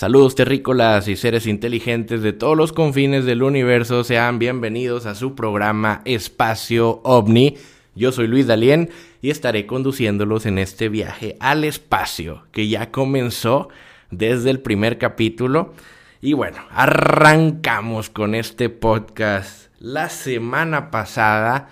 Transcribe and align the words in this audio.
Saludos 0.00 0.34
terrícolas 0.34 1.08
y 1.08 1.16
seres 1.16 1.46
inteligentes 1.46 2.22
de 2.22 2.32
todos 2.32 2.56
los 2.56 2.72
confines 2.72 3.26
del 3.26 3.42
universo, 3.42 4.02
sean 4.02 4.38
bienvenidos 4.38 5.04
a 5.04 5.14
su 5.14 5.34
programa 5.34 6.00
Espacio 6.06 7.02
OVNI. 7.04 7.58
Yo 7.94 8.10
soy 8.10 8.26
Luis 8.26 8.46
Dalien 8.46 8.88
y 9.20 9.28
estaré 9.28 9.66
conduciéndolos 9.66 10.46
en 10.46 10.56
este 10.56 10.88
viaje 10.88 11.36
al 11.38 11.64
espacio 11.64 12.44
que 12.50 12.66
ya 12.66 12.90
comenzó 12.90 13.68
desde 14.10 14.48
el 14.48 14.60
primer 14.60 14.96
capítulo. 14.96 15.74
Y 16.22 16.32
bueno, 16.32 16.56
arrancamos 16.70 18.08
con 18.08 18.34
este 18.34 18.70
podcast. 18.70 19.66
La 19.80 20.08
semana 20.08 20.90
pasada 20.90 21.68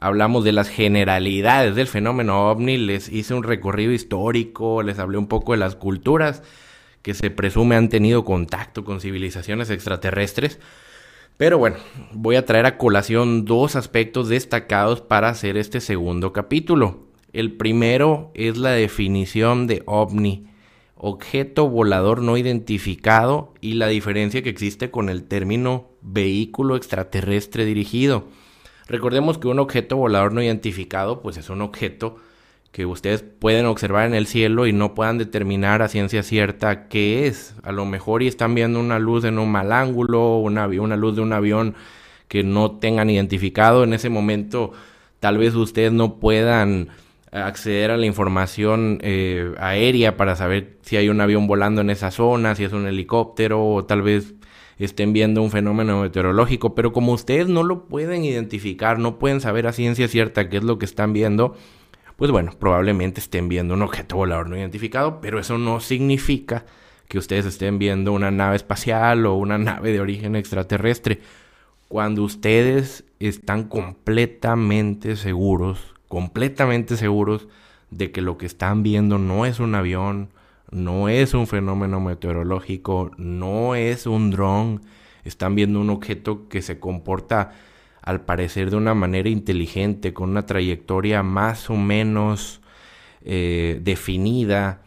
hablamos 0.00 0.44
de 0.44 0.52
las 0.52 0.70
generalidades 0.70 1.74
del 1.74 1.88
fenómeno 1.88 2.50
ovni, 2.50 2.78
les 2.78 3.10
hice 3.10 3.34
un 3.34 3.42
recorrido 3.42 3.92
histórico, 3.92 4.82
les 4.82 4.98
hablé 4.98 5.18
un 5.18 5.26
poco 5.28 5.52
de 5.52 5.58
las 5.58 5.76
culturas 5.76 6.42
que 7.06 7.14
se 7.14 7.30
presume 7.30 7.76
han 7.76 7.88
tenido 7.88 8.24
contacto 8.24 8.84
con 8.84 9.00
civilizaciones 9.00 9.70
extraterrestres. 9.70 10.58
Pero 11.36 11.56
bueno, 11.56 11.76
voy 12.12 12.34
a 12.34 12.44
traer 12.44 12.66
a 12.66 12.78
colación 12.78 13.44
dos 13.44 13.76
aspectos 13.76 14.28
destacados 14.28 15.02
para 15.02 15.28
hacer 15.28 15.56
este 15.56 15.80
segundo 15.80 16.32
capítulo. 16.32 17.06
El 17.32 17.52
primero 17.52 18.32
es 18.34 18.56
la 18.56 18.70
definición 18.70 19.68
de 19.68 19.84
ovni, 19.86 20.48
objeto 20.96 21.68
volador 21.68 22.22
no 22.22 22.36
identificado, 22.36 23.54
y 23.60 23.74
la 23.74 23.86
diferencia 23.86 24.42
que 24.42 24.50
existe 24.50 24.90
con 24.90 25.08
el 25.08 25.28
término 25.28 25.90
vehículo 26.02 26.74
extraterrestre 26.74 27.64
dirigido. 27.64 28.24
Recordemos 28.88 29.38
que 29.38 29.46
un 29.46 29.60
objeto 29.60 29.96
volador 29.96 30.32
no 30.32 30.42
identificado 30.42 31.22
pues 31.22 31.36
es 31.36 31.50
un 31.50 31.62
objeto 31.62 32.16
que 32.76 32.84
ustedes 32.84 33.22
pueden 33.22 33.64
observar 33.64 34.06
en 34.06 34.12
el 34.12 34.26
cielo 34.26 34.66
y 34.66 34.74
no 34.74 34.94
puedan 34.94 35.16
determinar 35.16 35.80
a 35.80 35.88
ciencia 35.88 36.22
cierta 36.22 36.88
qué 36.88 37.26
es. 37.26 37.54
A 37.62 37.72
lo 37.72 37.86
mejor 37.86 38.22
y 38.22 38.26
están 38.26 38.54
viendo 38.54 38.78
una 38.78 38.98
luz 38.98 39.24
en 39.24 39.38
un 39.38 39.50
mal 39.50 39.72
ángulo, 39.72 40.36
una, 40.36 40.66
una 40.66 40.94
luz 40.94 41.16
de 41.16 41.22
un 41.22 41.32
avión 41.32 41.74
que 42.28 42.42
no 42.42 42.72
tengan 42.72 43.08
identificado. 43.08 43.82
En 43.82 43.94
ese 43.94 44.10
momento 44.10 44.72
tal 45.20 45.38
vez 45.38 45.54
ustedes 45.54 45.90
no 45.92 46.16
puedan 46.16 46.88
acceder 47.32 47.92
a 47.92 47.96
la 47.96 48.04
información 48.04 48.98
eh, 49.00 49.54
aérea 49.58 50.18
para 50.18 50.36
saber 50.36 50.76
si 50.82 50.98
hay 50.98 51.08
un 51.08 51.22
avión 51.22 51.46
volando 51.46 51.80
en 51.80 51.88
esa 51.88 52.10
zona, 52.10 52.56
si 52.56 52.64
es 52.64 52.74
un 52.74 52.86
helicóptero 52.86 53.66
o 53.66 53.86
tal 53.86 54.02
vez 54.02 54.34
estén 54.78 55.14
viendo 55.14 55.40
un 55.40 55.50
fenómeno 55.50 56.02
meteorológico, 56.02 56.74
pero 56.74 56.92
como 56.92 57.12
ustedes 57.12 57.48
no 57.48 57.62
lo 57.62 57.86
pueden 57.86 58.22
identificar, 58.22 58.98
no 58.98 59.18
pueden 59.18 59.40
saber 59.40 59.66
a 59.66 59.72
ciencia 59.72 60.08
cierta 60.08 60.50
qué 60.50 60.58
es 60.58 60.62
lo 60.62 60.78
que 60.78 60.84
están 60.84 61.14
viendo, 61.14 61.56
pues 62.16 62.30
bueno, 62.30 62.52
probablemente 62.58 63.20
estén 63.20 63.48
viendo 63.48 63.74
un 63.74 63.82
objeto 63.82 64.16
volador 64.16 64.48
no 64.48 64.56
identificado, 64.56 65.20
pero 65.20 65.38
eso 65.38 65.58
no 65.58 65.80
significa 65.80 66.64
que 67.08 67.18
ustedes 67.18 67.46
estén 67.46 67.78
viendo 67.78 68.12
una 68.12 68.30
nave 68.30 68.56
espacial 68.56 69.26
o 69.26 69.34
una 69.34 69.58
nave 69.58 69.92
de 69.92 70.00
origen 70.00 70.34
extraterrestre. 70.34 71.20
Cuando 71.88 72.22
ustedes 72.22 73.04
están 73.20 73.64
completamente 73.64 75.16
seguros, 75.16 75.94
completamente 76.08 76.96
seguros 76.96 77.48
de 77.90 78.10
que 78.10 78.22
lo 78.22 78.38
que 78.38 78.46
están 78.46 78.82
viendo 78.82 79.18
no 79.18 79.46
es 79.46 79.60
un 79.60 79.74
avión, 79.74 80.30
no 80.70 81.08
es 81.08 81.34
un 81.34 81.46
fenómeno 81.46 82.00
meteorológico, 82.00 83.12
no 83.18 83.74
es 83.74 84.06
un 84.06 84.30
dron, 84.30 84.82
están 85.24 85.54
viendo 85.54 85.80
un 85.80 85.90
objeto 85.90 86.48
que 86.48 86.62
se 86.62 86.80
comporta 86.80 87.52
al 88.06 88.20
parecer 88.22 88.70
de 88.70 88.76
una 88.76 88.94
manera 88.94 89.28
inteligente, 89.28 90.14
con 90.14 90.30
una 90.30 90.46
trayectoria 90.46 91.22
más 91.24 91.68
o 91.68 91.74
menos 91.74 92.60
eh, 93.24 93.80
definida, 93.82 94.80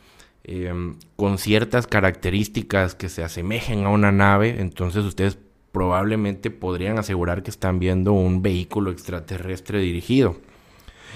em, 0.46 0.96
con 1.18 1.38
ciertas 1.38 1.86
características 1.86 2.96
que 2.96 3.10
se 3.10 3.22
asemejen 3.22 3.86
a 3.86 3.90
una 3.90 4.14
nave, 4.14 4.62
entonces 4.62 5.04
ustedes 5.04 5.38
probablemente 5.74 6.50
podrían 6.50 6.98
asegurar 6.98 7.44
que 7.44 7.52
están 7.52 7.78
viendo 7.80 8.14
un 8.14 8.42
vehículo 8.42 8.90
extraterrestre 8.90 9.80
dirigido. 9.80 10.38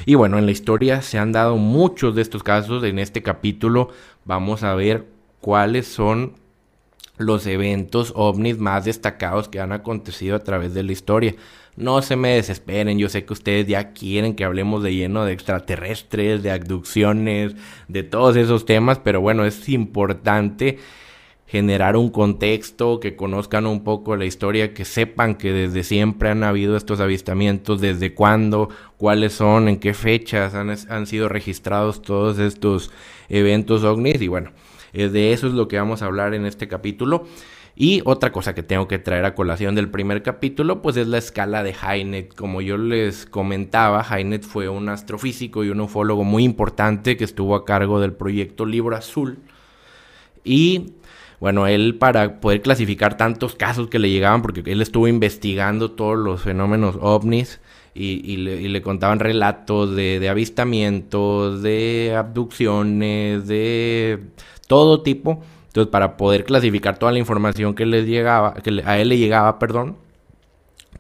Y 0.06 0.16
bueno, 0.16 0.38
en 0.38 0.46
la 0.46 0.52
historia 0.52 1.02
se 1.02 1.20
han 1.20 1.32
dado 1.32 1.56
muchos 1.56 2.16
de 2.16 2.22
estos 2.22 2.44
casos. 2.44 2.84
En 2.84 3.00
este 3.00 3.24
capítulo 3.24 3.90
vamos 4.26 4.64
a 4.64 4.76
ver 4.76 5.08
cuáles 5.40 5.88
son 5.88 6.34
los 7.18 7.46
eventos 7.48 8.12
ovnis 8.16 8.58
más 8.58 8.84
destacados 8.86 9.48
que 9.48 9.62
han 9.62 9.72
acontecido 9.72 10.36
a 10.36 10.44
través 10.44 10.74
de 10.74 10.84
la 10.84 10.92
historia. 10.92 11.36
No 11.76 12.02
se 12.04 12.16
me 12.16 12.36
desesperen, 12.36 13.00
yo 13.00 13.10
sé 13.10 13.26
que 13.26 13.34
ustedes 13.34 13.68
ya 13.68 13.94
quieren 13.94 14.36
que 14.36 14.44
hablemos 14.44 14.84
de 14.84 14.94
lleno 14.94 15.26
de 15.26 15.34
extraterrestres, 15.34 16.44
de 16.44 16.52
abducciones, 16.52 17.56
de 17.88 18.04
todos 18.04 18.36
esos 18.36 18.66
temas, 18.66 19.00
pero 19.00 19.22
bueno, 19.22 19.44
es 19.46 19.68
importante 19.70 20.78
generar 21.48 21.96
un 21.98 22.10
contexto, 22.10 23.00
que 23.00 23.16
conozcan 23.16 23.66
un 23.66 23.84
poco 23.84 24.16
la 24.16 24.26
historia, 24.26 24.74
que 24.74 24.86
sepan 24.86 25.36
que 25.36 25.52
desde 25.52 25.84
siempre 25.84 26.30
han 26.30 26.44
habido 26.44 26.78
estos 26.78 27.00
avistamientos, 27.00 27.82
desde 27.82 28.14
cuándo, 28.14 28.70
cuáles 28.98 29.34
son, 29.34 29.68
en 29.68 29.80
qué 29.80 29.94
fechas 29.94 30.56
han, 30.56 30.70
han 30.72 31.08
sido 31.08 31.30
registrados 31.30 32.02
todos 32.02 32.40
estos 32.40 32.92
eventos 33.30 33.84
ovnis 33.84 34.22
y 34.22 34.28
bueno, 34.28 34.52
de 34.94 35.34
eso 35.34 35.48
es 35.48 35.54
lo 35.54 35.68
que 35.68 35.78
vamos 35.78 36.02
a 36.02 36.06
hablar 36.06 36.34
en 36.34 36.46
este 36.46 36.68
capítulo. 36.68 37.26
Y 37.76 38.02
otra 38.06 38.32
cosa 38.32 38.54
que 38.54 38.62
tengo 38.62 38.88
que 38.88 39.00
traer 39.00 39.26
a 39.26 39.34
colación 39.34 39.74
del 39.74 39.90
primer 39.90 40.22
capítulo, 40.22 40.82
pues 40.84 40.96
es 40.96 41.08
la 41.08 41.18
escala 41.18 41.64
de 41.64 41.74
Heinet. 41.74 42.36
Como 42.36 42.62
yo 42.62 42.78
les 42.78 43.26
comentaba, 43.26 44.06
Heinet 44.08 44.44
fue 44.44 44.70
un 44.70 44.90
astrofísico 44.90 45.64
y 45.64 45.70
un 45.70 45.82
ufólogo 45.82 46.24
muy 46.24 46.44
importante 46.44 47.18
que 47.18 47.24
estuvo 47.24 47.56
a 47.56 47.66
cargo 47.66 48.00
del 48.00 48.14
proyecto 48.14 48.66
Libro 48.66 48.96
Azul. 48.96 49.40
Y 50.44 50.94
bueno, 51.40 51.66
él 51.66 51.96
para 51.96 52.40
poder 52.40 52.62
clasificar 52.62 53.18
tantos 53.18 53.56
casos 53.56 53.88
que 53.88 53.98
le 53.98 54.12
llegaban, 54.12 54.44
porque 54.44 54.62
él 54.66 54.82
estuvo 54.82 55.08
investigando 55.08 55.92
todos 55.92 56.18
los 56.18 56.42
fenómenos 56.44 56.96
ovnis 57.02 57.60
y, 57.96 58.38
le, 58.38 58.82
contaban 58.84 59.20
relatos 59.20 59.96
de 59.96 60.30
avistamientos, 60.30 61.64
de 61.64 62.14
abducciones, 62.16 63.48
de 63.48 64.20
todo 64.68 65.02
tipo. 65.02 65.44
Entonces, 65.74 65.90
para 65.90 66.18
poder 66.18 66.44
clasificar 66.44 67.00
toda 67.00 67.12
la 67.12 67.18
información 67.18 67.74
que 67.74 67.88
les 67.88 68.06
llegaba, 68.06 68.54
que 68.54 68.84
a 68.86 69.00
él 69.00 69.10
le 69.10 69.18
llegaba, 69.18 69.58
perdón, 69.58 69.98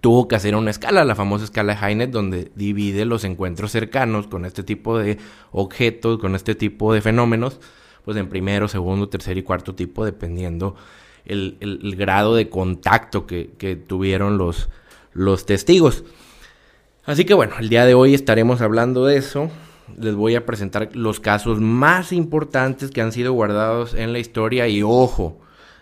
tuvo 0.01 0.27
que 0.27 0.35
hacer 0.35 0.55
una 0.55 0.71
escala, 0.71 1.05
la 1.05 1.13
famosa 1.13 1.45
escala 1.45 1.75
de 1.75 1.85
Heinet, 1.85 2.09
donde 2.09 2.51
divide 2.55 3.05
los 3.05 3.23
encuentros 3.23 3.71
cercanos 3.71 4.25
con 4.25 4.45
este 4.45 4.63
tipo 4.63 4.97
de 4.97 5.19
objetos, 5.51 6.17
con 6.17 6.33
este 6.33 6.55
tipo 6.55 6.91
de 6.91 7.01
fenómenos, 7.01 7.59
pues 8.03 8.17
en 8.17 8.29
primero, 8.29 8.67
segundo, 8.67 9.09
tercer 9.09 9.37
y 9.37 9.43
cuarto 9.43 9.75
tipo, 9.75 10.05
dependiendo 10.05 10.75
el, 11.25 11.95
grado 11.95 12.33
de 12.33 12.49
contacto 12.49 13.27
que, 13.27 13.51
que 13.59 13.75
tuvieron 13.75 14.39
los, 14.39 14.69
los 15.13 15.45
testigos. 15.45 16.03
Así 17.05 17.25
que 17.25 17.35
bueno, 17.35 17.53
el 17.59 17.69
día 17.69 17.85
de 17.85 17.93
hoy 17.93 18.15
estaremos 18.15 18.59
hablando 18.61 19.05
de 19.05 19.17
eso. 19.17 19.51
Les 19.97 20.15
voy 20.15 20.35
a 20.35 20.45
presentar 20.45 20.89
los 20.95 21.19
casos 21.19 21.59
más 21.59 22.11
importantes 22.11 22.91
que 22.91 23.01
han 23.01 23.11
sido 23.11 23.33
guardados 23.33 23.93
en 23.93 24.13
la 24.13 24.19
historia 24.19 24.67
y 24.67 24.81
ojo, 24.83 25.39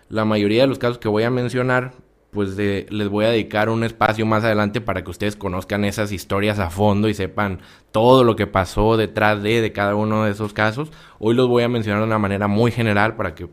la 0.08 0.24
mayoría 0.24 0.62
de 0.62 0.68
los 0.68 0.78
casos 0.78 0.98
que 0.98 1.08
voy 1.08 1.22
a 1.22 1.30
mencionar, 1.30 1.92
pues 2.30 2.56
les 2.56 3.08
voy 3.08 3.24
a 3.24 3.30
dedicar 3.30 3.68
un 3.68 3.84
espacio 3.84 4.24
más 4.26 4.42
adelante 4.44 4.80
para 4.80 5.04
que 5.04 5.10
ustedes 5.10 5.36
conozcan 5.36 5.84
esas 5.84 6.12
historias 6.12 6.58
a 6.58 6.70
fondo 6.70 7.08
y 7.08 7.14
sepan 7.14 7.60
todo 7.90 8.24
lo 8.24 8.36
que 8.36 8.46
pasó 8.46 8.96
detrás 8.96 9.42
de, 9.42 9.60
de 9.60 9.72
cada 9.72 9.94
uno 9.94 10.24
de 10.24 10.32
esos 10.32 10.52
casos. 10.52 10.90
Hoy 11.18 11.34
los 11.34 11.48
voy 11.48 11.62
a 11.62 11.68
mencionar 11.68 12.00
de 12.00 12.06
una 12.06 12.18
manera 12.18 12.48
muy 12.48 12.70
general 12.70 13.16
para 13.16 13.34
que 13.34 13.48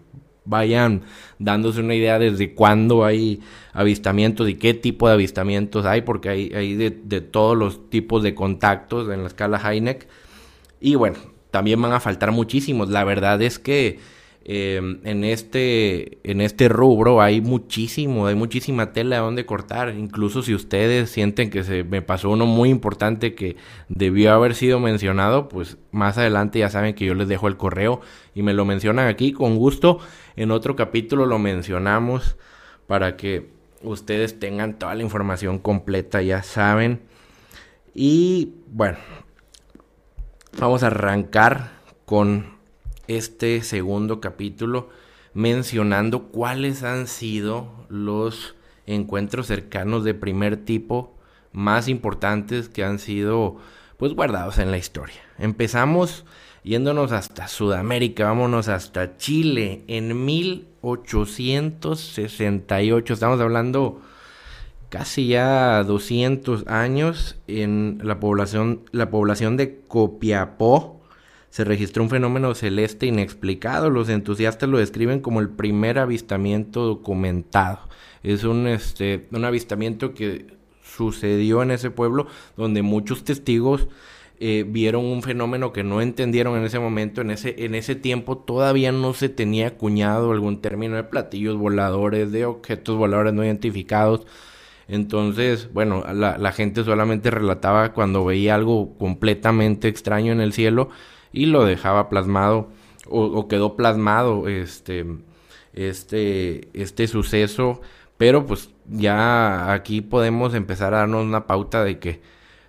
vayan 0.50 1.04
dándose 1.38 1.80
una 1.80 1.94
idea 1.94 2.18
desde 2.18 2.56
cuándo 2.56 3.06
hay 3.06 3.42
avistamientos 3.72 4.50
y 4.50 4.56
qué 4.56 4.74
tipo 4.74 5.08
de 5.08 5.14
avistamientos 5.14 5.86
hay, 5.86 6.02
porque 6.02 6.30
hay, 6.30 6.52
hay 6.54 6.76
de, 6.76 7.22
todos 7.22 7.56
los 7.56 7.90
tipos 7.90 8.24
de 8.24 8.34
contactos 8.34 9.10
en 9.10 9.22
la 9.22 9.28
escala 9.28 9.62
Heineck. 9.64 10.08
Y 10.80 10.96
bueno, 10.96 11.18
también 11.52 11.82
van 11.82 11.94
a 11.94 12.00
faltar 12.00 12.32
muchísimos. 12.32 12.90
La 12.90 13.04
verdad 13.04 13.42
es 13.42 13.60
que 13.60 14.00
em, 14.46 15.00
en, 15.04 15.24
este, 15.24 16.20
en 16.30 16.42
este 16.42 16.70
rubro 16.70 17.22
hay 17.22 17.42
muchísimo, 17.42 18.28
hay 18.28 18.36
muchísima 18.36 18.94
tela 18.94 19.18
de 19.18 19.22
donde 19.22 19.46
cortar. 19.46 19.94
Incluso 19.98 20.42
si 20.42 20.54
ustedes 20.54 21.10
sienten 21.10 21.50
que 21.50 21.64
se 21.64 21.84
me 21.84 22.02
pasó 22.02 22.30
uno 22.30 22.46
muy 22.46 22.70
importante 22.70 23.36
que 23.36 23.58
debió 23.90 24.34
haber 24.34 24.56
sido 24.56 24.80
mencionado, 24.80 25.50
pues 25.50 25.78
más 25.92 26.18
adelante 26.18 26.60
ya 26.60 26.70
saben 26.70 26.96
que 26.96 27.06
yo 27.06 27.16
les 27.16 27.28
dejo 27.28 27.48
el 27.48 27.58
correo 27.58 28.02
y 28.36 28.44
me 28.44 28.54
lo 28.54 28.66
mencionan 28.66 29.08
aquí 29.08 29.34
con 29.34 29.58
gusto. 29.58 30.00
En 30.36 30.52
otro 30.52 30.76
capítulo 30.76 31.26
lo 31.26 31.40
mencionamos 31.40 32.38
para 32.88 33.18
que 33.18 33.50
ustedes 33.84 34.40
tengan 34.40 34.78
toda 34.78 34.96
la 34.96 35.04
información 35.04 35.60
completa, 35.60 36.22
ya 36.22 36.44
saben. 36.44 37.02
Y 37.94 38.54
bueno, 38.72 38.98
vamos 40.58 40.84
a 40.84 40.88
arrancar 40.88 41.72
con 42.06 42.58
este 43.08 43.62
segundo 43.62 44.22
capítulo 44.22 44.90
mencionando 45.34 46.24
cuáles 46.24 46.84
han 46.84 47.08
sido 47.08 47.86
los 47.90 48.56
encuentros 48.86 49.48
cercanos 49.48 50.04
de 50.04 50.14
primer 50.14 50.58
tipo 50.58 51.14
más 51.52 51.88
importantes 51.88 52.70
que 52.70 52.84
han 52.84 53.00
sido 53.00 53.58
pues 53.98 54.14
guardados 54.14 54.60
en 54.60 54.72
la 54.72 54.78
historia. 54.78 55.22
Empezamos 55.38 56.26
Yéndonos 56.64 57.12
hasta 57.14 57.48
Sudamérica, 57.48 58.26
vámonos 58.26 58.68
hasta 58.68 59.16
Chile 59.18 59.84
en 59.88 60.26
1868. 60.26 63.14
Estamos 63.14 63.40
hablando 63.40 64.02
casi 64.90 65.28
ya 65.28 65.84
200 65.84 66.68
años 66.68 67.38
en 67.48 68.00
la 68.04 68.20
población, 68.20 68.82
la 68.92 69.10
población 69.10 69.58
de 69.58 69.80
Copiapó. 69.88 71.00
Se 71.50 71.64
registró 71.64 72.04
un 72.04 72.10
fenómeno 72.10 72.54
celeste 72.54 73.08
inexplicado. 73.08 73.90
Los 73.90 74.10
entusiastas 74.10 74.70
lo 74.70 74.78
describen 74.78 75.20
como 75.20 75.40
el 75.40 75.50
primer 75.50 75.98
avistamiento 75.98 76.86
documentado. 76.86 77.80
Es 78.22 78.44
un, 78.44 78.68
este, 78.68 79.28
un 79.32 79.46
avistamiento 79.46 80.14
que 80.14 80.46
sucedió 80.84 81.64
en 81.64 81.72
ese 81.72 81.92
pueblo 81.92 82.28
donde 82.58 82.82
muchos 82.82 83.24
testigos 83.24 83.88
eh, 84.42 84.64
vieron 84.68 85.06
un 85.06 85.22
fenómeno 85.22 85.74
que 85.74 85.84
no 85.84 86.02
entendieron 86.02 86.58
en 86.58 86.64
ese 86.64 86.80
momento, 86.80 87.22
en 87.22 87.32
ese, 87.32 87.66
en 87.66 87.76
ese 87.76 87.96
tiempo 87.96 88.38
todavía 88.38 88.94
no 88.94 89.14
se 89.14 89.28
tenía 89.28 89.68
acuñado 89.68 90.32
algún 90.32 90.62
término 90.62 90.96
de 90.96 91.04
platillos 91.04 91.58
voladores, 91.58 92.32
de 92.32 92.46
objetos 92.46 92.98
voladores 92.98 93.34
no 93.34 93.44
identificados. 93.44 94.26
Entonces, 94.90 95.72
bueno, 95.72 96.04
la, 96.14 96.52
gente 96.52 96.84
solamente 96.84 97.30
relataba 97.30 97.94
cuando 97.94 98.26
veía 98.26 98.56
algo 98.56 98.98
completamente 98.98 99.88
extraño 99.88 100.34
en 100.34 100.42
el 100.42 100.52
cielo 100.52 100.90
y 101.32 101.46
lo 101.46 101.64
dejaba 101.64 102.10
plasmado 102.10 102.70
o, 103.08 103.48
quedó 103.48 103.76
plasmado 103.76 104.48
este, 104.48 105.06
este, 105.74 106.70
este 106.74 107.08
suceso. 107.08 107.82
Pero 108.18 108.48
pues 108.48 108.72
ya 108.90 109.74
aquí 109.74 110.02
podemos 110.02 110.56
empezar 110.56 110.96
a 110.96 111.00
darnos 111.00 111.24
una 111.24 111.46
pauta 111.46 111.84
de 111.84 112.00
que 112.00 112.22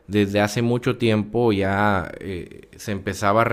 desde 0.07 0.41
hace 0.41 0.61
mucho 0.61 0.99
tiempo 0.99 1.53
ya 1.53 2.13
eh, 2.21 2.69
se, 2.77 2.93
empezaba 2.93 3.47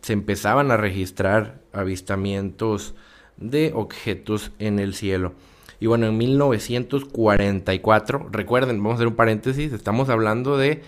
se 0.00 0.12
empezaban 0.12 0.70
a 0.70 0.76
registrar 0.76 1.60
avistamientos 1.72 2.94
de 3.36 3.72
objetos 3.74 4.52
en 4.60 4.78
el 4.78 4.94
cielo. 4.94 5.34
Y 5.82 5.86
bueno, 5.86 6.06
en 6.06 6.16
1944, 6.16 8.28
recuerden, 8.30 8.76
vamos 8.76 8.92
a 8.92 8.94
hacer 8.94 9.08
un 9.08 9.16
paréntesis, 9.16 9.72
estamos 9.72 10.08
hablando 10.10 10.56
de, 10.56 10.80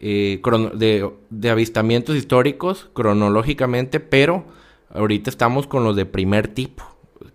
eh, 0.00 0.40
de, 0.72 1.10
de, 1.28 1.50
avistamientos 1.50 2.16
históricos 2.16 2.88
cronológicamente, 2.94 4.00
pero 4.00 4.46
ahorita 4.88 5.28
estamos 5.28 5.66
con 5.66 5.84
los 5.84 5.96
de 5.96 6.06
primer 6.06 6.48
tipo. 6.48 6.82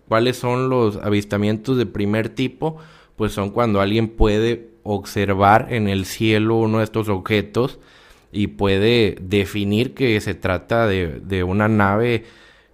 ¿Cuáles 0.08 0.38
son 0.38 0.70
los 0.70 0.96
avistamientos 0.96 1.76
de 1.76 1.86
primer 1.86 2.30
tipo? 2.30 2.78
Pues 3.14 3.30
son 3.30 3.50
cuando 3.50 3.80
alguien 3.80 4.08
puede 4.08 4.70
observar 4.82 5.68
en 5.70 5.88
el 5.88 6.04
cielo 6.04 6.56
uno 6.56 6.78
de 6.78 6.84
estos 6.84 7.08
objetos 7.08 7.78
y 8.32 8.48
puede 8.48 9.16
definir 9.20 9.94
que 9.94 10.20
se 10.20 10.34
trata 10.34 10.88
de, 10.88 11.44
una 11.44 11.68
nave 11.68 12.24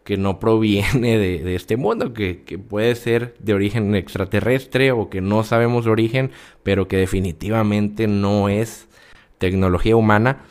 que 0.04 0.18
no 0.18 0.38
proviene 0.38 1.18
de, 1.18 1.54
este 1.54 1.76
mundo, 1.76 2.12
que, 2.12 2.36
puede 2.68 2.94
ser 2.94 3.34
de 3.38 3.54
origen 3.54 3.94
extraterrestre 3.94 4.92
o 4.92 5.08
que 5.08 5.20
no 5.20 5.42
sabemos 5.44 5.86
origen, 5.86 6.30
pero 6.62 6.86
que 6.86 6.98
definitivamente 6.98 8.06
no 8.06 8.48
es 8.48 8.86
tecnología 9.38 9.96
humana. 9.96 10.42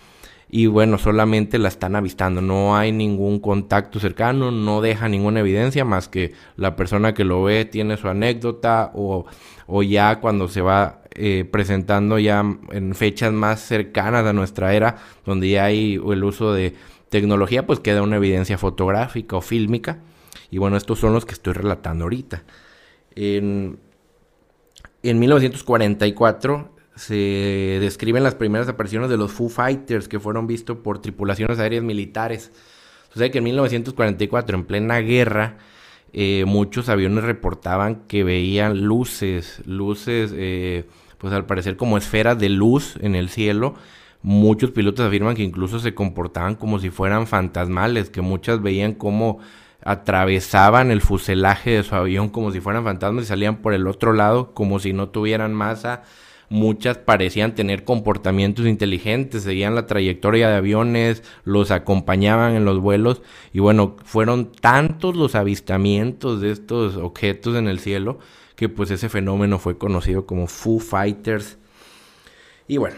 Y 0.49 0.67
bueno, 0.67 0.99
solamente 0.99 1.57
la 1.57 1.67
están 1.67 1.95
avistando, 1.95 2.39
no 2.39 2.75
hay 2.77 2.91
ningún 2.91 3.39
contacto 3.39 3.99
cercano, 3.99 4.51
no 4.51 4.81
deja 4.81 5.09
ninguna 5.09 5.39
evidencia 5.39 5.83
más 5.83 6.07
que 6.07 6.33
la 6.57 6.75
persona 6.75 7.15
que 7.15 7.23
lo 7.23 7.41
ve 7.41 7.65
tiene 7.65 7.97
su 7.97 8.07
anécdota 8.07 8.91
o, 8.93 9.25
o 9.65 9.81
ya 9.81 10.19
cuando 10.19 10.47
se 10.47 10.61
va 10.61 11.01
eh, 11.15 11.45
presentando 11.51 12.17
ya 12.17 12.43
en 12.71 12.95
fechas 12.95 13.31
más 13.33 13.61
cercanas 13.61 14.25
a 14.25 14.33
nuestra 14.33 14.73
era, 14.73 14.97
donde 15.25 15.49
ya 15.49 15.65
hay 15.65 15.93
el 15.93 16.23
uso 16.23 16.53
de 16.53 16.73
tecnología, 17.13 17.67
pues 17.67 17.79
queda 17.79 18.01
una 18.01 18.15
evidencia 18.15 18.57
fotográfica 18.57 19.37
o 19.37 19.41
fílmica. 19.41 19.99
Y 20.49 20.57
bueno, 20.57 20.77
estos 20.77 20.97
son 20.97 21.13
los 21.13 21.25
que 21.25 21.33
estoy 21.33 21.53
relatando 21.53 22.05
ahorita. 22.05 22.43
En, 23.15 23.77
en 25.03 25.19
1944 25.19 26.71
se 26.95 27.77
describen 27.79 28.23
las 28.23 28.33
primeras 28.33 28.67
apariciones 28.67 29.11
de 29.11 29.17
los 29.17 29.31
Foo 29.31 29.49
Fighters 29.49 30.07
que 30.07 30.19
fueron 30.19 30.47
vistos 30.47 30.77
por 30.77 30.99
tripulaciones 30.99 31.59
aéreas 31.59 31.83
militares. 31.83 32.51
Sea 33.15 33.29
que 33.29 33.37
en 33.37 33.43
1944, 33.43 34.57
en 34.57 34.65
plena 34.65 34.97
guerra, 34.97 35.59
eh, 36.13 36.45
muchos 36.47 36.89
aviones 36.89 37.23
reportaban 37.23 38.07
que 38.07 38.23
veían 38.23 38.81
luces, 38.81 39.61
luces 39.67 40.33
eh, 40.35 40.85
pues 41.19 41.31
al 41.31 41.45
parecer 41.45 41.77
como 41.77 41.95
esferas 41.99 42.39
de 42.39 42.49
luz 42.49 42.95
en 43.01 43.13
el 43.13 43.29
cielo. 43.29 43.75
Muchos 44.23 44.71
pilotos 44.71 45.05
afirman 45.05 45.35
que 45.35 45.43
incluso 45.43 45.79
se 45.79 45.93
comportaban 45.93 46.55
como 46.55 46.79
si 46.79 46.89
fueran 46.89 47.27
fantasmales, 47.27 48.09
que 48.09 48.21
muchas 48.21 48.61
veían 48.61 48.93
como 48.93 49.39
atravesaban 49.83 50.91
el 50.91 51.01
fuselaje 51.01 51.71
de 51.71 51.83
su 51.83 51.93
avión 51.93 52.29
como 52.29 52.51
si 52.51 52.61
fueran 52.61 52.85
fantasmas 52.85 53.25
y 53.25 53.27
salían 53.27 53.57
por 53.57 53.73
el 53.73 53.85
otro 53.85 54.13
lado 54.13 54.53
como 54.53 54.79
si 54.79 54.93
no 54.93 55.09
tuvieran 55.09 55.53
masa. 55.53 56.03
Muchas 56.47 56.97
parecían 56.99 57.55
tener 57.55 57.83
comportamientos 57.83 58.65
inteligentes, 58.65 59.43
seguían 59.43 59.75
la 59.75 59.87
trayectoria 59.87 60.49
de 60.49 60.55
aviones, 60.55 61.23
los 61.43 61.71
acompañaban 61.71 62.55
en 62.55 62.63
los 62.63 62.79
vuelos 62.79 63.23
y 63.51 63.59
bueno, 63.59 63.97
fueron 64.05 64.53
tantos 64.53 65.17
los 65.17 65.35
avistamientos 65.35 66.39
de 66.39 66.51
estos 66.51 66.95
objetos 66.95 67.55
en 67.55 67.67
el 67.67 67.79
cielo 67.79 68.19
que 68.55 68.69
pues 68.69 68.89
ese 68.91 69.09
fenómeno 69.09 69.59
fue 69.59 69.77
conocido 69.77 70.25
como 70.25 70.47
Foo 70.47 70.79
Fighters. 70.79 71.57
Y 72.67 72.77
bueno, 72.77 72.95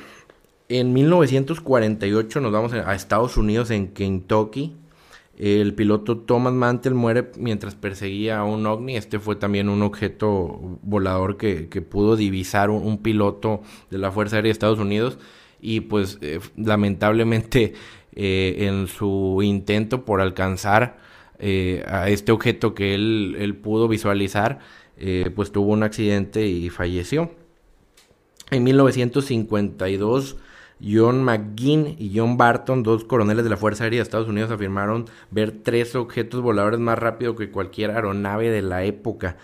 en 0.70 0.94
1948 0.94 2.42
nos 2.42 2.52
vamos 2.52 2.74
a 2.74 2.96
Estados 2.96 3.38
Unidos 3.38 3.70
en 3.72 3.90
Kentucky. 3.90 4.76
El 5.38 5.74
piloto 5.76 6.18
Thomas 6.20 6.54
Mantle 6.54 6.94
muere 6.94 7.32
mientras 7.38 7.76
perseguía 7.76 8.40
a 8.40 8.46
un 8.46 8.66
ovni. 8.66 8.96
Este 8.96 9.20
fue 9.20 9.36
también 9.36 9.68
un 9.70 9.82
objeto 9.82 10.80
volador 10.82 11.38
que, 11.38 11.68
pudo 11.82 12.16
divisar 12.16 12.70
un, 12.70 12.98
piloto 13.00 13.62
de 13.92 13.98
la 13.98 14.12
Fuerza 14.12 14.38
Aérea 14.38 14.50
de 14.50 14.54
Estados 14.54 14.80
Unidos. 14.80 15.20
Y 15.62 15.82
pues 15.82 16.20
eh, 16.22 16.40
lamentablemente 16.56 17.74
eh, 18.16 18.56
en 18.60 18.88
su 18.88 19.42
intento 19.44 20.06
por 20.06 20.22
alcanzar 20.22 20.98
eh, 21.38 21.84
a 21.88 22.10
este 22.10 22.32
objeto 22.32 22.74
que 22.74 22.96
él, 22.96 23.36
él 23.40 23.56
pudo 23.56 23.88
visualizar, 23.88 24.60
pues 25.36 25.52
tuvo 25.52 25.74
un 25.74 25.84
accidente 25.84 26.48
y 26.48 26.70
falleció. 26.70 27.30
En 28.50 28.64
1952, 28.64 30.38
John 30.82 31.24
McGinn 31.24 31.96
y 31.98 32.12
John 32.16 32.38
Barton, 32.38 32.84
dos 32.84 33.04
coroneles 33.06 33.44
de 33.44 33.50
la 33.50 33.58
Fuerza 33.58 33.86
Aérea 33.86 33.98
de 34.00 34.04
Estados 34.04 34.28
Unidos, 34.28 34.52
afirmaron 34.52 35.06
ver 35.32 35.52
tres 35.64 35.96
objetos 35.96 36.42
voladores 36.42 36.80
más 36.80 37.00
rápido 37.00 37.36
que 37.36 37.50
cualquier 37.52 37.92
aeronave 37.92 38.50
de 38.50 38.62
la 38.62 38.84
época. 38.84 39.38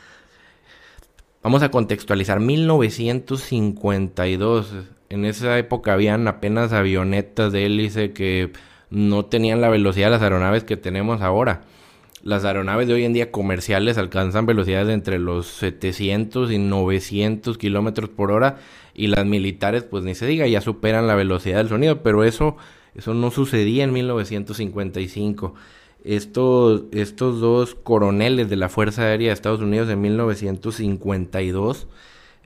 Vamos 1.44 1.64
a 1.64 1.72
contextualizar, 1.72 2.40
1952. 2.40 4.74
En 5.10 5.26
esa 5.26 5.58
época 5.58 5.94
habían 5.94 6.28
apenas 6.28 6.72
avionetas 6.74 7.52
de 7.52 7.66
hélice 7.66 8.14
que 8.14 8.52
no 8.92 9.26
tenían 9.26 9.62
la 9.62 9.70
velocidad 9.70 10.08
de 10.08 10.12
las 10.12 10.22
aeronaves 10.22 10.64
que 10.64 10.78
tenemos 10.78 11.22
ahora. 11.22 11.62
Las 12.24 12.46
aeronaves 12.46 12.88
de 12.88 12.94
hoy 12.94 13.04
en 13.04 13.14
día 13.14 13.32
comerciales 13.32 13.98
alcanzan 13.98 14.46
velocidades 14.46 14.88
de 14.88 14.94
entre 14.94 15.18
los 15.18 15.48
700 15.48 16.52
y 16.52 16.60
900 16.60 17.58
kilómetros 17.58 18.12
por 18.12 18.32
hora 18.32 18.60
y 18.94 19.08
las 19.08 19.26
militares, 19.26 19.84
pues 19.84 20.04
ni 20.04 20.14
se 20.14 20.28
diga, 20.28 20.46
ya 20.46 20.62
superan 20.62 21.08
la 21.08 21.16
velocidad 21.16 21.58
del 21.58 21.70
sonido, 21.70 22.04
pero 22.04 22.24
eso, 22.24 22.58
eso 22.94 23.16
no 23.16 23.32
sucedía 23.32 23.84
en 23.84 23.94
1955. 23.94 25.56
Estos, 26.04 26.84
estos 26.92 27.40
dos 27.40 27.74
coroneles 27.74 28.50
de 28.50 28.56
la 28.56 28.70
Fuerza 28.70 29.04
Aérea 29.04 29.30
de 29.30 29.34
Estados 29.34 29.62
Unidos 29.62 29.90
en 29.90 30.02
1952 30.02 31.88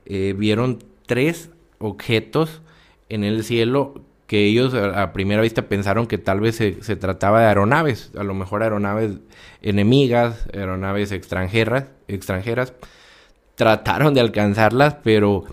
eh, 0.06 0.34
vieron 0.38 0.78
tres 1.04 1.50
objetos 1.78 2.62
en 3.10 3.24
el 3.24 3.44
cielo 3.44 4.05
que 4.26 4.44
ellos 4.44 4.74
a, 4.74 5.12
primera 5.12 5.42
vista 5.42 5.62
pensaron 5.62 6.06
que 6.06 6.18
tal 6.18 6.40
vez 6.40 6.56
se, 6.56 6.96
trataba 6.96 7.40
de 7.40 7.46
aeronaves, 7.46 8.10
a 8.18 8.24
lo 8.24 8.34
mejor 8.34 8.62
aeronaves 8.62 9.12
enemigas, 9.62 10.48
aeronaves 10.52 11.12
extranjeras, 11.12 11.86
extranjeras. 12.08 12.72
Trataron 13.54 14.14
de 14.14 14.20
alcanzarlas, 14.20 14.96
pero 15.02 15.44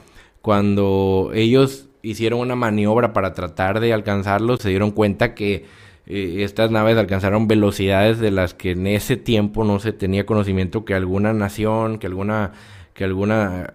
cuando 0.42 1.32
ellos 1.34 1.88
hicieron 2.02 2.40
una 2.40 2.56
maniobra 2.56 3.14
para 3.14 3.34
tratar 3.34 3.80
de 3.80 3.94
alcanzarlos, 3.94 4.60
se 4.60 4.70
dieron 4.70 4.92
cuenta 4.92 5.36
que 5.36 5.66
eh, 6.06 6.44
estas 6.44 6.70
naves 6.72 6.98
alcanzaron 6.98 7.48
velocidades 7.48 8.20
de 8.20 8.32
las 8.32 8.54
que 8.54 8.72
en 8.72 8.88
ese 8.88 9.18
tiempo 9.18 9.64
no 9.64 9.80
se 9.80 9.94
tenía 9.94 10.26
conocimiento 10.26 10.84
que 10.84 10.96
alguna 10.96 11.32
nación, 11.34 12.00
que 12.00 12.08
alguna 12.08 12.52
que 12.94 13.06
alguna 13.06 13.74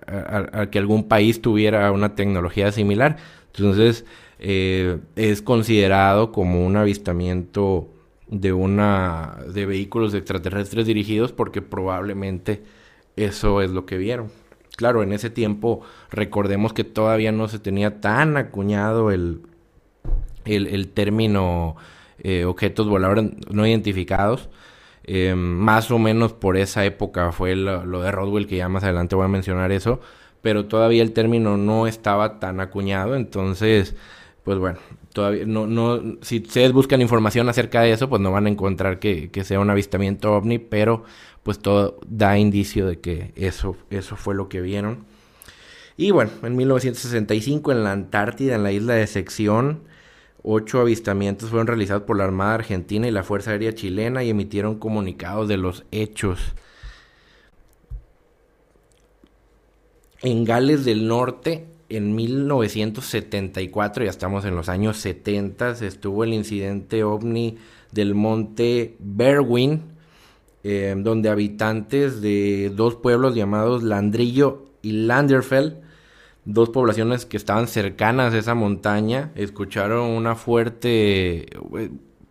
que 0.71 0.79
algún 0.79 1.09
país 1.09 1.41
tuviera 1.41 1.91
una 1.91 2.15
tecnología 2.15 2.71
similar. 2.71 3.17
Entonces, 3.55 4.05
eh, 4.39 4.99
es 5.17 5.43
considerado 5.43 6.33
como 6.33 6.67
un 6.67 6.77
avistamiento 6.77 7.89
de 8.29 8.53
una 8.53 9.39
de 9.53 9.67
vehículos 9.67 10.15
extraterrestres 10.15 10.87
dirigidos 10.87 11.33
porque 11.33 11.63
probablemente 11.63 12.63
eso 13.17 13.63
es 13.63 13.71
lo 13.71 13.87
que 13.87 13.99
vieron. 13.99 14.31
Claro, 14.77 15.03
en 15.03 15.13
ese 15.13 15.29
tiempo 15.29 15.81
recordemos 16.11 16.73
que 16.73 16.85
todavía 16.85 17.33
no 17.33 17.49
se 17.49 17.59
tenía 17.59 18.01
tan 18.01 18.37
acuñado 18.37 19.11
el, 19.11 19.43
el, 20.45 20.89
término 20.89 21.77
eh, 22.21 22.45
objetos 22.45 22.89
voladores 22.89 23.31
no 23.51 23.67
identificados. 23.67 24.49
Eh, 25.05 25.35
más 25.35 25.91
o 25.91 25.99
menos 25.99 26.33
por 26.33 26.57
esa 26.57 26.85
época 26.85 27.33
fue 27.33 27.57
lo, 27.57 28.03
de 28.03 28.13
Roswell, 28.13 28.47
que 28.47 28.59
ya 28.59 28.69
más 28.69 28.85
adelante 28.85 29.17
voy 29.17 29.25
a 29.25 29.29
mencionar 29.29 29.73
eso, 29.73 30.01
pero 30.43 30.67
todavía 30.67 31.03
el 31.03 31.13
término 31.13 31.57
no 31.57 31.87
estaba 31.87 32.39
tan 32.39 32.61
acuñado, 32.61 33.17
entonces, 33.17 33.97
pues 34.49 34.59
bueno, 34.59 34.79
todavía 35.13 35.45
no, 35.45 35.67
no, 35.67 36.17
si 36.23 36.39
ustedes 36.39 36.73
buscan 36.73 37.03
información 37.03 37.51
acerca 37.51 37.83
de 37.83 37.93
eso, 37.93 38.09
pues 38.09 38.23
no 38.23 38.33
van 38.33 38.47
a 38.47 38.49
encontrar 38.49 38.99
que, 38.99 39.31
que 39.31 39.45
sea 39.45 39.61
un 39.61 39.69
avistamiento 39.69 40.33
ovni, 40.33 40.59
pero 40.59 41.05
pues 41.43 41.59
todo 41.59 42.01
da 42.07 42.39
indicio 42.39 42.87
de 42.87 42.99
que 42.99 43.33
eso, 43.37 43.77
eso 43.91 44.17
fue 44.17 44.35
lo 44.35 44.49
que 44.49 44.63
vieron. 44.63 45.05
Y 45.99 46.13
bueno, 46.13 46.31
en 46.43 46.57
1965 46.57 47.73
en 47.73 47.85
la 47.85 47.93
Antártida, 47.93 48.55
en 48.55 48.63
la 48.63 48.73
isla 48.73 48.95
de 48.95 49.07
Sección, 49.07 49.83
ocho 50.43 50.81
avistamientos 50.81 51.51
fueron 51.51 51.67
realizados 51.67 52.05
por 52.05 52.17
la 52.17 52.25
Armada 52.25 52.55
Argentina 52.55 53.07
y 53.07 53.11
la 53.11 53.25
Fuerza 53.25 53.51
Aérea 53.51 53.75
Chilena 53.75 54.25
y 54.25 54.31
emitieron 54.31 54.79
comunicados 54.79 55.47
de 55.47 55.59
los 55.59 55.85
hechos. 55.91 56.41
En 60.23 60.45
Gales 60.45 60.87
del 60.87 61.07
Norte, 61.07 61.67
en 61.89 62.15
1974, 62.15 64.05
ya 64.05 64.11
estamos 64.11 64.45
en 64.45 64.55
los 64.55 64.69
años 64.69 64.97
70, 64.99 65.71
estuvo 65.71 66.25
el 66.25 66.35
incidente 66.35 67.05
ovni 67.05 67.57
del 67.93 68.15
monte 68.15 68.97
Berwyn, 68.99 69.83
eh, 70.65 70.95
donde 70.99 71.29
habitantes 71.31 72.21
de 72.21 72.71
dos 72.75 72.97
pueblos 72.97 73.35
llamados 73.35 73.83
Landrillo 73.83 74.67
y 74.83 74.93
Landerfeld 74.93 75.89
dos 76.49 76.71
poblaciones 76.71 77.27
que 77.27 77.37
estaban 77.37 77.69
cercanas 77.69 78.33
a 78.33 78.39
esa 78.39 78.55
montaña 78.55 79.33
escucharon 79.35 80.09
una 80.09 80.35
fuerte 80.35 81.41
eh, 81.43 81.91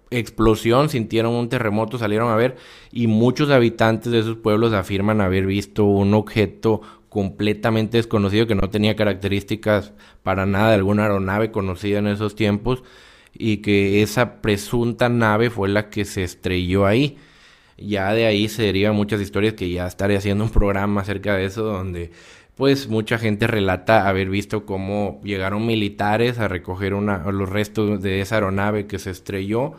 explosión, 0.09 0.89
sintieron 0.89 1.33
un 1.35 1.49
terremoto, 1.49 1.99
salieron 1.99 2.31
a 2.31 2.35
ver 2.35 2.55
y 2.91 3.05
muchos 3.05 3.51
habitantes 3.51 4.11
de 4.11 4.19
esos 4.19 4.37
pueblos 4.37 4.73
afirman 4.73 5.21
haber 5.21 5.45
visto 5.45 5.85
un 5.85 6.15
objeto 6.15 6.81
completamente 7.09 7.97
desconocido 7.97 8.47
que 8.47 8.55
no 8.55 8.69
tenía 8.69 8.95
características 8.95 9.93
para 10.23 10.45
nada 10.45 10.69
de 10.69 10.75
alguna 10.75 11.03
aeronave 11.03 11.51
conocida 11.51 11.99
en 11.99 12.07
esos 12.07 12.35
tiempos 12.35 12.83
y 13.33 13.57
que 13.57 14.01
esa 14.01 14.41
presunta 14.41 15.09
nave 15.09 15.49
fue 15.49 15.69
la 15.69 15.89
que 15.89 16.05
se 16.05 16.23
estrelló 16.23 16.85
ahí. 16.85 17.17
Ya 17.77 18.13
de 18.13 18.25
ahí 18.25 18.49
se 18.49 18.63
derivan 18.63 18.95
muchas 18.95 19.21
historias 19.21 19.53
que 19.53 19.69
ya 19.69 19.87
estaré 19.87 20.17
haciendo 20.17 20.43
un 20.43 20.49
programa 20.49 21.01
acerca 21.01 21.35
de 21.35 21.45
eso 21.45 21.63
donde 21.63 22.11
pues 22.55 22.87
mucha 22.89 23.19
gente 23.19 23.45
relata 23.45 24.09
haber 24.09 24.29
visto 24.29 24.65
cómo 24.65 25.21
llegaron 25.23 25.65
militares 25.67 26.39
a 26.39 26.47
recoger 26.47 26.95
una, 26.95 27.31
los 27.31 27.49
restos 27.49 28.01
de 28.01 28.21
esa 28.21 28.35
aeronave 28.35 28.87
que 28.87 28.97
se 28.97 29.11
estrelló 29.11 29.75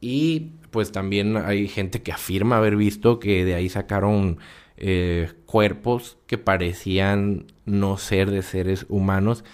y 0.00 0.50
pues 0.70 0.92
también 0.92 1.38
hay 1.38 1.68
gente 1.68 2.02
que 2.02 2.12
afirma 2.12 2.58
haber 2.58 2.76
visto 2.76 3.18
que 3.18 3.46
de 3.46 3.54
ahí 3.54 3.70
sacaron 3.70 4.38
eh, 4.82 5.30
cuerpos 5.46 6.18
que 6.26 6.38
parecían 6.38 7.46
no 7.64 7.96
ser 7.96 8.30
de 8.30 8.42
seres 8.42 8.84
humanos 8.88 9.44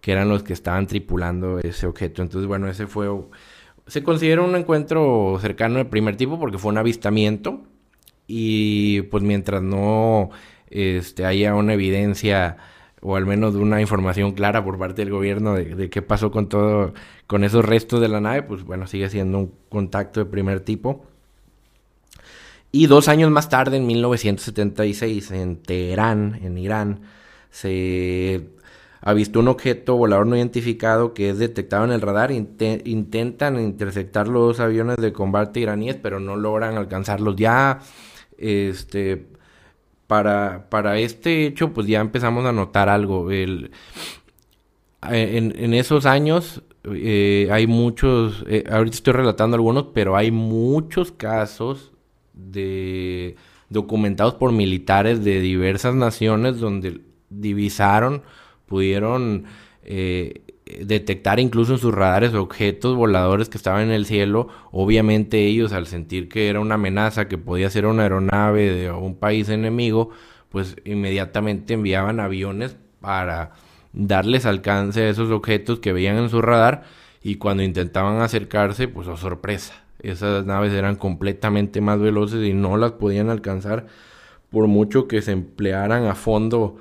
que 0.00 0.12
eran 0.12 0.28
los 0.28 0.42
que 0.42 0.54
estaban 0.54 0.86
tripulando 0.86 1.58
ese 1.58 1.86
objeto 1.86 2.22
entonces 2.22 2.48
bueno 2.48 2.68
ese 2.68 2.86
fue 2.86 3.08
se 3.86 4.02
considera 4.02 4.42
un 4.42 4.56
encuentro 4.56 5.38
cercano 5.40 5.78
de 5.78 5.84
primer 5.84 6.16
tipo 6.16 6.38
porque 6.40 6.58
fue 6.58 6.72
un 6.72 6.78
avistamiento 6.78 7.62
y 8.26 9.02
pues 9.02 9.22
mientras 9.22 9.62
no 9.62 10.30
este, 10.70 11.24
haya 11.24 11.54
una 11.54 11.74
evidencia 11.74 12.56
o 13.00 13.16
al 13.16 13.26
menos 13.26 13.54
una 13.54 13.80
información 13.80 14.32
clara 14.32 14.64
por 14.64 14.78
parte 14.78 15.02
del 15.02 15.10
gobierno 15.10 15.54
de, 15.54 15.90
qué 15.90 16.02
pasó 16.02 16.30
con 16.30 16.48
todo, 16.48 16.94
con 17.26 17.44
esos 17.44 17.64
restos 17.64 18.00
de 18.00 18.08
la 18.08 18.20
nave, 18.20 18.42
pues 18.42 18.64
bueno, 18.64 18.86
sigue 18.86 19.08
siendo 19.08 19.38
un 19.38 19.54
contacto 19.68 20.20
de 20.20 20.26
primer 20.26 20.60
tipo. 20.60 21.04
Y 22.70 22.86
dos 22.86 23.08
años 23.08 23.30
más 23.30 23.48
tarde, 23.48 23.78
en 23.78 23.86
1976, 23.86 25.30
en 25.30 25.56
Teherán, 25.62 26.38
en 26.42 26.58
Irán, 26.58 27.00
se 27.50 28.50
ha 29.00 29.12
visto 29.14 29.40
un 29.40 29.48
objeto 29.48 29.96
volador 29.96 30.26
no 30.26 30.36
identificado 30.36 31.14
que 31.14 31.30
es 31.30 31.38
detectado 31.38 31.84
en 31.84 31.92
el 31.92 32.00
radar. 32.00 32.30
intentan 32.30 33.58
interceptar 33.58 34.28
los 34.28 34.60
aviones 34.60 34.96
de 34.98 35.12
combate 35.12 35.60
iraníes, 35.60 35.96
pero 35.96 36.20
no 36.20 36.36
logran 36.36 36.76
alcanzarlos. 36.76 37.36
Ya, 37.36 37.80
este, 38.36 39.28
para, 40.06 40.68
para 40.70 40.98
este 40.98 41.46
hecho, 41.46 41.72
pues 41.72 41.86
ya 41.86 42.00
empezamos 42.00 42.44
a 42.44 42.52
notar 42.52 42.88
algo. 42.88 43.30
El, 43.30 43.70
en, 45.02 45.74
esos 45.74 46.06
años 46.06 46.62
eh, 46.84 47.48
hay 47.50 47.66
muchos, 47.66 48.44
eh, 48.48 48.64
ahorita 48.70 48.96
estoy 48.96 49.12
relatando 49.14 49.54
algunos, 49.56 49.86
pero 49.94 50.16
hay 50.16 50.30
muchos 50.30 51.12
casos 51.12 51.92
de 52.38 53.36
documentados 53.68 54.34
por 54.34 54.52
militares 54.52 55.24
de 55.24 55.40
diversas 55.40 55.94
naciones 55.94 56.58
donde 56.58 57.02
divisaron, 57.28 58.22
pudieron 58.66 59.44
eh, 59.82 60.42
detectar 60.84 61.40
incluso 61.40 61.72
en 61.72 61.78
sus 61.78 61.94
radares 61.94 62.34
objetos 62.34 62.96
voladores 62.96 63.48
que 63.48 63.58
estaban 63.58 63.82
en 63.82 63.90
el 63.90 64.06
cielo. 64.06 64.48
Obviamente 64.70 65.46
ellos 65.46 65.72
al 65.72 65.86
sentir 65.86 66.28
que 66.28 66.48
era 66.48 66.60
una 66.60 66.76
amenaza, 66.76 67.28
que 67.28 67.38
podía 67.38 67.70
ser 67.70 67.86
una 67.86 68.02
aeronave 68.04 68.72
de 68.72 68.90
un 68.90 69.16
país 69.16 69.48
enemigo, 69.48 70.10
pues 70.48 70.76
inmediatamente 70.84 71.74
enviaban 71.74 72.20
aviones 72.20 72.76
para 73.00 73.52
darles 73.92 74.46
alcance 74.46 75.02
a 75.02 75.08
esos 75.08 75.30
objetos 75.30 75.80
que 75.80 75.92
veían 75.92 76.16
en 76.16 76.30
su 76.30 76.40
radar 76.42 76.84
y 77.22 77.36
cuando 77.36 77.62
intentaban 77.62 78.20
acercarse, 78.20 78.88
pues 78.88 79.08
oh, 79.08 79.16
sorpresa, 79.16 79.84
esas 80.00 80.46
naves 80.46 80.72
eran 80.72 80.96
completamente 80.96 81.80
más 81.80 82.00
veloces 82.00 82.46
y 82.46 82.52
no 82.52 82.76
las 82.76 82.92
podían 82.92 83.30
alcanzar 83.30 83.86
por 84.50 84.66
mucho 84.66 85.08
que 85.08 85.22
se 85.22 85.32
emplearan 85.32 86.06
a 86.06 86.14
fondo, 86.14 86.76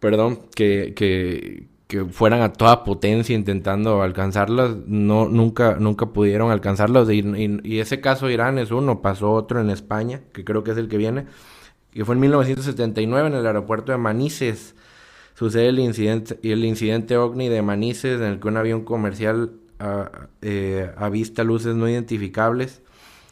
perdón, 0.00 0.40
que, 0.54 0.94
que, 0.94 1.66
que 1.86 2.04
fueran 2.06 2.42
a 2.42 2.52
toda 2.52 2.84
potencia 2.84 3.34
intentando 3.34 4.02
alcanzarlas, 4.02 4.76
no, 4.86 5.28
nunca, 5.28 5.76
nunca 5.78 6.06
pudieron 6.06 6.50
alcanzarlas. 6.50 7.10
Y, 7.10 7.22
y, 7.62 7.80
ese 7.80 8.00
caso 8.00 8.30
Irán 8.30 8.58
es 8.58 8.70
uno, 8.70 9.02
pasó 9.02 9.32
otro 9.32 9.60
en 9.60 9.70
España, 9.70 10.20
que 10.32 10.44
creo 10.44 10.64
que 10.64 10.72
es 10.72 10.78
el 10.78 10.88
que 10.88 10.96
viene, 10.96 11.26
que 11.92 12.04
fue 12.04 12.14
en 12.14 12.20
1979 12.22 13.28
en 13.28 13.34
el 13.34 13.46
aeropuerto 13.46 13.92
de 13.92 13.98
Manises. 13.98 14.74
Sucede 15.34 15.68
el 15.68 15.80
incidente, 15.80 16.38
el 16.44 16.64
incidente 16.64 17.16
OVNI 17.16 17.48
de 17.48 17.62
Manises, 17.62 18.20
en 18.20 18.26
el 18.26 18.40
que 18.40 18.48
un 18.48 18.56
avión 18.56 18.84
comercial 18.84 19.52
eh, 20.42 20.90
avista 20.96 21.44
luces 21.44 21.74
no 21.74 21.88
identificables. 21.88 22.82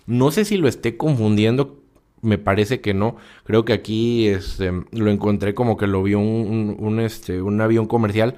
No 0.06 0.30
sé 0.30 0.44
si 0.44 0.56
lo 0.56 0.68
esté 0.68 0.96
confundiendo 0.96 1.82
me 2.22 2.38
parece 2.38 2.80
que 2.80 2.94
no. 2.94 3.16
Creo 3.44 3.64
que 3.64 3.74
aquí 3.74 4.28
este, 4.28 4.72
lo 4.92 5.10
encontré 5.10 5.54
como 5.54 5.76
que 5.76 5.86
lo 5.86 6.02
vio 6.02 6.20
un, 6.20 7.00
este, 7.00 7.42
un 7.42 7.60
avión 7.60 7.86
comercial. 7.86 8.36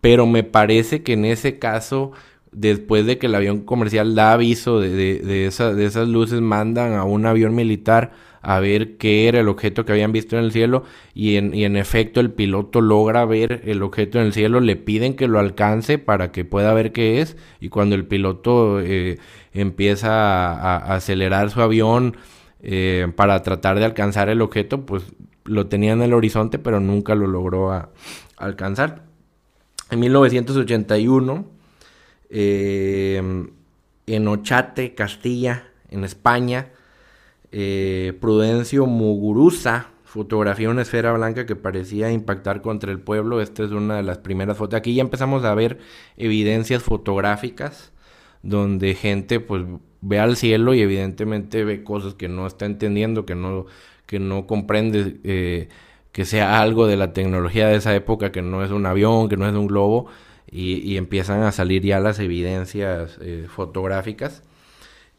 Pero 0.00 0.26
me 0.26 0.44
parece 0.44 1.02
que 1.02 1.14
en 1.14 1.24
ese 1.24 1.58
caso, 1.58 2.12
después 2.52 3.06
de 3.06 3.18
que 3.18 3.26
el 3.26 3.34
avión 3.34 3.62
comercial 3.62 4.14
da 4.14 4.32
aviso 4.32 4.78
de, 4.78 4.90
de, 4.90 5.18
de 5.20 5.46
esas 5.86 6.08
luces, 6.08 6.40
mandan 6.40 6.92
a 6.92 7.04
un 7.04 7.26
avión 7.26 7.54
militar 7.54 8.12
a 8.48 8.60
ver 8.60 8.96
qué 8.96 9.28
era 9.28 9.40
el 9.40 9.48
objeto 9.48 9.84
que 9.84 9.92
habían 9.92 10.12
visto 10.12 10.38
en 10.38 10.44
el 10.44 10.52
cielo 10.52 10.84
y 11.14 11.36
en, 11.36 11.52
y 11.52 11.64
en 11.64 11.76
efecto 11.76 12.20
el 12.20 12.30
piloto 12.30 12.80
logra 12.80 13.24
ver 13.24 13.62
el 13.64 13.82
objeto 13.82 14.20
en 14.20 14.26
el 14.26 14.32
cielo, 14.32 14.60
le 14.60 14.76
piden 14.76 15.16
que 15.16 15.26
lo 15.28 15.38
alcance 15.38 15.98
para 15.98 16.30
que 16.30 16.44
pueda 16.44 16.72
ver 16.72 16.92
qué 16.92 17.20
es 17.20 17.36
y 17.60 17.68
cuando 17.70 17.96
el 17.96 18.06
piloto 18.06 18.80
eh, 18.80 19.18
empieza 19.52 20.52
a 20.52 20.94
acelerar 20.94 21.50
su 21.50 21.60
avión, 21.60 22.16
eh, 22.68 23.12
para 23.14 23.42
tratar 23.42 23.78
de 23.78 23.84
alcanzar 23.84 24.28
el 24.28 24.40
objeto, 24.40 24.86
pues 24.86 25.04
lo 25.44 25.66
tenía 25.68 25.92
en 25.92 26.02
el 26.02 26.14
horizonte, 26.14 26.58
pero 26.58 26.80
nunca 26.80 27.14
lo 27.14 27.26
logró 27.26 27.90
alcanzar. 28.36 29.04
En 29.90 30.00
1981, 30.00 31.46
eh, 32.30 33.46
en 34.06 34.28
Ochate, 34.28 34.94
Castilla, 34.94 35.68
en 35.90 36.02
España, 36.02 36.70
eh, 37.52 38.16
Prudencio 38.20 38.86
Muguruza 38.86 39.88
fotografió 40.04 40.70
una 40.70 40.82
esfera 40.82 41.12
blanca 41.12 41.46
que 41.46 41.56
parecía 41.56 42.10
impactar 42.10 42.62
contra 42.62 42.90
el 42.90 43.00
pueblo. 43.00 43.40
Esta 43.40 43.64
es 43.64 43.70
una 43.70 43.96
de 43.96 44.02
las 44.02 44.18
primeras 44.18 44.56
fotos. 44.56 44.78
Aquí 44.78 44.94
ya 44.94 45.02
empezamos 45.02 45.44
a 45.44 45.54
ver 45.54 45.78
evidencias 46.16 46.82
fotográficas 46.82 47.92
donde 48.42 48.94
gente 48.94 49.40
pues 49.40 49.64
ve 50.00 50.18
al 50.18 50.36
cielo 50.36 50.72
y 50.74 50.80
evidentemente 50.80 51.64
ve 51.64 51.82
cosas 51.82 52.14
que 52.14 52.28
no 52.28 52.46
está 52.46 52.64
entendiendo, 52.64 53.26
que 53.26 53.34
no, 53.34 53.66
que 54.06 54.20
no 54.20 54.46
comprende 54.46 55.18
eh, 55.24 55.68
que 56.12 56.24
sea 56.24 56.62
algo 56.62 56.86
de 56.86 56.96
la 56.96 57.12
tecnología 57.12 57.68
de 57.68 57.76
esa 57.76 57.94
época, 57.94 58.32
que 58.32 58.40
no 58.42 58.64
es 58.64 58.70
un 58.70 58.86
avión, 58.86 59.28
que 59.28 59.36
no 59.36 59.46
es 59.48 59.54
un 59.54 59.66
globo, 59.66 60.06
y, 60.50 60.96
empiezan 60.96 61.42
a 61.42 61.52
salir 61.52 61.82
ya 61.82 62.00
las 62.00 62.18
evidencias 62.20 63.18
eh, 63.20 63.46
fotográficas. 63.48 64.42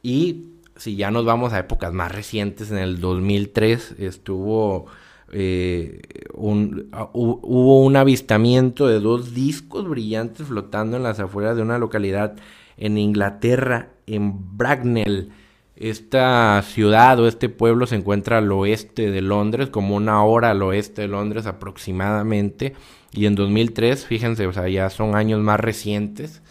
Y 0.02 0.57
si 0.78 0.96
ya 0.96 1.12
nos 1.12 1.26
vamos 1.26 1.54
a 1.54 1.60
épocas 1.60 1.94
más 1.94 2.12
recientes, 2.12 2.72
en 2.72 2.78
el 2.78 3.00
2003 3.00 3.96
estuvo 4.00 4.88
eh, 5.32 6.02
un, 6.34 6.90
ah, 6.94 7.10
hubo 7.14 7.84
un 7.84 7.96
avistamiento 7.98 8.88
de 8.88 9.00
dos 9.00 9.34
discos 9.34 9.88
brillantes 9.88 10.48
flotando 10.48 10.98
en 10.98 11.04
las 11.04 11.20
afueras 11.20 11.56
de 11.56 11.62
una 11.62 11.78
localidad 11.78 12.38
en 12.78 12.98
Inglaterra, 12.98 13.90
en 14.06 14.58
Bracknell. 14.58 15.32
Esta 15.76 16.64
ciudad 16.64 17.20
o 17.20 17.28
este 17.28 17.50
pueblo 17.50 17.86
se 17.86 17.96
encuentra 17.96 18.40
al 18.40 18.52
oeste 18.52 19.12
de 19.12 19.22
Londres, 19.22 19.70
como 19.70 19.96
una 19.96 20.24
hora 20.24 20.52
al 20.52 20.64
oeste 20.64 21.04
de 21.04 21.08
Londres 21.08 21.46
aproximadamente. 21.46 22.74
Y 23.12 23.26
en 23.26 23.36
2003, 23.36 24.06
fíjense, 24.06 24.48
o 24.48 24.54
sea, 24.54 24.68
ya 24.70 24.90
son 24.90 25.16
años 25.16 25.40
más 25.42 25.60
recientes, 25.60 26.42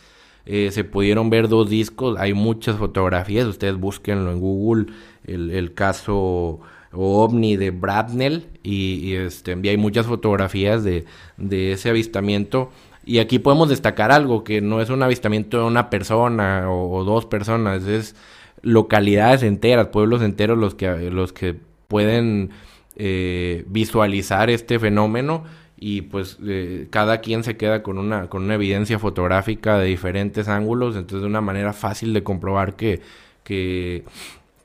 eh, 0.46 0.70
se 0.70 0.84
pudieron 0.84 1.28
ver 1.28 1.48
dos 1.48 1.68
discos, 1.68 2.16
hay 2.18 2.32
muchas 2.32 2.76
fotografías, 2.76 3.46
ustedes 3.46 3.76
búsquenlo 3.76 4.30
en 4.30 4.38
Google, 4.38 4.86
el, 5.24 5.74
caso 5.74 6.60
ovni 6.92 7.56
de 7.56 7.72
Bradnell 7.72 8.46
y, 8.62 9.14
este, 9.14 9.54
hay 9.54 9.76
muchas 9.76 10.06
fotografías 10.06 10.84
de, 10.84 11.04
de, 11.36 11.72
ese 11.72 11.90
avistamiento. 11.90 12.70
Y 13.04 13.18
aquí 13.18 13.40
podemos 13.40 13.68
destacar 13.68 14.12
algo, 14.12 14.44
que 14.44 14.60
no 14.60 14.80
es 14.80 14.88
un 14.88 15.02
avistamiento 15.02 15.58
de 15.58 15.64
una 15.64 15.90
persona 15.90 16.70
o, 16.70 17.02
dos 17.02 17.26
personas, 17.26 17.84
es 17.84 18.14
localidades 18.62 19.42
enteras, 19.42 19.88
pueblos 19.88 20.22
enteros 20.22 20.56
los 20.58 20.76
que, 20.76 21.10
los 21.10 21.32
que 21.32 21.56
pueden 21.88 22.50
eh, 22.94 23.64
visualizar 23.68 24.48
este 24.48 24.78
fenómeno 24.78 25.44
y 25.78 26.02
pues 26.02 26.38
eh, 26.45 26.88
cada 26.90 27.21
quien 27.21 27.45
se 27.45 27.56
queda 27.56 27.83
con 27.83 27.99
una, 27.99 28.28
con 28.28 28.45
una 28.45 28.54
evidencia 28.54 28.99
fotográfica 28.99 29.78
de 29.78 29.87
diferentes 29.87 30.49
ángulos, 30.49 30.97
entonces 30.97 31.21
de 31.21 31.26
una 31.26 31.42
manera 31.42 31.73
fácil 31.73 32.14
de 32.14 32.23
comprobar 32.23 32.76
que, 32.76 33.02
que, 33.45 34.04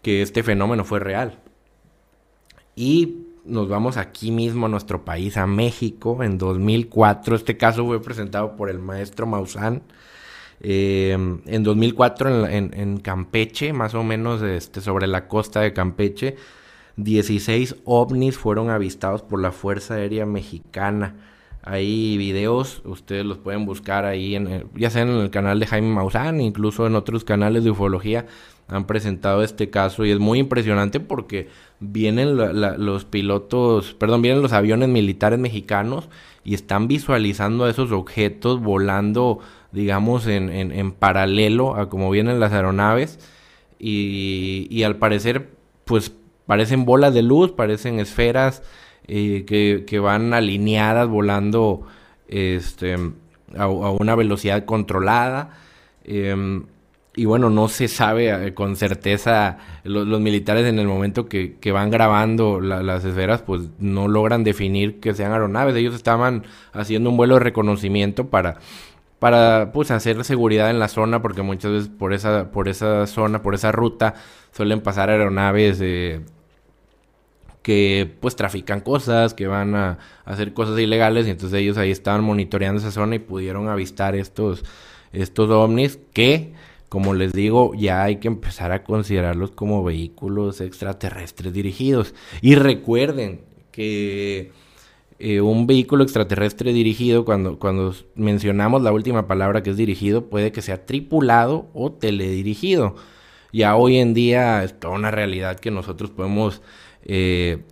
este 0.03 0.44
fenómeno 0.44 0.86
fue 0.86 1.00
real. 1.00 1.39
Y 2.75 3.25
nos 3.44 3.68
vamos 3.68 3.98
aquí 3.98 4.32
mismo 4.32 4.68
a 4.68 4.70
nuestro 4.70 5.03
país, 5.03 5.36
a 5.36 5.46
México, 5.48 6.24
en 6.24 6.38
2004. 6.38 7.36
Este 7.36 7.58
caso 7.58 7.86
fue 7.86 8.01
presentado 8.01 8.56
por 8.56 8.70
el 8.70 8.80
maestro 8.80 9.27
Maussan. 9.27 9.84
Eh, 10.62 11.12
en 11.46 11.63
2004 11.63 12.48
en, 12.48 12.74
en, 12.74 12.98
Campeche, 13.00 13.74
más 13.74 13.96
o 13.96 14.03
menos 14.03 14.44
este, 14.44 14.80
sobre 14.80 15.08
la 15.08 15.27
costa 15.27 15.60
de 15.62 15.74
Campeche, 15.74 16.38
16 16.98 17.77
ovnis 17.86 18.38
fueron 18.38 18.69
avistados 18.69 19.21
por 19.21 19.41
la 19.41 19.51
Fuerza 19.51 19.95
Aérea 19.95 20.25
Mexicana. 20.25 21.15
Hay 21.63 22.17
videos, 22.17 22.81
ustedes 22.86 23.24
los 23.24 23.38
pueden 23.38 23.65
buscar 23.65 24.05
ahí, 24.05 24.36
en, 24.36 24.65
ya 24.75 24.89
sea 24.89 25.03
en 25.03 25.10
el 25.10 25.29
canal 25.29 25.60
de 25.60 25.67
Jaime 25.67 25.93
Maussan, 25.93 26.41
incluso 26.41 26.88
en 26.88 26.95
otros 26.95 27.24
canales 27.24 27.63
de 27.63 27.71
ufología 27.71 28.25
han 28.71 28.88
presentado 28.88 29.43
este 29.43 29.69
caso 29.69 30.05
y 30.05 30.12
es 30.12 30.19
muy 30.19 30.39
impresionante 30.39 31.01
porque 31.01 31.50
vienen 31.81 32.38
los 32.38 33.05
pilotos, 33.05 33.93
perdón, 33.93 34.21
vienen 34.21 34.41
los 34.41 34.53
aviones 34.53 34.88
militares 34.88 35.38
mexicanos 35.38 36.07
y 36.45 36.53
están 36.53 36.88
visualizando 36.88 37.67
esos 37.67 37.91
objetos 37.91 38.62
volando, 38.62 39.39
digamos, 39.74 40.25
en, 40.25 40.50
en, 40.50 40.91
paralelo 40.93 41.75
a 41.75 41.89
como 41.89 42.10
vienen 42.10 42.39
las 42.39 42.53
aeronaves 42.53 43.19
y, 43.77 44.67
y 44.69 44.83
al 44.83 44.95
parecer, 44.95 45.50
pues 45.83 46.13
parecen 46.45 46.86
bolas 46.86 47.13
de 47.13 47.21
luz, 47.21 47.51
parecen 47.51 48.00
esferas 48.00 48.63
eh, 49.07 49.45
que, 49.45 50.00
van 50.00 50.33
alineadas 50.33 51.07
volando 51.07 51.88
este, 52.27 52.98
a, 53.57 53.67
una 53.67 54.15
velocidad 54.15 54.65
controlada. 54.65 55.51
Em, 56.03 56.65
y 57.15 57.25
bueno, 57.25 57.50
no 57.50 57.67
se 57.67 57.89
sabe 57.89 58.29
eh, 58.29 58.53
con 58.53 58.77
certeza, 58.77 59.57
los, 59.83 60.21
militares 60.21 60.65
en 60.65 60.79
el 60.79 60.88
momento 60.88 61.27
que, 61.27 61.71
van 61.74 61.89
grabando 61.89 62.62
las 62.62 63.03
esferas, 63.03 63.41
pues 63.41 63.63
no 63.79 64.07
logran 64.07 64.43
definir 64.43 65.00
que 65.00 65.13
sean 65.13 65.33
aeronaves. 65.33 65.75
Ellos 65.75 65.95
estaban 65.95 66.43
haciendo 66.71 67.10
un 67.10 67.17
vuelo 67.17 67.33
de 67.36 67.41
reconocimiento 67.41 68.29
para, 68.29 68.60
para 69.21 69.71
pues, 69.71 69.91
hacer 69.91 70.23
seguridad 70.23 70.71
en 70.71 70.79
la 70.79 70.87
zona, 70.87 71.21
porque 71.21 71.43
muchas 71.43 71.71
veces 71.71 71.89
por 71.89 72.11
esa, 72.11 72.49
por 72.51 72.67
esa 72.67 73.05
zona, 73.05 73.43
por 73.43 73.53
esa 73.53 73.71
ruta, 73.71 74.15
suelen 74.51 74.81
pasar 74.81 75.11
aeronaves. 75.11 75.77
Que 77.62 78.12
pues 78.19 78.36
trafican 78.36 78.81
cosas, 78.81 79.36
que 79.36 79.45
van 79.45 79.75
a, 79.75 79.99
hacer 80.25 80.55
cosas 80.55 80.79
ilegales 80.79 81.27
y 81.27 81.29
entonces 81.29 81.60
ellos 81.60 81.77
ahí 81.77 81.91
estaban 81.91 82.23
monitoreando 82.23 82.81
esa 82.81 82.89
zona 82.89 83.13
y 83.13 83.19
pudieron 83.19 83.69
avistar 83.69 84.15
estos, 84.15 84.65
estos 85.13 85.51
ovnis 85.51 85.99
que, 86.13 86.53
como 86.89 87.13
les 87.13 87.31
digo, 87.31 87.75
ya 87.75 88.01
hay 88.01 88.15
que 88.15 88.27
empezar 88.27 88.71
a 88.71 88.84
considerarlos 88.84 89.51
como 89.51 89.84
vehículos 89.84 90.62
extraterrestres 90.62 91.53
dirigidos. 91.53 92.15
Y 92.41 92.55
recuerden 92.55 93.41
que 93.71 94.51
eh, 95.21 95.41
un 95.41 95.67
vehículo 95.67 96.03
extraterrestre 96.03 96.73
dirigido, 96.73 97.25
cuando, 97.25 97.60
cuando 97.60 97.93
mencionamos 98.15 98.81
la 98.81 98.91
última 98.91 99.27
palabra 99.27 99.63
que 99.63 99.69
es 99.69 99.77
dirigido, 99.77 100.29
puede 100.29 100.51
que 100.51 100.62
sea 100.62 100.86
tripulado 100.86 101.69
o 101.73 101.91
teledirigido. 101.91 102.95
Ya 103.53 103.75
hoy 103.75 103.97
en 103.97 104.13
día 104.13 104.63
es 104.63 104.79
toda 104.79 104.95
una 104.95 105.12
realidad 105.12 105.60
que 105.60 105.71
nosotros 105.71 106.10
podemos 106.10 106.62
eh, 107.03 107.63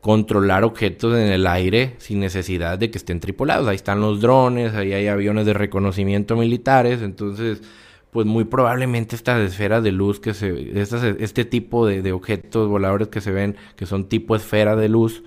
controlar 0.00 0.64
objetos 0.64 1.14
en 1.14 1.28
el 1.28 1.46
aire 1.46 1.94
sin 1.98 2.20
necesidad 2.20 2.78
de 2.78 2.90
que 2.90 2.98
estén 2.98 3.20
tripulados. 3.20 3.68
Ahí 3.68 3.76
están 3.76 4.00
los 4.00 4.20
drones, 4.20 4.74
ahí 4.74 4.92
hay 4.92 5.08
aviones 5.08 5.46
de 5.46 5.52
reconocimiento 5.52 6.36
militares, 6.36 7.02
entonces 7.02 7.62
pues 8.10 8.26
muy 8.26 8.44
probablemente 8.44 9.14
estas 9.14 9.40
esferas 9.40 9.84
de 9.84 9.92
luz 9.92 10.18
que 10.18 10.34
se, 10.34 10.72
este 11.20 11.44
tipo 11.44 11.86
de, 11.86 12.12
objetos 12.12 12.68
voladores 12.68 13.08
que 13.08 13.20
se 13.20 13.30
ven, 13.30 13.56
que 13.76 13.86
son 13.86 14.08
tipo 14.08 14.34
esfera 14.34 14.74
de 14.74 14.88
luz, 14.88 15.22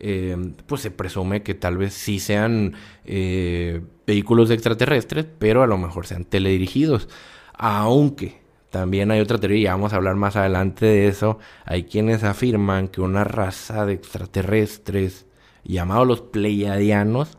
eh, 0.00 0.36
pues 0.66 0.82
se 0.82 0.90
presume 0.90 1.42
que 1.42 1.54
tal 1.54 1.76
vez 1.76 1.94
sí 1.94 2.18
sean 2.18 2.74
eh, 3.04 3.82
vehículos 4.06 4.50
extraterrestres, 4.50 5.26
pero 5.38 5.62
a 5.62 5.66
lo 5.66 5.78
mejor 5.78 6.06
sean 6.06 6.24
teledirigidos. 6.24 7.08
Aunque 7.54 8.40
también 8.70 9.10
hay 9.10 9.20
otra 9.20 9.38
teoría, 9.38 9.58
y 9.58 9.64
vamos 9.64 9.92
a 9.92 9.96
hablar 9.96 10.16
más 10.16 10.36
adelante 10.36 10.86
de 10.86 11.08
eso. 11.08 11.38
Hay 11.64 11.84
quienes 11.84 12.24
afirman 12.24 12.88
que 12.88 13.00
una 13.00 13.24
raza 13.24 13.86
de 13.86 13.94
extraterrestres 13.94 15.26
llamados 15.64 16.06
los 16.06 16.20
pleiadianos, 16.20 17.38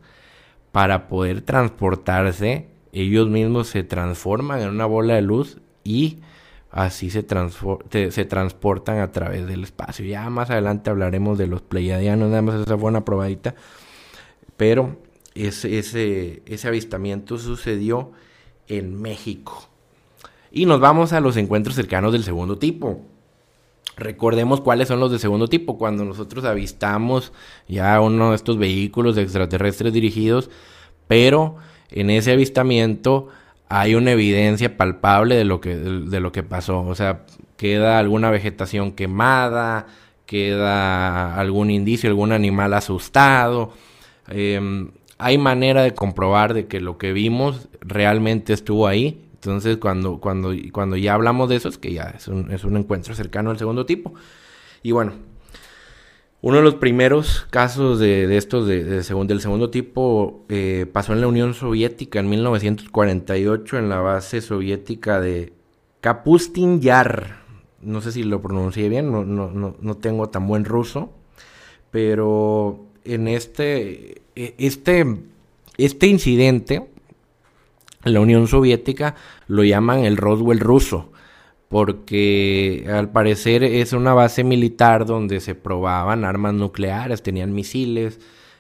para 0.72 1.08
poder 1.08 1.42
transportarse, 1.42 2.68
ellos 2.92 3.28
mismos 3.28 3.68
se 3.68 3.84
transforman 3.84 4.62
en 4.62 4.70
una 4.70 4.86
bola 4.86 5.16
de 5.16 5.22
luz 5.22 5.58
y 5.84 6.20
así 6.72 7.10
se, 7.10 7.26
se 8.12 8.26
transportan 8.26 9.00
a 9.00 9.12
través 9.12 9.48
del 9.48 9.64
espacio. 9.64 10.06
Ya 10.06 10.30
más 10.30 10.50
adelante 10.50 10.90
hablaremos 10.90 11.38
de 11.38 11.48
los 11.48 11.62
pleiadianos, 11.62 12.30
nada 12.30 12.42
más 12.42 12.62
esa 12.62 12.78
fue 12.78 12.90
una 12.90 13.06
probadita. 13.06 13.56
Pero 14.58 14.98
ese, 15.36 15.80
ese, 15.80 16.44
ese 16.46 16.68
avistamiento 16.68 17.38
sucedió 17.38 18.12
en 18.68 19.02
México. 19.02 19.68
Y 20.52 20.66
nos 20.66 20.80
vamos 20.80 21.14
a 21.14 21.20
los 21.20 21.38
encuentros 21.38 21.76
cercanos 21.76 22.12
del 22.14 22.24
segundo 22.24 22.58
tipo. 22.58 23.02
Recordemos 23.98 24.62
cuáles 24.62 24.88
son 24.88 25.00
los 25.00 25.12
de 25.12 25.20
segundo 25.20 25.48
tipo. 25.48 25.78
Cuando 25.78 26.06
nosotros 26.06 26.46
avistamos 26.46 27.34
ya 27.68 28.00
uno 28.00 28.30
de 28.30 28.36
estos 28.36 28.58
vehículos 28.58 29.18
extraterrestres 29.18 29.94
dirigidos, 29.94 30.50
pero 31.08 31.58
en 31.92 32.10
ese 32.10 32.32
avistamiento 32.32 33.28
hay 33.70 33.96
una 33.96 34.12
evidencia 34.12 34.78
palpable 34.78 35.36
de 35.36 35.46
lo 35.46 35.62
que, 35.62 35.76
de 35.76 36.20
lo 36.20 36.32
que 36.32 36.44
pasó. 36.44 36.82
O 36.82 36.96
sea, 36.96 37.26
queda 37.58 38.00
alguna 38.00 38.32
vegetación 38.32 38.92
quemada, 38.92 39.88
queda 40.26 41.36
algún 41.40 41.72
indicio, 41.72 42.10
algún 42.10 42.32
animal 42.32 42.74
asustado. 42.74 43.74
Em, 44.28 44.92
hay 45.18 45.38
manera 45.38 45.84
de 45.84 45.94
comprobar 45.94 46.54
de 46.54 46.68
que 46.68 46.82
lo 46.82 46.98
que 46.98 47.14
vimos 47.14 47.70
realmente 47.82 48.54
estuvo 48.54 48.88
ahí 48.88 49.26
entonces, 49.40 49.78
cuando, 49.78 50.20
cuando, 50.20 50.54
cuando 50.74 50.98
ya 50.98 51.14
hablamos 51.14 51.48
de 51.48 51.56
eso, 51.56 51.70
es 51.70 51.78
que 51.78 51.94
ya 51.94 52.14
es 52.18 52.28
un, 52.28 52.52
es 52.52 52.66
un 52.66 52.76
encuentro 52.76 53.16
cercano 53.16 53.52
al 53.52 53.58
segundo 53.58 53.86
tipo. 53.86 54.14
Y 54.84 54.92
bueno, 54.92 55.14
uno 56.42 56.58
de 56.58 56.64
los 56.64 56.76
primeros 56.76 57.46
casos 57.50 58.00
de, 58.00 58.38
estos 58.38 58.66
de, 58.66 58.84
del 58.84 59.42
segundo 59.42 59.70
tipo 59.70 60.46
eh, 60.48 60.86
pasó 60.92 61.14
en 61.14 61.22
la 61.22 61.28
Unión 61.28 61.54
Soviética 61.54 62.20
en 62.20 62.30
1948 62.30 63.78
en 63.78 63.90
la 63.90 64.00
base 64.00 64.40
soviética 64.42 65.20
de 65.20 65.52
Kapustin 66.02 66.80
Yar. 66.80 67.40
No 67.82 68.02
sé 68.02 68.12
si 68.12 68.24
lo 68.24 68.42
pronuncié 68.42 68.88
bien, 68.90 69.12
no, 69.12 69.26
no, 69.26 69.52
no, 69.52 69.76
no 69.80 69.98
tengo 69.98 70.30
tan 70.30 70.48
buen 70.48 70.66
ruso, 70.66 71.12
pero 71.92 72.86
en 73.04 73.28
este, 73.28 74.22
e, 74.36 74.56
este, 74.58 75.06
este 75.78 76.08
incidente 76.08 76.88
la 78.04 78.22
Unión 78.22 78.48
Soviética 78.48 79.16
lo 79.48 79.64
llaman 79.64 80.06
el 80.06 80.18
Roswell 80.18 80.60
ruso, 80.60 81.12
porque 81.70 82.86
al 82.92 83.12
parecer 83.12 83.64
es 83.64 83.94
una 83.94 84.14
base 84.14 84.44
militar 84.44 85.06
donde 85.06 85.40
se 85.40 85.56
probaban 85.56 86.26
armas 86.26 86.56
nucleares, 86.56 87.22
tenían 87.24 87.54
misiles, 87.54 88.20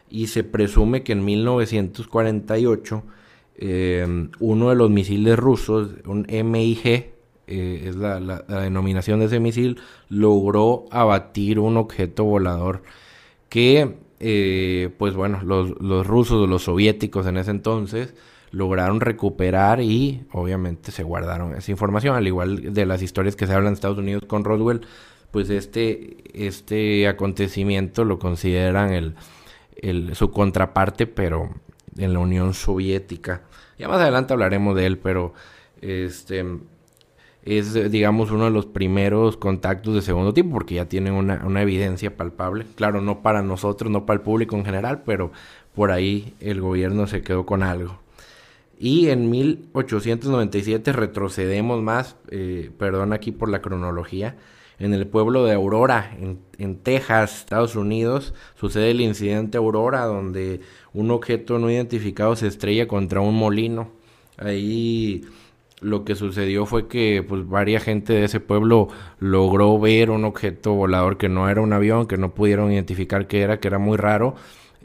y 0.09 0.27
se 0.27 0.43
presume 0.43 1.03
que 1.03 1.13
en 1.13 1.25
1948 1.25 3.03
em, 3.57 4.29
uno 4.39 4.69
de 4.69 4.75
los 4.75 4.89
misiles 4.91 5.37
rusos, 5.37 5.89
un 6.05 6.25
MIG, 6.29 6.85
eh, 7.47 7.85
es 7.87 7.95
la, 7.95 8.19
denominación 8.47 9.19
de 9.19 9.25
ese 9.25 9.39
misil, 9.39 9.79
logró 10.09 10.85
abatir 10.91 11.59
un 11.59 11.77
objeto 11.77 12.25
volador 12.25 12.83
que, 13.49 13.97
eh, 14.19 14.91
pues 14.99 15.15
bueno, 15.15 15.41
los, 15.43 15.71
los 15.81 16.05
rusos, 16.05 16.47
los 16.47 16.63
soviéticos 16.63 17.25
en 17.25 17.37
ese 17.37 17.51
entonces, 17.51 18.13
lograron 18.51 19.01
recuperar 19.01 19.81
y 19.81 20.25
obviamente 20.31 20.91
se 20.91 21.03
guardaron 21.03 21.55
esa 21.55 21.71
información, 21.71 22.15
al 22.15 22.27
igual 22.27 22.73
de 22.73 22.85
las 22.85 23.01
historias 23.01 23.35
que 23.35 23.47
se 23.47 23.53
hablan 23.53 23.69
en 23.69 23.73
Estados 23.73 23.97
Unidos 23.97 24.23
con 24.27 24.43
Roswell, 24.43 24.81
pues 25.31 25.49
este, 25.49 26.17
este 26.33 27.07
acontecimiento 27.07 28.03
lo 28.03 28.17
consideran 28.17 28.91
el, 28.91 29.15
el, 29.75 30.15
su 30.15 30.31
contraparte, 30.31 31.05
pero 31.07 31.49
en 31.97 32.13
la 32.13 32.19
Unión 32.19 32.53
Soviética. 32.53 33.41
Ya 33.77 33.87
más 33.87 34.01
adelante 34.01 34.33
hablaremos 34.33 34.75
de 34.75 34.85
él, 34.85 34.97
pero 34.97 35.33
este 35.81 36.43
es, 37.43 37.91
digamos, 37.91 38.31
uno 38.31 38.45
de 38.45 38.51
los 38.51 38.65
primeros 38.65 39.37
contactos 39.37 39.95
de 39.95 40.01
segundo 40.01 40.33
tipo, 40.33 40.51
porque 40.51 40.75
ya 40.75 40.85
tienen 40.85 41.13
una, 41.13 41.43
una, 41.45 41.61
evidencia 41.61 42.15
palpable. 42.15 42.65
Claro, 42.75 43.01
no 43.01 43.21
para 43.21 43.41
nosotros, 43.41 43.89
no 43.91 44.05
para 44.05 44.17
el 44.17 44.21
público 44.21 44.55
en 44.55 44.65
general, 44.65 45.03
pero 45.05 45.31
por 45.73 45.91
ahí 45.91 46.33
el 46.39 46.61
gobierno 46.61 47.07
se 47.07 47.21
quedó 47.21 47.45
con 47.45 47.63
algo. 47.63 47.99
Y 48.79 49.09
en 49.09 49.29
1897 49.29 50.93
retrocedemos 50.93 51.81
más, 51.81 52.15
eh, 52.31 52.71
perdón 52.77 53.11
aquí 53.11 53.33
por 53.33 53.49
la 53.49 53.61
cronología, 53.61 54.37
en 54.79 54.93
el 54.93 55.05
pueblo 55.05 55.43
de 55.43 55.53
Aurora, 55.53 56.15
en, 56.57 56.77
Texas, 56.77 57.39
Estados 57.39 57.75
Unidos, 57.75 58.33
sucede 58.55 58.91
el 58.91 59.01
incidente 59.01 59.57
Aurora, 59.57 60.05
donde 60.05 60.61
un 60.93 61.11
objeto 61.11 61.59
no 61.59 61.69
identificado 61.69 62.37
se 62.37 62.47
estrella 62.47 62.87
contra 62.87 63.19
un 63.19 63.35
molino. 63.35 63.91
Ahí 64.37 65.25
lo 65.81 66.05
que 66.05 66.15
sucedió 66.15 66.65
fue 66.65 66.87
que 66.87 67.25
pues 67.27 67.47
varias 67.47 67.83
gente 67.83 68.13
de 68.13 68.23
ese 68.25 68.39
pueblo 68.39 68.87
logró 69.19 69.77
ver 69.77 70.09
un 70.09 70.23
objeto 70.23 70.73
volador 70.73 71.17
que 71.17 71.27
no 71.27 71.49
era 71.49 71.59
un 71.59 71.73
avión, 71.73 72.07
que 72.07 72.17
no 72.17 72.33
pudieron 72.33 72.71
identificar 72.71 73.27
qué 73.27 73.41
era, 73.41 73.59
que 73.59 73.67
era 73.67 73.79
muy 73.79 73.97
raro, 73.97 74.35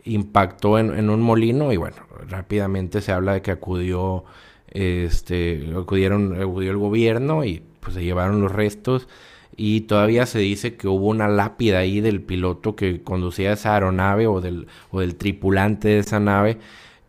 impactó 0.05 0.79
en, 0.79 1.11
un 1.11 1.23
molino 1.23 1.73
y 1.73 1.77
bueno, 1.77 1.97
rápidamente 2.29 3.01
se 3.01 3.13
habla 3.13 3.35
de 3.35 3.43
que 3.43 3.51
acudió, 3.51 4.25
este, 4.69 5.73
acudieron, 5.77 6.41
acudió 6.41 6.71
el 6.71 6.79
gobierno 6.79 7.45
y 7.45 7.63
pues 7.81 7.95
se 7.95 8.05
llevaron 8.05 8.41
los 8.41 8.53
restos 8.53 9.09
y 9.57 9.83
todavía 9.83 10.27
se 10.27 10.41
dice 10.41 10.77
que 10.77 10.89
hubo 10.89 11.07
una 11.07 11.29
lápida 11.29 11.79
ahí 11.79 12.01
del 12.01 12.21
piloto 12.21 12.77
que 12.77 13.03
conducía 13.03 13.53
esa 13.53 13.75
aeronave 13.75 14.27
o 14.27 14.41
del, 14.41 14.67
o 14.91 15.01
del 15.01 15.17
tripulante 15.17 15.89
de 15.89 15.99
esa 15.99 16.21
nave 16.21 16.59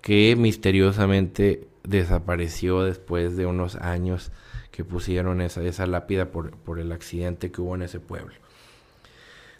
que 0.02 0.36
misteriosamente 0.38 1.68
desapareció 1.84 2.84
después 2.84 3.36
de 3.36 3.46
unos 3.46 3.76
años 3.76 4.32
que 4.72 4.84
pusieron 4.84 5.42
esa, 5.42 5.64
esa 5.64 5.86
lápida 5.86 6.32
por, 6.32 6.52
por 6.52 6.80
el 6.80 6.92
accidente 6.92 7.52
que 7.52 7.62
hubo 7.62 7.76
en 7.76 7.84
ese 7.84 8.00
pueblo. 8.00 8.36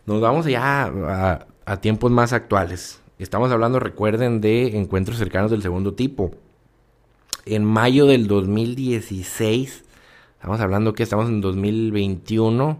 Nos 0.06 0.22
vamos 0.22 0.46
ya 0.46 0.84
a, 0.84 1.48
a 1.66 1.82
tiempos 1.82 2.12
más 2.12 2.34
actuales. 2.34 3.02
Estamos 3.18 3.50
hablando, 3.50 3.80
recuerden, 3.80 4.42
de 4.42 4.78
encuentros 4.78 5.18
cercanos 5.18 5.50
del 5.50 5.62
segundo 5.62 5.94
tipo. 5.94 6.32
En 7.46 7.64
mayo 7.64 8.08
del 8.08 8.28
2016, 8.28 9.86
estamos 10.34 10.60
hablando 10.60 10.94
que 10.94 11.04
estamos 11.04 11.30
en 11.30 11.40
2021, 11.40 12.78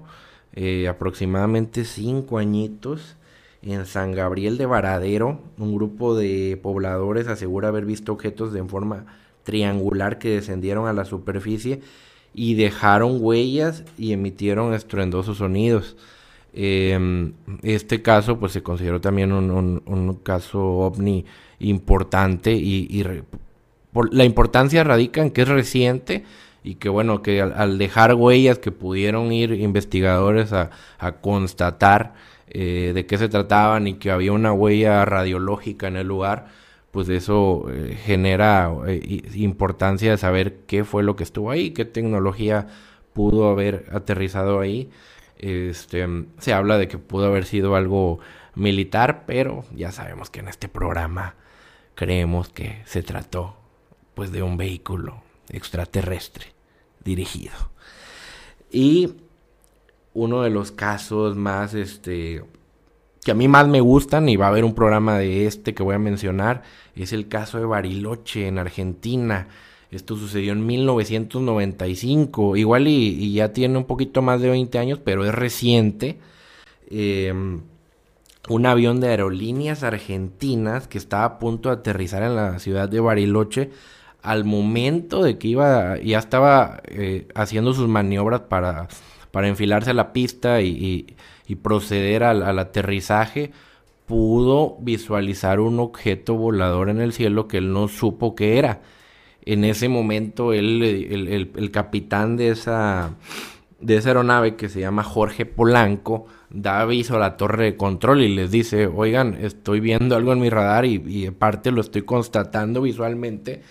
eh, 0.52 0.90
aproximadamente 0.90 1.86
cinco 1.86 2.38
añitos, 2.38 3.16
en 3.62 3.86
San 3.86 4.12
Gabriel 4.12 4.58
de 4.58 4.66
Varadero, 4.66 5.40
un 5.58 5.74
grupo 5.74 6.16
de 6.18 6.60
pobladores 6.62 7.30
asegura 7.30 7.70
haber 7.70 7.86
visto 7.86 8.12
objetos 8.12 8.52
de 8.52 8.62
forma 8.66 9.06
triangular 9.44 10.20
que 10.20 10.32
descendieron 10.32 10.86
a 10.86 10.94
la 10.94 11.06
superficie 11.06 11.80
y 12.34 12.56
dejaron 12.56 13.20
huellas 13.22 13.86
y 13.98 14.12
emitieron 14.12 14.74
estruendosos 14.74 15.38
sonidos. 15.38 15.96
Eh, 16.58 17.34
este 17.64 18.02
caso 18.02 18.40
pues 18.40 18.54
se 18.54 18.64
consideró 18.64 19.02
también 19.02 19.34
un, 19.34 20.20
caso 20.24 20.62
ovni 20.62 21.26
importante 21.60 22.54
y, 22.54 23.04
la 24.12 24.24
importancia 24.24 24.84
radica 24.84 25.22
en 25.22 25.32
que 25.32 25.42
es 25.42 25.48
reciente 25.50 26.24
y 26.66 26.76
que 26.76 26.90
bueno, 26.90 27.22
que 27.22 27.42
al, 27.42 27.78
dejar 27.78 28.16
huellas 28.16 28.58
que 28.58 28.72
pudieron 28.72 29.32
ir 29.32 29.52
investigadores 29.54 30.52
a, 30.54 30.72
constatar 31.22 32.14
eh, 32.48 32.92
de 32.96 33.06
qué 33.06 33.18
se 33.18 33.30
trataban 33.30 33.88
y 33.88 33.96
que 33.96 34.10
había 34.10 34.32
una 34.32 34.52
huella 34.52 35.06
radiológica 35.06 35.88
en 35.88 35.98
el 35.98 36.08
lugar, 36.08 36.48
pues 36.92 37.10
eso 37.10 37.66
eh, 37.70 37.98
genera 38.04 38.72
eh, 38.88 39.22
importancia 39.36 40.12
de 40.12 40.18
saber 40.18 40.60
qué 40.66 40.84
fue 40.86 41.04
lo 41.04 41.16
que 41.16 41.24
estuvo 41.24 41.52
ahí, 41.52 41.72
qué 41.72 41.86
tecnología 41.86 42.68
pudo 43.14 43.50
haber 43.50 43.86
aterrizado 43.92 44.60
ahí. 44.60 44.90
Este, 45.38 46.08
se 46.40 46.54
habla 46.54 46.78
de 46.78 46.88
que 46.88 46.98
pudo 46.98 47.28
haber 47.28 47.46
sido 47.46 47.76
algo 47.76 48.20
militar, 48.56 49.24
pero 49.26 49.66
ya 49.76 49.92
sabemos 49.92 50.30
que 50.30 50.40
en 50.40 50.48
este 50.48 50.70
programa 50.70 51.36
creemos 51.94 52.50
que 52.50 52.82
se 52.86 53.04
trató 53.04 53.58
pues 54.14 54.32
de 54.32 54.44
un 54.44 54.58
vehículo 54.58 55.24
extraterrestre 55.50 56.48
dirigido. 57.04 57.54
Y 58.72 59.16
uno 60.14 60.42
de 60.42 60.50
los 60.50 60.72
casos 60.72 61.36
más 61.36 61.74
este 61.74 62.44
que 63.24 63.32
a 63.32 63.36
mí 63.36 63.48
más 63.48 63.68
me 63.68 63.82
gustan 63.82 64.30
y 64.30 64.36
va 64.38 64.46
a 64.46 64.50
haber 64.50 64.64
un 64.64 64.76
programa 64.76 65.18
de 65.18 65.48
este 65.48 65.74
que 65.74 65.82
voy 65.82 65.96
a 65.96 66.00
mencionar 66.00 66.62
es 66.96 67.12
el 67.12 67.28
caso 67.28 67.58
de 67.58 67.66
Bariloche 67.66 68.48
en 68.48 68.60
Argentina. 68.60 69.48
Esto 69.92 70.16
sucedió 70.16 70.54
en 70.54 70.66
1995, 70.66 72.56
igual 72.58 72.88
y, 72.88 73.34
ya 73.34 73.54
tiene 73.54 73.78
un 73.78 73.86
poquito 73.86 74.22
más 74.22 74.42
de 74.42 74.50
20 74.50 74.80
años, 74.80 75.00
pero 75.04 75.26
es 75.26 75.34
reciente. 75.34 76.18
Em, 76.90 77.62
un 78.50 78.66
avión 78.66 79.00
de 79.00 79.10
aerolíneas 79.10 79.84
argentinas 79.84 80.88
que 80.88 80.98
estaba 80.98 81.26
a 81.26 81.40
punto 81.40 81.70
de 81.70 81.76
aterrizar 81.76 82.24
en 82.24 82.36
la 82.36 82.60
ciudad 82.60 82.90
de 82.90 83.00
Bariloche 83.00 83.72
al 84.22 84.44
momento 84.44 85.24
de 85.24 85.38
que 85.38 85.48
iba, 85.50 86.00
ya 86.00 86.20
estaba 86.20 86.82
eh, 86.86 87.28
haciendo 87.36 87.74
sus 87.74 87.88
maniobras 87.88 88.42
para, 88.42 88.88
para 89.32 89.48
enfilarse 89.48 89.92
a 89.92 89.94
la 89.94 90.14
pista 90.14 90.62
y, 90.62 91.16
proceder 91.62 92.24
al 92.24 92.58
aterrizaje, 92.60 93.52
pudo 94.08 94.78
visualizar 94.80 95.60
un 95.60 95.80
objeto 95.80 96.36
volador 96.36 96.90
en 96.90 97.02
el 97.02 97.14
cielo 97.14 97.48
que 97.48 97.58
él 97.58 97.72
no 97.72 97.88
supo 97.88 98.36
que 98.36 98.58
era 98.58 98.82
en 99.46 99.64
ese 99.64 99.90
momento 99.90 100.54
él, 100.54 100.82
el, 100.84 101.72
capitán 101.72 102.36
de 102.36 102.50
esa, 102.50 103.12
de 103.80 103.98
esa 103.98 104.10
aeronave 104.10 104.56
que 104.56 104.70
se 104.70 104.80
llama 104.80 105.04
Jorge 105.04 105.46
Polanco 105.46 106.26
da 106.50 106.82
aviso 106.82 107.16
a 107.16 107.20
la 107.20 107.38
torre 107.38 107.66
de 107.66 107.78
control 107.78 108.22
y 108.22 108.34
les 108.34 108.50
dice, 108.52 108.88
oigan, 108.88 109.38
estoy 109.42 109.80
viendo 109.80 110.16
algo 110.16 110.34
en 110.34 110.40
mi 110.40 110.50
radar 110.50 110.86
y, 110.86 111.04
y 111.08 111.28
aparte 111.28 111.72
lo 111.72 111.82
estoy 111.82 112.04
constatando 112.04 112.82
visualmente, 112.82 113.62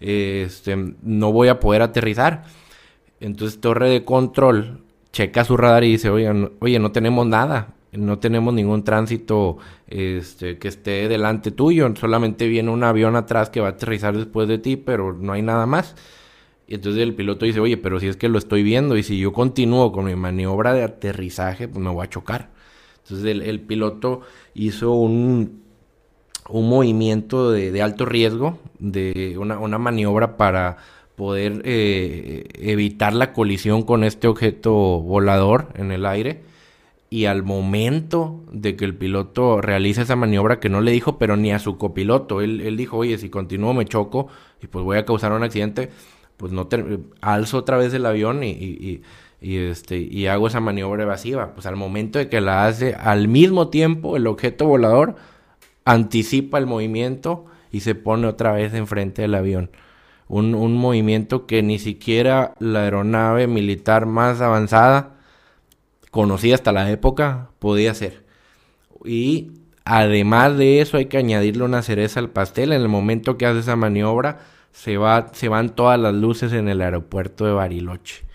este, 0.00 0.94
no 1.02 1.32
voy 1.32 1.48
a 1.48 1.60
poder 1.60 1.82
aterrizar. 1.82 2.44
Entonces 3.18 3.60
torre 3.60 3.88
de 3.88 4.04
control 4.04 4.84
checa 5.12 5.44
su 5.44 5.56
radar 5.56 5.84
y 5.84 5.92
dice, 5.92 6.10
oigan, 6.10 6.52
oye, 6.60 6.78
no 6.78 6.92
tenemos 6.92 7.26
nada 7.26 7.75
no 7.92 8.18
tenemos 8.18 8.52
ningún 8.54 8.84
tránsito 8.84 9.58
este, 9.86 10.58
que 10.58 10.68
esté 10.68 11.08
delante 11.08 11.50
tuyo, 11.50 11.92
solamente 11.96 12.48
viene 12.48 12.70
un 12.70 12.84
avión 12.84 13.16
atrás 13.16 13.50
que 13.50 13.60
va 13.60 13.68
a 13.68 13.70
aterrizar 13.70 14.16
después 14.16 14.48
de 14.48 14.58
ti, 14.58 14.76
pero 14.76 15.12
no 15.12 15.32
hay 15.32 15.42
nada 15.42 15.66
más. 15.66 15.94
Y 16.68 16.74
entonces 16.74 17.02
el 17.02 17.14
piloto 17.14 17.46
dice, 17.46 17.60
oye, 17.60 17.76
pero 17.76 18.00
si 18.00 18.08
es 18.08 18.16
que 18.16 18.28
lo 18.28 18.38
estoy 18.38 18.62
viendo 18.62 18.96
y 18.96 19.02
si 19.02 19.18
yo 19.18 19.32
continúo 19.32 19.92
con 19.92 20.06
mi 20.06 20.16
maniobra 20.16 20.72
de 20.72 20.82
aterrizaje, 20.82 21.68
pues 21.68 21.82
me 21.82 21.90
voy 21.90 22.04
a 22.04 22.10
chocar. 22.10 22.50
Entonces 23.02 23.40
el, 23.40 23.60
piloto 23.60 24.22
hizo 24.54 24.92
un, 24.92 25.62
un 26.48 26.68
movimiento 26.68 27.52
de, 27.52 27.80
alto 27.82 28.04
riesgo, 28.04 28.58
de 28.80 29.36
una, 29.38 29.60
una 29.60 29.78
maniobra 29.78 30.36
para 30.36 30.78
poder 31.14 31.62
eh, 31.64 32.48
evitar 32.54 33.14
la 33.14 33.32
colisión 33.32 33.82
con 33.82 34.02
este 34.02 34.26
objeto 34.26 34.72
volador 34.72 35.68
en 35.76 35.92
el 35.92 36.04
aire 36.04 36.42
y 37.08 37.26
al 37.26 37.42
momento 37.42 38.44
de 38.50 38.76
que 38.76 38.84
el 38.84 38.96
piloto 38.96 39.60
realiza 39.60 40.02
esa 40.02 40.16
maniobra 40.16 40.58
que 40.58 40.68
no 40.68 40.80
le 40.80 40.90
dijo, 40.90 41.18
pero 41.18 41.36
ni 41.36 41.52
a 41.52 41.58
su 41.58 41.78
copiloto, 41.78 42.40
él, 42.40 42.60
él 42.60 42.76
dijo, 42.76 42.96
oye, 42.98 43.16
si 43.18 43.30
continúo 43.30 43.74
me 43.74 43.84
choco 43.84 44.28
y 44.60 44.66
pues 44.66 44.84
voy 44.84 44.98
a 44.98 45.04
causar 45.04 45.32
un 45.32 45.44
accidente, 45.44 45.90
pues 46.36 46.52
no 46.52 46.66
te, 46.66 46.98
alzo 47.20 47.58
otra 47.58 47.76
vez 47.76 47.94
el 47.94 48.06
avión 48.06 48.42
y, 48.42 48.50
y, 48.50 49.02
y, 49.40 49.56
este, 49.58 49.98
y 49.98 50.26
hago 50.26 50.48
esa 50.48 50.60
maniobra 50.60 51.04
evasiva. 51.04 51.54
Pues 51.54 51.66
al 51.66 51.76
momento 51.76 52.18
de 52.18 52.28
que 52.28 52.40
la 52.40 52.66
hace, 52.66 52.94
al 52.94 53.28
mismo 53.28 53.68
tiempo 53.68 54.16
el 54.16 54.26
objeto 54.26 54.66
volador 54.66 55.14
anticipa 55.84 56.58
el 56.58 56.66
movimiento 56.66 57.46
y 57.70 57.80
se 57.80 57.94
pone 57.94 58.26
otra 58.26 58.52
vez 58.52 58.74
enfrente 58.74 59.22
del 59.22 59.34
avión. 59.36 59.70
Un, 60.28 60.56
un 60.56 60.74
movimiento 60.74 61.46
que 61.46 61.62
ni 61.62 61.78
siquiera 61.78 62.54
la 62.58 62.80
aeronave 62.80 63.46
militar 63.46 64.06
más 64.06 64.40
avanzada 64.40 65.15
conocida 66.10 66.54
hasta 66.54 66.72
la 66.72 66.90
época, 66.90 67.50
podía 67.58 67.94
ser. 67.94 68.24
Y 69.04 69.52
además 69.84 70.56
de 70.56 70.80
eso 70.80 70.96
hay 70.96 71.06
que 71.06 71.18
añadirle 71.18 71.64
una 71.64 71.82
cereza 71.82 72.20
al 72.20 72.30
pastel. 72.30 72.72
En 72.72 72.82
el 72.82 72.88
momento 72.88 73.36
que 73.38 73.46
hace 73.46 73.60
esa 73.60 73.76
maniobra, 73.76 74.40
se, 74.72 74.98
va, 74.98 75.30
se 75.32 75.48
van 75.48 75.74
todas 75.74 75.98
las 75.98 76.14
luces 76.14 76.52
en 76.52 76.68
el 76.68 76.82
aeropuerto 76.82 77.46
de 77.46 77.52
Bariloche. 77.52 78.26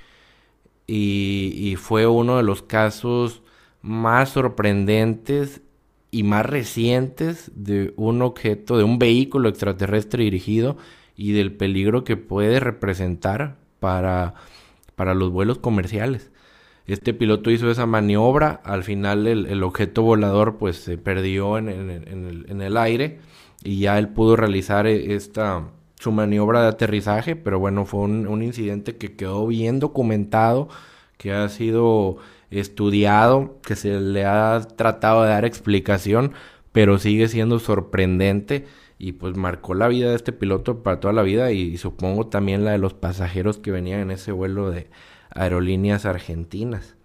Y, 0.88 1.76
fue 1.78 2.08
uno 2.08 2.38
de 2.38 2.44
los 2.44 2.64
casos 2.64 3.44
más 3.82 4.30
sorprendentes 4.32 5.62
y 6.10 6.24
más 6.24 6.46
recientes 6.46 7.52
de 7.56 7.94
un 7.96 8.22
objeto, 8.22 8.78
de 8.78 8.84
un 8.84 9.00
vehículo 9.00 9.48
extraterrestre 9.48 10.26
dirigido 10.26 10.78
y 11.16 11.32
del 11.32 11.54
peligro 11.56 12.04
que 12.04 12.18
puede 12.18 12.60
representar 12.60 13.58
para, 13.80 14.34
para 14.96 15.14
los 15.14 15.32
vuelos 15.32 15.60
comerciales. 15.60 16.32
Este 16.88 17.14
piloto 17.14 17.52
hizo 17.52 17.70
esa 17.70 17.86
maniobra, 17.86 18.62
al 18.64 18.84
final 18.84 19.28
el, 19.28 19.64
objeto 19.64 20.02
volador 20.02 20.58
pues 20.58 20.78
se 20.78 20.98
perdió 20.98 21.58
en, 21.58 21.68
el, 21.70 22.78
aire 22.78 23.20
y 23.64 23.80
ya 23.80 23.98
él 24.00 24.10
pudo 24.10 24.36
realizar 24.36 24.88
e, 24.88 25.14
esta 25.16 25.70
su 26.00 26.12
maniobra 26.12 26.64
de 26.64 26.70
aterrizaje, 26.70 27.36
pero 27.36 27.60
bueno, 27.60 27.86
fue 27.86 28.02
un, 28.02 28.28
un 28.28 28.42
incidente 28.42 28.98
que 28.98 29.16
quedó 29.16 29.46
bien 29.46 29.80
documentado, 29.80 30.68
que 31.18 31.32
ha 31.32 31.48
sido 31.50 32.18
estudiado, 32.50 33.60
que 33.62 33.76
se 33.76 34.00
le 34.00 34.26
ha 34.26 34.60
tratado 34.76 35.24
de 35.24 35.30
dar 35.30 35.46
explicación, 35.46 36.34
pero 36.72 36.98
sigue 36.98 37.28
siendo 37.28 37.60
sorprendente 37.60 38.66
y 39.02 39.14
pues 39.14 39.36
marcó 39.36 39.74
la 39.74 39.88
vida 39.88 40.10
de 40.10 40.16
este 40.16 40.32
piloto 40.32 40.84
para 40.84 41.00
toda 41.00 41.14
la 41.14 41.24
vida 41.24 41.52
y, 41.52 41.78
supongo 41.78 42.28
también 42.28 42.64
la 42.64 42.72
de 42.72 42.78
los 42.78 42.94
pasajeros 42.94 43.58
que 43.58 43.72
venían 43.72 44.00
en 44.00 44.12
ese 44.12 44.32
vuelo 44.32 44.70
de 44.70 44.90
aerolíneas 45.34 46.06
argentinas. 46.06 46.96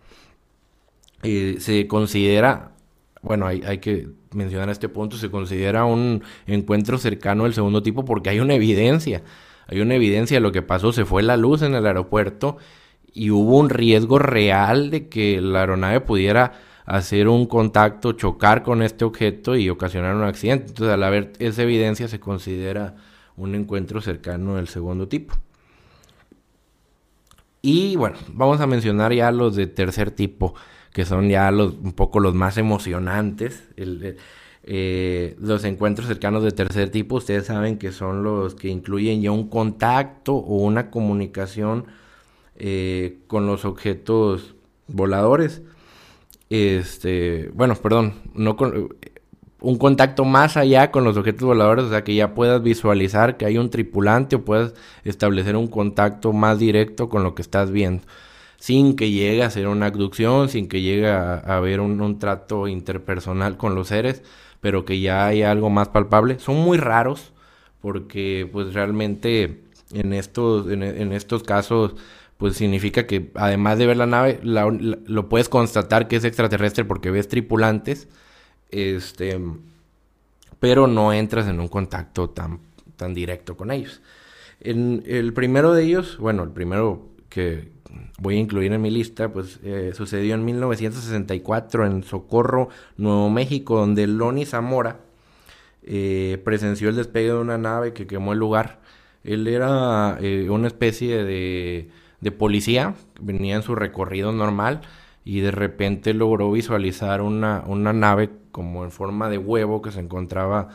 Se 1.22 1.86
considera, 1.88 2.72
bueno, 3.22 3.46
hay, 3.46 3.62
hay 3.66 3.78
que 3.78 4.08
mencionar 4.32 4.68
este 4.68 4.88
punto, 4.88 5.16
se 5.16 5.30
considera 5.30 5.84
un 5.84 6.22
encuentro 6.46 6.98
cercano 6.98 7.44
del 7.44 7.54
segundo 7.54 7.82
tipo 7.82 8.04
porque 8.04 8.30
hay 8.30 8.38
una 8.38 8.54
evidencia, 8.54 9.22
hay 9.66 9.80
una 9.80 9.94
evidencia 9.94 10.36
de 10.36 10.40
lo 10.40 10.52
que 10.52 10.62
pasó, 10.62 10.92
se 10.92 11.04
fue 11.04 11.22
la 11.22 11.36
luz 11.36 11.62
en 11.62 11.74
el 11.74 11.86
aeropuerto 11.86 12.58
y 13.12 13.30
hubo 13.30 13.58
un 13.58 13.70
riesgo 13.70 14.18
real 14.18 14.90
de 14.90 15.08
que 15.08 15.40
la 15.40 15.60
aeronave 15.60 16.00
pudiera 16.00 16.52
hacer 16.84 17.28
un 17.28 17.46
contacto, 17.46 18.12
chocar 18.12 18.62
con 18.62 18.82
este 18.82 19.04
objeto 19.04 19.56
y 19.56 19.70
ocasionar 19.70 20.14
un 20.14 20.22
accidente. 20.22 20.66
Entonces, 20.68 20.94
al 20.94 21.02
haber 21.02 21.32
esa 21.38 21.62
evidencia, 21.62 22.08
se 22.08 22.20
considera 22.20 22.94
un 23.36 23.54
encuentro 23.54 24.00
cercano 24.00 24.56
del 24.56 24.68
segundo 24.68 25.08
tipo. 25.08 25.34
Y 27.68 27.96
bueno, 27.96 28.16
vamos 28.29 28.61
a 28.61 28.68
mencionar 28.68 29.12
ya 29.12 29.33
los 29.33 29.57
de 29.57 29.66
tercer 29.66 30.12
tipo, 30.12 30.55
que 30.92 31.05
son 31.05 31.29
ya 31.29 31.50
un 31.50 31.94
poco 31.94 32.20
los 32.20 32.33
más 32.33 32.59
emocionantes. 32.59 33.64
Eh, 34.62 35.37
los 35.40 35.64
encuentros 35.64 36.07
cercanos 36.07 36.44
de 36.44 36.52
tercer 36.52 36.90
tipo, 36.90 37.16
ustedes 37.16 37.46
saben 37.46 37.76
que 37.76 37.90
son 37.90 38.22
los 38.22 38.55
que 38.55 38.68
incluyen 38.68 39.20
ya 39.20 39.33
un 39.33 39.48
contacto 39.48 40.35
o 40.35 40.59
una 40.59 40.92
comunicación 40.92 41.87
eh, 42.55 43.18
con 43.26 43.48
los 43.48 43.64
objetos 43.64 44.55
voladores. 44.87 45.62
Este, 46.50 47.50
bueno, 47.52 47.74
perdón, 47.74 48.14
no 48.33 48.57
con, 48.57 48.94
un 49.60 49.78
contacto 49.78 50.24
más 50.24 50.56
allá 50.56 50.90
con 50.90 51.04
los 51.04 51.16
objetos 51.16 51.46
voladores, 51.46 51.86
o 51.86 51.90
sea, 51.90 52.04
que 52.04 52.14
ya 52.14 52.34
puedas 52.34 52.62
visualizar 52.62 53.36
que 53.36 53.46
hay 53.46 53.58
un 53.58 53.70
tripulante 53.70 54.36
o 54.36 54.44
puedas 54.44 54.74
establecer 55.04 55.56
un 55.56 55.68
contacto 55.68 56.32
más 56.32 56.58
directo 56.58 57.08
con 57.08 57.22
lo 57.22 57.34
que 57.34 57.42
estás 57.42 57.70
viendo, 57.70 58.04
sin 58.58 58.96
que 58.96 59.10
llegue 59.10 59.42
a 59.42 59.50
ser 59.50 59.68
una 59.68 59.86
abducción, 59.86 60.48
sin 60.48 60.68
que 60.68 60.82
llegue 60.82 61.08
a, 61.08 61.38
haber 61.38 61.80
un, 61.80 62.18
trato 62.18 62.68
interpersonal 62.68 63.56
con 63.56 63.74
los 63.74 63.88
seres, 63.88 64.22
pero 64.60 64.84
que 64.84 65.00
ya 65.00 65.26
hay 65.26 65.42
algo 65.42 65.70
más 65.70 65.88
palpable. 65.88 66.38
Son 66.38 66.56
muy 66.56 66.78
raros, 66.78 67.32
porque 67.80 68.48
pues 68.52 68.74
realmente 68.74 69.62
en 69.92 70.12
estos, 70.12 70.70
en 70.70 71.12
estos 71.12 71.42
casos 71.44 71.94
pues 72.36 72.56
significa 72.56 73.06
que 73.06 73.30
además 73.34 73.78
de 73.78 73.86
ver 73.86 73.96
la 73.96 74.06
nave, 74.06 74.40
lo 74.42 75.28
puedes 75.28 75.48
constatar 75.48 76.06
que 76.08 76.16
es 76.16 76.24
extraterrestre 76.24 76.84
porque 76.84 77.10
ves 77.10 77.28
tripulantes, 77.28 78.08
este, 78.70 79.40
pero 80.61 80.87
no 80.87 81.12
entras 81.12 81.48
en 81.48 81.61
un 81.61 81.68
contacto 81.68 82.31
tan, 82.31 82.61
tan 82.96 83.14
directo 83.14 83.57
con 83.57 83.70
ellos. 83.70 84.00
En 84.61 85.02
el 85.07 85.33
primero 85.33 85.72
de 85.72 85.85
ellos, 85.85 86.18
bueno, 86.18 86.42
el 86.42 86.50
primero 86.50 87.09
que 87.29 87.68
voy 88.18 88.37
a 88.37 88.40
incluir 88.40 88.72
en 88.72 88.81
mi 88.81 88.90
lista, 88.90 89.33
pues 89.33 89.61
eh, 89.62 89.92
sucedió 89.94 90.35
en 90.35 90.44
1964 90.44 91.87
en 91.87 92.02
Socorro, 92.02 92.68
Nuevo 92.96 93.31
México, 93.31 93.79
donde 93.79 94.07
Loni 94.07 94.46
Zamora 94.46 95.00
eh, 95.83 96.40
presenció 96.44 96.88
el 96.88 96.96
despegue 96.96 97.29
de 97.29 97.38
una 97.38 97.59
nave 97.59 97.92
que 97.92 98.07
quemó 98.07 98.33
el 98.33 98.38
lugar. 98.38 98.81
Él 99.24 99.46
era 99.46 100.18
eh, 100.20 100.48
una 100.50 100.68
especie 100.68 101.24
de 101.24 101.90
de 102.20 102.33
policía, 102.33 102.94
venía 103.20 103.57
en 103.57 103.62
su 103.62 103.74
recorrido 103.74 104.33
normal 104.33 104.81
y 105.26 105.40
de 105.40 105.50
repente 105.50 106.14
logró 106.14 106.52
visualizar 106.52 107.20
una, 107.20 107.64
una 107.66 107.92
nave 107.92 108.30
como 108.52 108.84
en 108.84 108.92
forma 108.92 109.28
de 109.28 109.38
huevo 109.38 109.82
que 109.82 109.90
se 109.90 109.98
encontraba 109.98 110.68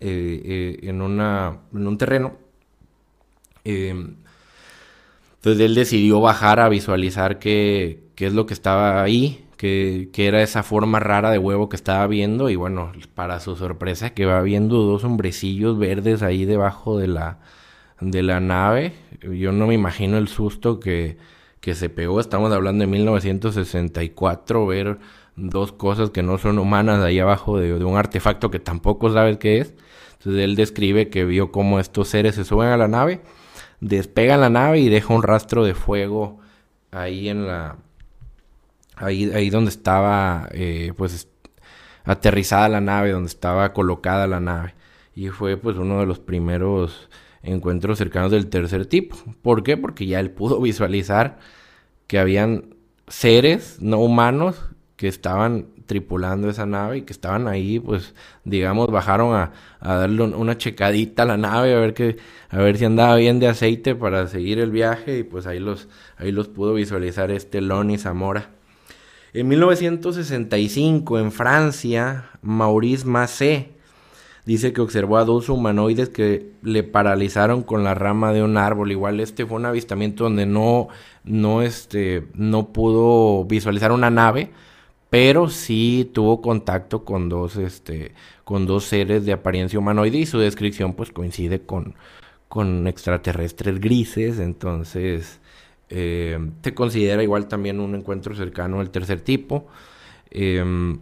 eh, 0.00 0.40
eh, 0.42 0.88
en, 0.88 1.02
una, 1.02 1.58
en 1.74 1.86
un 1.86 1.98
terreno. 1.98 2.32
Em, 3.62 4.16
entonces 5.34 5.60
él 5.60 5.74
decidió 5.74 6.18
bajar 6.22 6.60
a 6.60 6.70
visualizar 6.70 7.38
qué, 7.38 8.04
qué 8.14 8.26
es 8.28 8.32
lo 8.32 8.46
que 8.46 8.54
estaba 8.54 9.02
ahí, 9.02 9.44
que, 9.58 10.08
era 10.14 10.40
esa 10.42 10.62
forma 10.62 10.98
rara 10.98 11.30
de 11.30 11.36
huevo 11.38 11.68
que 11.68 11.76
estaba 11.76 12.06
viendo 12.06 12.48
y 12.48 12.56
bueno, 12.56 12.92
para 13.14 13.38
su 13.38 13.54
sorpresa 13.54 14.14
que 14.14 14.24
va 14.24 14.40
viendo 14.40 14.78
dos 14.78 15.04
hombrecillos 15.04 15.78
verdes 15.78 16.22
ahí 16.22 16.46
debajo 16.46 16.96
de 16.98 17.08
la, 17.08 17.38
de 18.00 18.22
la 18.22 18.40
nave. 18.40 18.94
Yo 19.20 19.52
no 19.52 19.66
me 19.66 19.74
imagino 19.74 20.16
el 20.16 20.28
susto 20.28 20.80
que, 20.80 21.18
que 21.60 21.74
se 21.74 21.88
pegó. 21.88 22.20
Estamos 22.20 22.52
hablando 22.52 22.82
de 22.82 22.90
1964, 22.90 24.66
ver 24.66 24.98
dos 25.36 25.72
cosas 25.72 26.10
que 26.10 26.22
no 26.22 26.38
son 26.38 26.58
humanas 26.58 27.02
ahí 27.02 27.18
abajo 27.18 27.58
de, 27.58 27.84
un 27.84 27.96
artefacto 27.96 28.50
que 28.50 28.58
tampoco 28.58 29.12
sabes 29.12 29.38
qué 29.38 29.58
es. 29.58 29.74
Entonces 30.18 30.42
él 30.42 30.56
describe 30.56 31.08
que 31.08 31.24
vio 31.24 31.52
cómo 31.52 31.80
estos 31.80 32.08
seres 32.08 32.34
se 32.34 32.44
suben 32.44 32.68
a 32.68 32.76
la 32.76 32.88
nave, 32.88 33.22
despegan 33.80 34.40
la 34.40 34.50
nave 34.50 34.80
y 34.80 34.88
deja 34.88 35.14
un 35.14 35.22
rastro 35.22 35.64
de 35.64 35.74
fuego 35.74 36.40
ahí 36.90 37.28
en 37.28 37.46
la... 37.46 37.76
Ahí, 38.96 39.30
ahí 39.32 39.48
donde 39.48 39.70
estaba 39.70 40.46
eh, 40.52 40.92
pues 40.94 41.26
aterrizada 42.04 42.68
la 42.68 42.82
nave, 42.82 43.12
donde 43.12 43.28
estaba 43.28 43.72
colocada 43.72 44.26
la 44.26 44.40
nave. 44.40 44.74
Y 45.14 45.28
fue 45.28 45.56
pues 45.56 45.78
uno 45.78 46.00
de 46.00 46.06
los 46.06 46.18
primeros 46.18 47.08
encuentros 47.42 47.98
cercanos 47.98 48.30
del 48.30 48.48
tercer 48.48 48.86
tipo. 48.86 49.16
¿Por 49.42 49.62
qué? 49.62 49.76
Porque 49.76 50.06
ya 50.06 50.20
él 50.20 50.30
pudo 50.30 50.60
visualizar 50.60 51.38
que 52.06 52.18
habían 52.18 52.74
seres 53.08 53.78
no 53.80 53.98
humanos 53.98 54.56
que 54.96 55.08
estaban 55.08 55.66
tripulando 55.86 56.48
esa 56.48 56.66
nave 56.66 56.98
y 56.98 57.02
que 57.02 57.12
estaban 57.12 57.48
ahí, 57.48 57.80
pues, 57.80 58.14
digamos, 58.44 58.92
bajaron 58.92 59.34
a, 59.34 59.52
darle 59.80 60.22
una 60.22 60.56
checadita 60.56 61.24
a 61.24 61.26
la 61.26 61.36
nave 61.36 61.74
a 61.74 61.80
ver 61.80 61.94
que, 61.94 62.16
a 62.48 62.58
ver 62.58 62.76
si 62.76 62.84
andaba 62.84 63.16
bien 63.16 63.40
de 63.40 63.48
aceite 63.48 63.96
para 63.96 64.28
seguir 64.28 64.60
el 64.60 64.70
viaje 64.70 65.18
y 65.18 65.22
pues 65.24 65.48
ahí 65.48 65.58
los, 65.58 65.88
ahí 66.16 66.30
los 66.30 66.46
pudo 66.46 66.74
visualizar 66.74 67.32
este 67.32 67.60
Loni 67.60 67.98
Zamora. 67.98 68.50
En 69.32 69.48
1965, 69.48 71.18
en 71.18 71.32
Francia, 71.32 72.30
Maurice 72.42 73.06
Massé 73.06 73.79
dice 74.46 74.72
que 74.72 74.80
observó 74.80 75.18
a 75.18 75.24
dos 75.24 75.48
humanoides 75.48 76.08
que 76.08 76.52
le 76.62 76.82
paralizaron 76.82 77.62
con 77.62 77.84
la 77.84 77.94
rama 77.94 78.32
de 78.32 78.42
un 78.42 78.56
árbol. 78.56 78.90
Igual 78.90 79.20
este 79.20 79.46
fue 79.46 79.58
un 79.58 79.66
avistamiento 79.66 80.24
donde 80.24 80.46
no, 80.46 80.88
no, 81.24 81.62
este, 81.62 82.26
no 82.34 82.68
pudo 82.72 83.44
visualizar 83.44 83.92
una 83.92 84.10
nave, 84.10 84.50
pero 85.10 85.48
sí 85.48 86.10
tuvo 86.14 86.40
contacto 86.40 87.04
con 87.04 87.28
dos, 87.28 87.56
este, 87.56 88.12
con 88.44 88.66
dos 88.66 88.84
seres 88.84 89.24
de 89.26 89.32
apariencia 89.32 89.78
humanoide 89.78 90.18
y 90.18 90.26
su 90.26 90.38
descripción 90.38 90.94
pues 90.94 91.10
coincide 91.12 91.62
con, 91.62 91.94
con 92.48 92.86
extraterrestres 92.86 93.80
grises, 93.80 94.38
entonces 94.38 95.40
eh, 95.90 96.38
se 96.62 96.74
considera 96.74 97.22
igual 97.22 97.48
también 97.48 97.80
un 97.80 97.94
encuentro 97.94 98.34
cercano 98.34 98.80
al 98.80 98.90
tercer 98.90 99.20
tipo. 99.20 99.66
Em, 100.30 101.00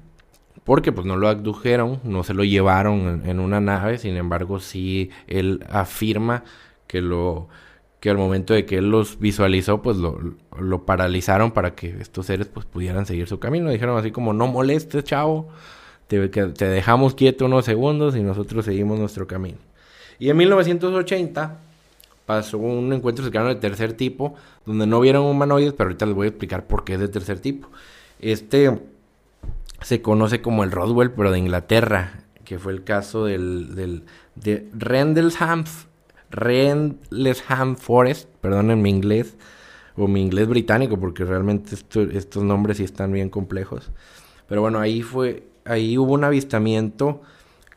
porque 0.68 0.92
pues 0.92 1.06
no 1.06 1.16
lo 1.16 1.28
abdujeron, 1.28 1.98
no 2.04 2.24
se 2.24 2.34
lo 2.34 2.44
llevaron 2.44 3.22
en, 3.24 3.40
una 3.40 3.58
nave, 3.58 3.96
sin 3.96 4.18
embargo 4.18 4.60
sí 4.60 5.08
él 5.26 5.64
afirma 5.70 6.44
que 6.86 7.00
lo 7.00 7.48
que 8.00 8.10
al 8.10 8.18
momento 8.18 8.52
de 8.52 8.66
que 8.66 8.76
él 8.76 8.90
los 8.90 9.18
visualizó 9.18 9.80
pues 9.80 9.96
lo, 9.96 10.20
lo 10.60 10.84
paralizaron 10.84 11.52
para 11.52 11.74
que 11.74 11.96
estos 12.02 12.26
seres 12.26 12.48
pues 12.48 12.66
pudieran 12.66 13.06
seguir 13.06 13.26
su 13.28 13.38
camino, 13.38 13.70
dijeron 13.70 13.96
así 13.96 14.10
como 14.10 14.34
no 14.34 14.46
molestes 14.46 15.04
chavo, 15.04 15.48
te, 16.06 16.28
te 16.28 16.68
dejamos 16.68 17.14
quieto 17.14 17.46
unos 17.46 17.64
segundos 17.64 18.14
y 18.14 18.20
nosotros 18.20 18.66
seguimos 18.66 18.98
nuestro 18.98 19.26
camino. 19.26 19.56
Y 20.18 20.28
en 20.28 20.36
1980 20.36 21.60
pasó 22.26 22.58
un 22.58 22.92
encuentro 22.92 23.24
cercano 23.24 23.48
de 23.48 23.54
tercer 23.54 23.94
tipo, 23.94 24.34
donde 24.66 24.86
no 24.86 25.00
vieron 25.00 25.24
humanoides, 25.24 25.72
pero 25.72 25.88
ahorita 25.88 26.04
les 26.04 26.14
voy 26.14 26.26
a 26.26 26.28
explicar 26.28 26.66
por 26.66 26.84
qué 26.84 26.92
es 26.92 27.00
de 27.00 27.08
tercer 27.08 27.40
tipo. 27.40 27.70
Este 28.20 28.78
se 29.80 30.02
conoce 30.02 30.40
como 30.40 30.64
el 30.64 30.70
Roswell, 30.70 31.10
pero 31.10 31.30
de 31.30 31.38
Inglaterra, 31.38 32.24
que 32.44 32.58
fue 32.58 32.72
el 32.72 32.84
caso 32.84 33.24
del, 33.24 33.74
del 33.74 34.04
de 34.34 34.68
Rendlesham, 34.72 35.64
Rendlesham 36.30 37.76
Forest, 37.76 38.28
perdón 38.40 38.70
en 38.70 38.82
mi 38.82 38.90
inglés, 38.90 39.36
o 39.96 40.06
mi 40.06 40.22
inglés 40.22 40.48
británico, 40.48 40.98
porque 40.98 41.24
realmente 41.24 41.74
estos 41.74 42.42
nombres 42.42 42.76
sí 42.76 42.84
están 42.84 43.12
bien 43.12 43.30
complejos. 43.30 43.90
Pero 44.48 44.60
bueno, 44.60 44.78
ahí 44.78 45.02
fue, 45.02 45.44
ahí 45.64 45.98
hubo 45.98 46.14
un 46.14 46.24
avistamiento 46.24 47.20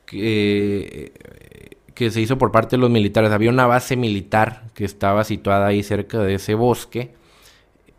que, 0.06 1.12
que 1.94 2.12
se 2.12 2.22
hizo 2.22 2.38
por 2.38 2.52
parte 2.52 2.76
de 2.76 2.82
los 2.82 2.90
militares. 2.90 3.32
Había 3.32 3.50
una 3.50 3.66
base 3.66 3.96
militar 3.96 4.64
que 4.74 4.86
estaba 4.86 5.24
situada 5.24 5.68
ahí 5.68 5.84
cerca 5.84 6.20
de 6.20 6.36
ese 6.36 6.54
bosque 6.54 7.14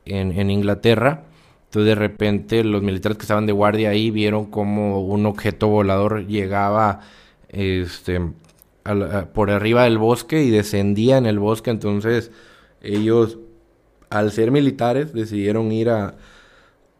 en, 0.04 0.38
en 0.38 0.50
Inglaterra. 0.50 1.24
Entonces 1.72 1.86
de 1.86 1.94
repente 1.94 2.64
los 2.64 2.82
militares 2.82 3.16
que 3.16 3.22
estaban 3.22 3.46
de 3.46 3.52
guardia 3.52 3.88
ahí 3.88 4.10
vieron 4.10 4.50
como 4.50 5.00
un 5.00 5.24
objeto 5.24 5.68
volador 5.68 6.26
llegaba 6.26 7.00
este, 7.48 8.20
por 9.32 9.50
arriba 9.50 9.84
del 9.84 9.96
bosque 9.96 10.42
y 10.42 10.50
descendía 10.50 11.16
en 11.16 11.24
el 11.24 11.38
bosque. 11.38 11.70
Entonces 11.70 12.30
ellos, 12.82 13.38
al 14.10 14.32
ser 14.32 14.50
militares, 14.50 15.14
decidieron 15.14 15.72
ir 15.72 15.88
a, 15.88 16.16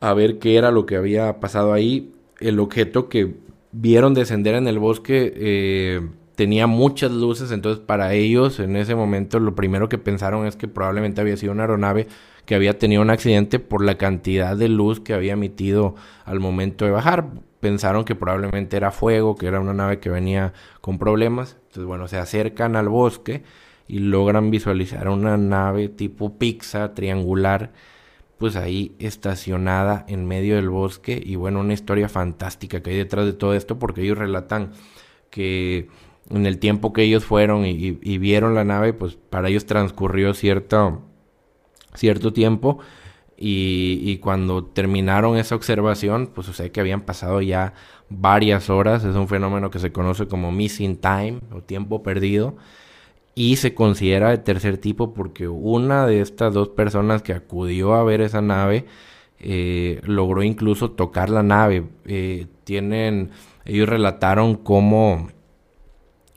a 0.01 0.15
ver 0.15 0.39
qué 0.39 0.57
era 0.57 0.71
lo 0.71 0.87
que 0.87 0.97
había 0.97 1.39
pasado 1.39 1.75
ahí. 1.75 2.15
El 2.41 2.59
objeto 2.59 3.11
que 3.11 3.35
vieron 3.73 4.15
descender 4.15 4.55
en 4.55 4.69
el 4.69 4.79
bosque 4.79 5.35
eh, 5.37 6.01
tenía 6.35 6.67
muchas 6.67 7.13
luces, 7.13 7.53
entonces 7.53 7.85
para 7.85 8.15
ellos 8.15 8.59
en 8.59 8.77
ese 8.77 8.95
momento 8.95 9.39
lo 9.39 9.55
primero 9.55 9.91
que 9.91 9.99
pensaron 9.99 10.47
es 10.47 10.57
que 10.57 10.67
probablemente 10.67 11.21
había 11.21 11.37
sido 11.37 11.53
una 11.53 11.65
aeronave 11.65 12.07
que 12.45 12.55
había 12.55 12.79
tenido 12.79 13.03
un 13.03 13.11
accidente 13.11 13.59
por 13.59 13.85
la 13.85 13.97
cantidad 13.97 14.57
de 14.57 14.69
luz 14.69 15.01
que 15.01 15.15
había 15.15 15.35
emitido 15.35 15.95
al 16.25 16.41
momento 16.41 16.85
de 16.85 16.91
bajar. 16.91 17.29
Pensaron 17.61 18.05
que 18.05 18.15
probablemente 18.15 18.77
era 18.77 18.91
fuego, 18.91 19.37
que 19.37 19.47
era 19.47 19.61
una 19.61 19.75
nave 19.75 20.01
que 20.01 20.11
venía 20.11 20.53
con 20.81 20.99
problemas. 20.99 21.57
Entonces, 21.69 21.85
bueno, 21.85 22.09
se 22.09 22.19
acercan 22.19 22.77
al 22.77 22.89
bosque 22.89 23.45
y 23.87 23.99
logran 24.01 24.51
visualizar 24.51 25.09
una 25.09 25.37
nave 25.37 25.89
tipo 25.89 26.39
pizza 26.39 26.95
triangular 26.95 27.73
pues 28.39 28.57
ahí 28.57 28.97
estacionada 28.99 30.05
en 30.09 30.27
medio 30.27 30.57
del 30.57 30.69
bosque 30.69 31.23
y 31.25 31.37
bueno, 31.37 31.61
una 31.61 31.75
historia 31.75 32.09
fantástica 32.09 32.83
que 32.83 32.91
hay 32.91 32.97
detrás 32.97 33.25
de 33.25 33.35
todo 33.35 33.55
esto 33.55 33.79
porque 33.79 34.03
ellos 34.03 34.19
relatan 34.19 34.73
que 35.31 35.89
en 36.29 36.47
el 36.47 36.59
tiempo 36.59 36.93
que 36.93 37.03
ellos 37.03 37.25
fueron 37.25 37.65
y, 37.65 38.19
vieron 38.19 38.55
la 38.57 38.65
nave, 38.65 38.95
pues 38.95 39.15
para 39.15 39.49
ellos 39.49 39.67
transcurrió 39.67 40.35
cierto, 40.35 41.03
cierto 41.95 42.33
tiempo 42.33 42.79
y, 43.37 44.19
cuando 44.19 44.65
terminaron 44.65 45.37
esa 45.37 45.57
observación, 45.57 46.31
pues 46.33 46.49
o 46.49 46.73
que 46.73 46.81
habían 46.81 47.01
pasado 47.01 47.41
ya 47.41 47.75
varias 48.09 48.71
horas, 48.71 49.05
es 49.05 49.17
un 49.17 49.27
fenómeno 49.27 49.71
que 49.71 49.81
se 49.81 49.91
conoce 49.91 50.29
como 50.29 50.53
missing 50.53 50.97
time 50.97 51.41
o 51.51 51.61
tiempo 51.61 52.03
perdido 52.03 52.57
y 53.35 53.57
se 53.57 53.75
considera 53.75 54.31
de 54.31 54.39
tercer 54.39 54.79
tipo 54.79 55.15
porque 55.15 55.49
una 55.49 56.07
de 56.07 56.21
estas 56.21 56.53
dos 56.55 56.69
personas 56.69 57.23
que 57.23 57.33
acudió 57.33 57.95
a 57.95 58.05
ver 58.05 58.21
esa 58.21 58.43
nave 58.43 58.87
eh, 59.41 60.01
logró 60.05 60.43
incluso 60.43 60.93
tocar 60.93 61.31
la 61.31 61.43
nave. 61.43 61.85
Eh, 62.05 62.47
tienen, 62.65 63.31
ellos 63.65 63.89
relataron 63.89 64.55
cómo 64.55 65.29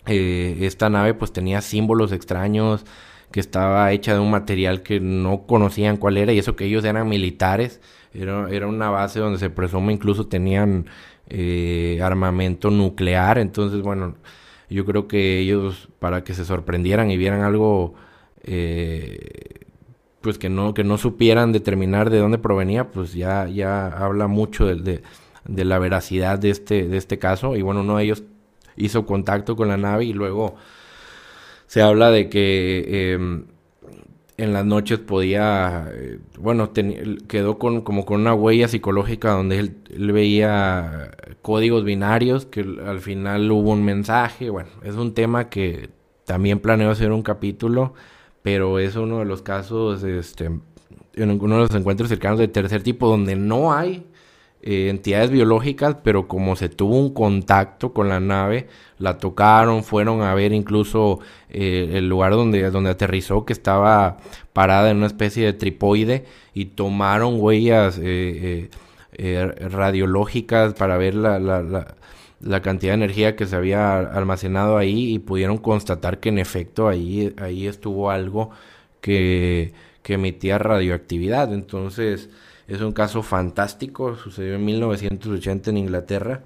eh, 0.07 0.57
esta 0.61 0.89
nave 0.89 1.13
pues 1.13 1.31
tenía 1.33 1.61
símbolos 1.61 2.11
extraños, 2.11 2.85
que 3.35 3.41
estaba 3.41 3.91
hecha 3.91 4.13
de 4.13 4.21
un 4.21 4.31
material 4.31 4.81
que 4.81 5.01
no 5.01 5.45
conocían 5.45 5.97
cuál 5.97 6.15
era 6.15 6.31
y 6.31 6.39
eso 6.39 6.55
que 6.55 6.63
ellos 6.63 6.85
eran 6.85 7.09
militares. 7.09 7.81
Era, 8.13 8.49
era 8.49 8.65
una 8.65 8.89
base 8.89 9.19
donde 9.19 9.39
se 9.39 9.49
presume 9.49 9.91
incluso 9.91 10.27
tenían 10.27 10.85
armamento 12.01 12.71
nuclear. 12.71 13.37
Entonces, 13.37 13.81
bueno, 13.81 14.15
yo 14.69 14.85
creo 14.85 15.09
que 15.09 15.39
ellos, 15.39 15.89
para 15.99 16.23
que 16.23 16.33
se 16.33 16.45
sorprendieran 16.45 17.11
y 17.11 17.17
vieran 17.17 17.41
algo, 17.41 17.95
eh, 18.43 19.65
pues 20.21 20.37
que 20.37 20.47
no, 20.47 20.73
que 20.73 20.85
no 20.85 20.97
supieran 20.97 21.51
determinar 21.51 22.11
de 22.11 22.19
dónde 22.19 22.37
provenía, 22.37 22.89
pues 22.89 23.13
ya, 23.15 23.49
ya 23.49 23.87
habla 23.87 24.27
mucho 24.27 24.65
de, 24.65 25.01
de, 25.43 25.65
la 25.65 25.77
veracidad 25.77 26.39
de 26.39 26.51
este, 26.51 26.87
de 26.87 26.95
este 26.95 27.19
caso. 27.19 27.57
Y 27.57 27.63
bueno, 27.63 27.81
uno 27.81 27.97
de 27.97 28.05
ellos 28.05 28.23
hizo 28.77 29.05
contacto 29.05 29.57
con 29.57 29.67
la 29.67 29.75
nave 29.75 30.05
y 30.05 30.13
luego 30.13 30.55
se 31.75 31.81
habla 31.81 32.09
de 32.09 32.29
que 32.29 33.11
em, 33.11 33.47
en 34.37 34.53
las 34.53 34.65
noches 34.65 34.97
podía, 34.97 35.91
eh, 35.93 36.19
bueno, 36.39 36.71
quedó 37.27 37.59
con, 37.59 37.81
como 37.81 38.05
con 38.05 38.21
una 38.21 38.33
huella 38.33 38.69
psicológica 38.69 39.31
donde 39.31 39.59
él, 39.59 40.11
veía 40.13 41.11
códigos 41.41 41.83
binarios, 41.83 42.45
que 42.45 42.61
al 42.61 43.01
final 43.01 43.51
hubo 43.51 43.71
un 43.71 43.83
mensaje, 43.83 44.49
bueno, 44.49 44.69
es 44.83 44.95
un 44.95 45.13
tema 45.13 45.49
que 45.49 45.89
también 46.23 46.59
planeo 46.59 46.91
hacer 46.91 47.11
un 47.11 47.23
capítulo, 47.23 47.93
pero 48.41 48.79
es 48.79 48.95
uno 48.95 49.19
de 49.19 49.25
los 49.25 49.41
casos, 49.41 50.01
este, 50.05 50.45
en 50.45 51.29
uno 51.29 51.55
de 51.55 51.61
los 51.61 51.75
encuentros 51.75 52.07
cercanos 52.07 52.39
de 52.39 52.47
tercer 52.47 52.83
tipo 52.83 53.09
donde 53.09 53.35
no 53.35 53.73
hay 53.73 54.05
eh, 54.67 54.89
entidades 54.89 55.29
biológicas, 55.29 55.97
pero 56.03 56.27
como 56.27 56.55
se 56.55 56.69
tuvo 56.69 56.97
un 56.97 57.13
contacto 57.13 57.93
con 57.93 58.09
la 58.09 58.19
nave, 58.19 58.67
la 58.97 59.19
tocaron, 59.19 59.83
fueron 59.83 60.23
a 60.23 60.33
ver 60.33 60.53
incluso 60.53 61.19
eh, 61.51 61.91
el 61.93 62.09
lugar 62.09 62.31
donde, 62.31 62.71
donde 62.71 62.89
aterrizó, 62.89 63.45
que 63.45 63.53
estaba 63.53 64.17
parada 64.53 64.89
en 64.89 64.97
una 64.97 65.05
especie 65.05 65.45
de 65.45 65.53
tripoide, 65.53 66.25
y 66.55 66.65
tomaron 66.65 67.39
huellas 67.39 67.99
eh, 68.01 68.69
radiológicas 69.69 70.73
para 70.73 70.97
ver 70.97 71.13
la, 71.13 71.37
la, 71.37 71.95
la, 72.41 72.61
cantidad 72.63 72.93
de 72.93 73.03
energía 73.03 73.35
que 73.35 73.45
se 73.45 73.55
había 73.55 73.99
almacenado 73.99 74.77
ahí 74.77 75.13
y 75.13 75.19
pudieron 75.19 75.57
constatar 75.59 76.19
que 76.19 76.29
en 76.29 76.39
efecto 76.39 76.87
ahí, 76.87 77.35
ahí 77.37 77.67
estuvo 77.67 78.09
algo 78.09 78.49
que, 78.99 79.73
que 80.01 80.15
emitía 80.15 80.57
radioactividad. 80.57 81.53
Entonces, 81.53 82.29
es 82.67 82.81
un 82.81 82.91
caso 82.91 83.21
fantástico, 83.21 84.15
sucedió 84.15 84.55
en 84.55 84.65
1980 84.65 85.69
en 85.69 85.77
Inglaterra 85.77 86.43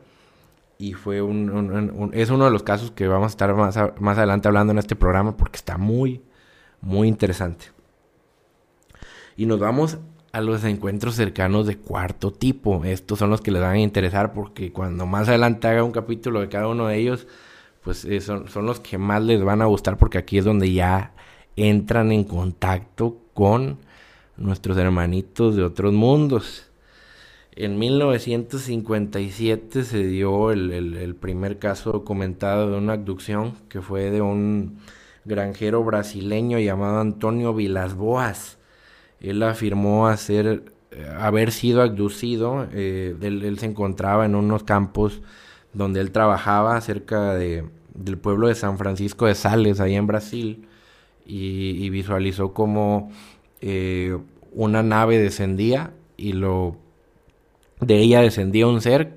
y 0.78 0.94
fue 0.94 1.22
un, 1.22 2.12
es 2.14 2.30
uno 2.30 2.46
de 2.46 2.52
los 2.52 2.64
casos 2.64 2.92
que 2.92 3.08
vamos 3.08 3.26
a 3.26 3.30
estar 3.30 3.54
más, 3.54 3.78
más 4.00 4.18
adelante 4.18 4.48
hablando 4.48 4.72
en 4.72 4.80
este 4.80 4.96
programa 4.96 5.36
porque 5.36 5.58
está 5.58 5.78
muy, 5.78 6.22
muy 6.82 7.08
interesante. 7.08 7.66
Y 9.36 9.46
nos 9.46 9.60
vamos 9.60 9.98
a 10.32 10.42
los 10.42 10.64
encuentros 10.64 11.16
cercanos 11.16 11.66
de 11.68 11.78
cuarto 11.78 12.32
tipo. 12.32 12.84
Estos 12.84 13.20
son 13.20 13.30
los 13.30 13.42
que 13.42 13.52
les 13.52 13.62
van 13.62 13.76
a 13.76 13.80
interesar 13.80 14.34
porque 14.34 14.72
cuando 14.72 15.06
más 15.06 15.28
adelante 15.28 15.68
haga 15.68 15.84
un 15.84 15.92
capítulo 15.92 16.42
de 16.42 16.50
cada 16.50 16.68
uno 16.68 16.88
de 16.88 16.98
ellos, 16.98 17.28
pues 17.84 18.06
eh, 18.06 18.22
son, 18.22 18.48
son 18.48 18.66
los 18.66 18.80
que 18.80 18.98
más 18.98 19.24
les 19.24 19.44
van 19.44 19.62
a 19.62 19.66
gustar 19.66 19.98
porque 19.98 20.18
aquí 20.18 20.38
es 20.38 20.46
donde 20.46 20.72
ya 20.72 21.14
entran 21.56 22.12
en 22.12 22.24
contacto 22.24 23.18
con 23.34 23.80
nuestros 24.40 24.78
hermanitos 24.78 25.56
de 25.56 25.64
otros 25.64 25.94
mundos. 25.94 26.66
En 27.52 27.78
1957 27.78 29.84
se 29.84 30.04
dio 30.06 30.52
el, 30.52 31.16
primer 31.20 31.60
caso 31.60 31.92
documentado 31.92 32.72
de 32.72 32.78
una 32.78 32.94
abducción 32.94 33.54
que 33.68 33.82
fue 33.82 34.12
de 34.12 34.22
un 34.22 34.80
granjero 35.26 35.84
brasileño 35.84 36.58
llamado 36.60 37.02
Antonio 37.02 37.54
Vilas 37.54 37.96
Boas. 37.96 38.58
Él 39.20 39.44
afirmó 39.44 40.08
hacer, 40.08 40.72
eh, 40.92 41.06
haber 41.20 41.52
sido 41.52 41.82
abducido. 41.82 42.68
Eh, 42.72 43.16
él, 43.22 43.60
se 43.60 43.66
encontraba 43.66 44.26
en 44.26 44.36
unos 44.36 44.64
campos 44.64 45.22
donde 45.74 46.00
él 46.00 46.12
trabajaba 46.12 46.80
cerca 46.80 47.36
de, 47.36 47.66
del 47.94 48.18
pueblo 48.18 48.48
de 48.48 48.56
San 48.56 48.78
Francisco 48.78 49.26
de 49.26 49.36
Sales, 49.36 49.82
ahí 49.82 49.96
en 49.96 50.08
Brasil, 50.08 50.66
y 51.26 51.88
visualizó 51.92 52.54
como 52.54 53.12
eh, 53.62 54.18
una 54.54 54.84
nave 54.84 55.20
descendía 55.20 55.92
y 56.18 56.34
lo 56.34 56.76
de 57.80 58.00
ella 58.00 58.22
descendía 58.22 58.68
un 58.68 58.82
ser 58.82 59.14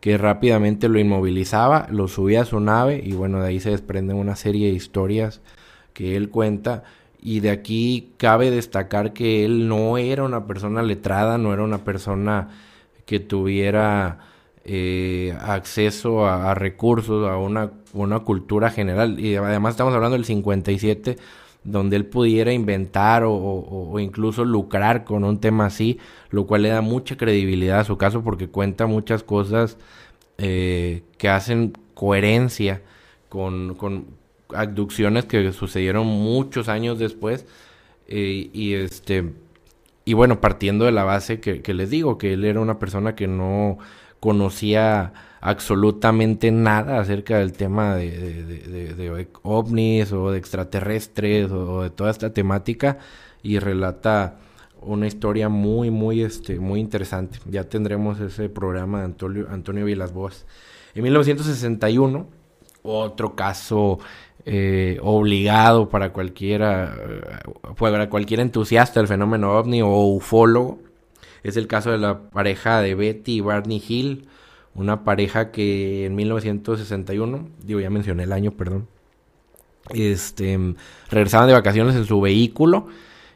que 0.00 0.18
rápidamente 0.18 0.88
lo 0.88 0.98
inmovilizaba, 0.98 1.86
lo 1.90 2.08
subía 2.08 2.42
a 2.42 2.44
su 2.44 2.58
nave 2.58 3.00
y 3.04 3.12
bueno, 3.12 3.40
de 3.40 3.48
ahí 3.48 3.60
se 3.60 3.70
desprenden 3.70 4.16
una 4.16 4.34
serie 4.34 4.68
de 4.68 4.74
historias 4.74 5.40
que 5.92 6.16
él 6.16 6.28
cuenta. 6.28 6.82
Y 7.20 7.38
de 7.38 7.50
aquí 7.50 8.10
cabe 8.16 8.50
destacar 8.50 9.12
que 9.12 9.44
él 9.44 9.68
no 9.68 9.98
era 9.98 10.24
una 10.24 10.48
persona 10.48 10.82
letrada, 10.82 11.38
no 11.38 11.52
era 11.52 11.62
una 11.62 11.84
persona 11.84 12.48
que 13.06 13.20
tuviera 13.20 14.18
eh, 14.64 15.36
acceso 15.40 16.26
a, 16.26 16.52
recursos, 16.54 17.28
a 17.28 17.36
una, 17.36 17.70
una 17.92 18.20
cultura 18.20 18.70
general. 18.70 19.20
Y 19.20 19.36
además 19.36 19.74
estamos 19.74 19.94
hablando 19.94 20.16
del 20.16 20.24
57 20.24 21.16
donde 21.64 21.96
él 21.96 22.06
pudiera 22.06 22.52
inventar 22.52 23.22
o, 23.24 23.98
incluso 24.00 24.44
lucrar 24.44 25.04
con 25.04 25.24
un 25.24 25.38
tema 25.38 25.66
así, 25.66 25.98
lo 26.30 26.46
cual 26.46 26.62
le 26.62 26.70
da 26.70 26.80
mucha 26.80 27.16
credibilidad 27.16 27.80
a 27.80 27.84
su 27.84 27.96
caso 27.96 28.22
porque 28.22 28.48
cuenta 28.48 28.86
muchas 28.86 29.22
cosas 29.22 29.78
eh, 30.38 31.02
que 31.18 31.28
hacen 31.28 31.72
coherencia 31.94 32.82
con, 33.28 33.74
con, 33.74 34.06
abducciones 34.54 35.24
que 35.24 35.52
sucedieron 35.52 36.06
muchos 36.06 36.68
años 36.68 36.98
después 36.98 37.46
eh, 38.06 38.50
y 38.52 38.74
este 38.74 39.32
y 40.04 40.12
bueno 40.12 40.42
partiendo 40.42 40.84
de 40.84 40.92
la 40.92 41.04
base 41.04 41.40
que, 41.40 41.62
que 41.62 41.72
les 41.72 41.88
digo 41.88 42.18
que 42.18 42.34
él 42.34 42.44
era 42.44 42.60
una 42.60 42.78
persona 42.78 43.14
que 43.14 43.28
no 43.28 43.78
conocía 44.20 45.14
absolutamente 45.42 46.52
nada 46.52 47.00
acerca 47.00 47.38
del 47.38 47.52
tema 47.52 47.96
de, 47.96 49.26
ovnis 49.42 50.12
o 50.12 50.30
de 50.30 50.38
extraterrestres 50.38 51.50
o, 51.50 51.82
de 51.82 51.90
toda 51.90 52.12
esta 52.12 52.32
temática 52.32 52.98
y 53.42 53.58
relata 53.58 54.38
una 54.80 55.08
historia 55.08 55.48
muy, 55.48 55.90
muy, 55.90 56.22
este, 56.22 56.60
muy 56.60 56.78
interesante. 56.78 57.40
Ya 57.50 57.64
tendremos 57.64 58.20
ese 58.20 58.48
programa 58.48 59.00
de 59.00 59.04
Antonio, 59.06 59.46
Antonio 59.50 59.84
Villasboas. 59.84 60.46
En 60.94 61.02
1961, 61.02 62.26
otro 62.84 63.34
caso 63.34 63.98
eh, 64.44 64.98
obligado 65.02 65.88
para 65.88 66.12
cualquiera, 66.12 66.94
eh, 66.96 67.20
para 67.76 68.08
cualquier 68.08 68.38
entusiasta 68.38 69.00
del 69.00 69.08
fenómeno 69.08 69.58
ovni 69.58 69.82
o 69.82 69.88
ufólogo, 70.06 70.78
es 71.42 71.56
el 71.56 71.66
caso 71.66 71.90
de 71.90 71.98
la 71.98 72.30
pareja 72.30 72.80
de 72.80 72.94
Betty 72.94 73.38
y 73.38 73.40
Barney 73.40 73.82
Hill, 73.86 74.28
una 74.74 75.04
pareja 75.04 75.50
que 75.50 76.06
en 76.06 76.14
1961, 76.14 77.48
digo 77.64 77.80
ya 77.80 77.90
mencioné 77.90 78.24
el 78.24 78.32
año, 78.32 78.52
perdón, 78.52 78.88
este, 79.90 80.58
regresaban 81.10 81.48
de 81.48 81.54
vacaciones 81.54 81.96
en 81.96 82.04
su 82.04 82.20
vehículo 82.20 82.86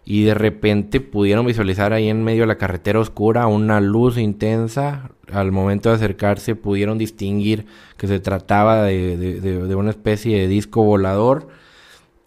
y 0.05 0.23
de 0.23 0.35
repente 0.35 1.01
pudieron 1.01 1.45
visualizar 1.45 1.93
ahí 1.93 2.09
en 2.09 2.23
medio 2.23 2.43
de 2.43 2.47
la 2.47 2.59
carretera 2.59 3.01
oscura 3.01 3.49
una 3.49 3.81
luz 3.81 4.19
intensa. 4.19 5.11
Al 5.33 5.51
momento 5.51 5.89
de 5.89 5.97
acercarse 5.97 6.55
pudieron 6.55 6.97
distinguir 6.97 7.67
que 7.97 8.07
se 8.07 8.21
trataba 8.21 8.85
de, 8.85 9.75
una 9.77 9.91
especie 9.91 10.39
de 10.39 10.47
disco 10.47 10.85
volador. 10.85 11.49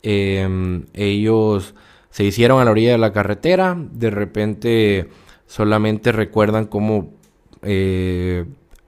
Em, 0.03 0.85
ellos 0.93 1.73
se 2.09 2.25
hicieron 2.25 2.59
a 2.61 2.65
la 2.65 2.71
orilla 2.71 2.91
de 2.91 2.97
la 2.97 3.13
carretera, 3.13 3.77
de 3.79 4.09
repente 4.09 5.09
solamente 5.47 6.11
recuerdan 6.11 6.65
cómo 6.65 7.13
eh, 7.61 8.45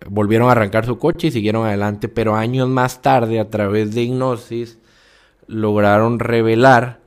volvieron 0.10 0.50
a 0.50 0.54
arrancar 0.54 0.86
su 0.86 0.98
coche 0.98 1.28
y 1.28 1.32
siguieron 1.32 1.66
adelante, 1.66 2.08
pero 2.08 2.36
años 2.36 2.68
más 2.70 3.02
tarde 3.02 3.40
a 3.40 3.50
través 3.50 3.94
de 3.94 4.04
hipnosis 4.04 4.80
lograron 5.48 6.20
revelar 6.20 7.02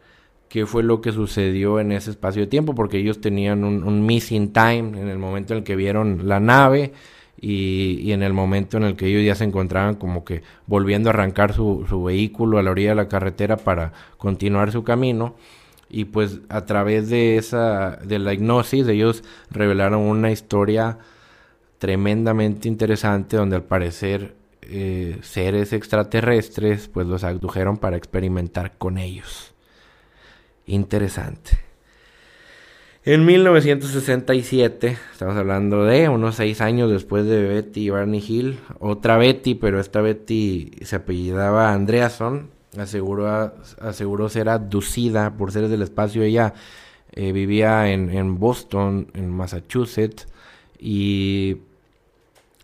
qué 0.49 0.66
fue 0.66 0.82
lo 0.82 1.01
que 1.01 1.11
sucedió 1.11 1.80
en 1.80 1.90
ese 1.92 2.11
espacio 2.11 2.42
de 2.42 2.47
tiempo, 2.47 2.74
porque 2.74 2.99
ellos 2.99 3.20
tenían 3.20 3.64
un, 3.64 4.07
missing 4.07 4.53
time 4.53 5.01
en 5.01 5.09
el 5.09 5.18
momento 5.18 5.53
en 5.53 5.59
el 5.59 5.64
que 5.64 5.74
vieron 5.74 6.28
la 6.28 6.38
nave 6.38 6.92
y, 7.40 8.12
en 8.12 8.22
el 8.22 8.32
momento 8.32 8.76
en 8.76 8.84
el 8.84 8.97
que 8.97 9.07
ellos 9.07 9.24
ya 9.24 9.34
se 9.34 9.45
encontraban 9.45 9.97
como 9.97 10.24
que 10.24 10.42
volviendo 10.66 11.11
a 11.11 11.12
arrancar 11.12 11.53
su, 11.53 11.84
su 11.88 12.05
vehículo 12.05 12.59
a 12.59 12.62
la 12.62 12.70
orilla 12.70 12.90
de 12.90 12.95
la 12.95 13.09
carretera 13.09 13.57
para 13.57 13.92
continuar 14.16 14.70
su 14.70 14.84
camino. 14.84 15.34
Y 15.90 16.07
pues 16.07 16.40
a 16.49 16.64
través 16.66 17.09
de 17.09 17.36
esa, 17.36 17.99
de 18.05 18.18
la 18.18 18.32
hipnosis, 18.32 18.86
ellos 18.88 19.24
revelaron 19.51 20.03
una 20.03 20.30
historia 20.30 20.99
tremendamente 21.85 22.66
interesante 22.66 23.37
donde 23.37 23.57
al 23.57 23.64
parecer 23.64 24.35
eh, 24.62 25.18
seres 25.20 25.74
extraterrestres 25.74 26.89
pues 26.89 27.07
los 27.07 27.24
abdujeron 27.24 27.76
para 27.76 27.99
experimentar 27.99 28.78
con 28.78 28.97
ellos 28.97 29.53
interesante. 30.64 31.59
En 33.05 33.26
1967, 33.26 34.97
estamos 35.12 35.37
hablando 35.37 35.85
de 35.85 36.09
unos 36.09 36.37
seis 36.37 36.62
años 36.62 36.91
después 36.91 37.26
de 37.26 37.43
Betty 37.43 37.80
y 37.82 37.91
Barney 37.91 38.24
Hill, 38.26 38.61
otra 38.80 39.18
Betty, 39.18 39.55
pero 39.55 39.78
esta 39.78 40.01
Betty 40.01 40.70
se 40.80 40.97
apellidaba 40.97 41.74
Andreason, 41.74 42.49
aseguró, 42.78 43.53
aseguró 43.78 44.30
ser 44.30 44.49
abducida 44.49 45.37
por 45.37 45.53
seres 45.53 45.68
del 45.68 45.82
espacio. 45.82 46.22
Ella 46.22 46.55
eh, 47.12 47.32
vivía 47.32 47.93
en, 47.93 48.09
en 48.09 48.39
Boston, 48.39 49.09
en 49.12 49.28
Massachusetts, 49.28 50.26
y 50.78 51.59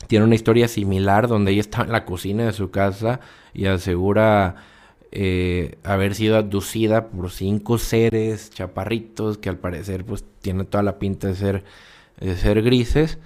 tiene 0.06 0.24
una 0.24 0.34
historia 0.34 0.68
similar 0.68 1.28
donde 1.28 1.52
ella 1.52 1.60
estaba 1.60 1.84
en 1.84 1.92
la 1.92 2.04
cocina 2.04 2.44
de 2.44 2.52
su 2.52 2.70
casa 2.70 3.20
y 3.54 3.66
asegura 3.66 4.56
eh, 5.12 5.78
haber 5.82 6.14
sido 6.14 6.36
abducida 6.36 7.08
por 7.08 7.30
cinco 7.30 7.78
seres 7.78 8.50
chaparritos 8.50 9.38
que 9.38 9.48
al 9.48 9.58
parecer 9.58 10.04
pues 10.04 10.24
tiene 10.40 10.64
toda 10.64 10.82
la 10.82 10.98
pinta 10.98 11.26
de 11.28 11.34
ser, 11.34 11.64
de 12.20 12.36
ser 12.36 12.62
grises. 12.62 13.18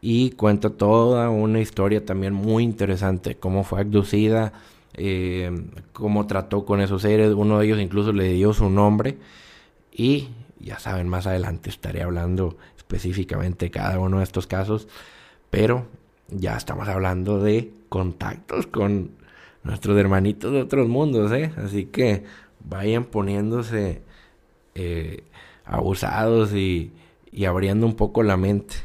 Y 0.00 0.30
cuenta 0.32 0.70
toda 0.70 1.28
una 1.30 1.60
historia 1.60 2.04
también 2.04 2.32
muy 2.32 2.62
interesante, 2.62 3.36
cómo 3.36 3.64
fue 3.64 3.80
abducida, 3.80 4.52
eh, 4.94 5.50
cómo 5.92 6.26
trató 6.26 6.64
con 6.64 6.80
esos 6.80 7.02
seres, 7.02 7.32
uno 7.34 7.58
de 7.58 7.66
ellos 7.66 7.80
incluso 7.80 8.12
le 8.12 8.32
dio 8.32 8.52
su 8.52 8.70
nombre. 8.70 9.18
Y 9.92 10.28
ya 10.60 10.78
saben, 10.78 11.08
más 11.08 11.26
adelante 11.26 11.70
estaré 11.70 12.02
hablando 12.02 12.56
específicamente 12.76 13.66
de 13.66 13.70
cada 13.70 13.98
uno 13.98 14.18
de 14.18 14.24
estos 14.24 14.46
casos, 14.46 14.88
pero 15.50 15.86
ya 16.28 16.56
estamos 16.56 16.88
hablando 16.88 17.40
de 17.40 17.72
contactos 17.88 18.66
con 18.66 19.12
nuestros 19.62 19.98
hermanitos 19.98 20.52
de 20.52 20.62
otros 20.62 20.88
mundos, 20.88 21.32
¿eh? 21.32 21.52
Así 21.56 21.86
que 21.86 22.24
vayan 22.64 23.04
poniéndose 23.04 24.02
eh, 24.74 25.24
abusados 25.64 26.52
y, 26.54 26.92
y 27.32 27.44
abriendo 27.44 27.86
un 27.86 27.94
poco 27.94 28.22
la 28.22 28.36
mente. 28.36 28.76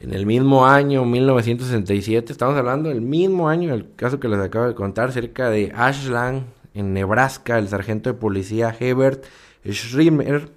En 0.00 0.14
el 0.14 0.24
mismo 0.24 0.66
año, 0.66 1.04
1967, 1.04 2.32
estamos 2.32 2.56
hablando 2.56 2.88
del 2.88 3.02
mismo 3.02 3.48
año, 3.50 3.74
el 3.74 3.94
caso 3.96 4.18
que 4.18 4.28
les 4.28 4.40
acabo 4.40 4.66
de 4.66 4.74
contar, 4.74 5.12
cerca 5.12 5.50
de 5.50 5.72
Ashland, 5.74 6.46
en 6.72 6.94
Nebraska, 6.94 7.58
el 7.58 7.68
sargento 7.68 8.10
de 8.10 8.18
policía 8.18 8.74
Hebert 8.78 9.24
Schirmer, 9.66 10.50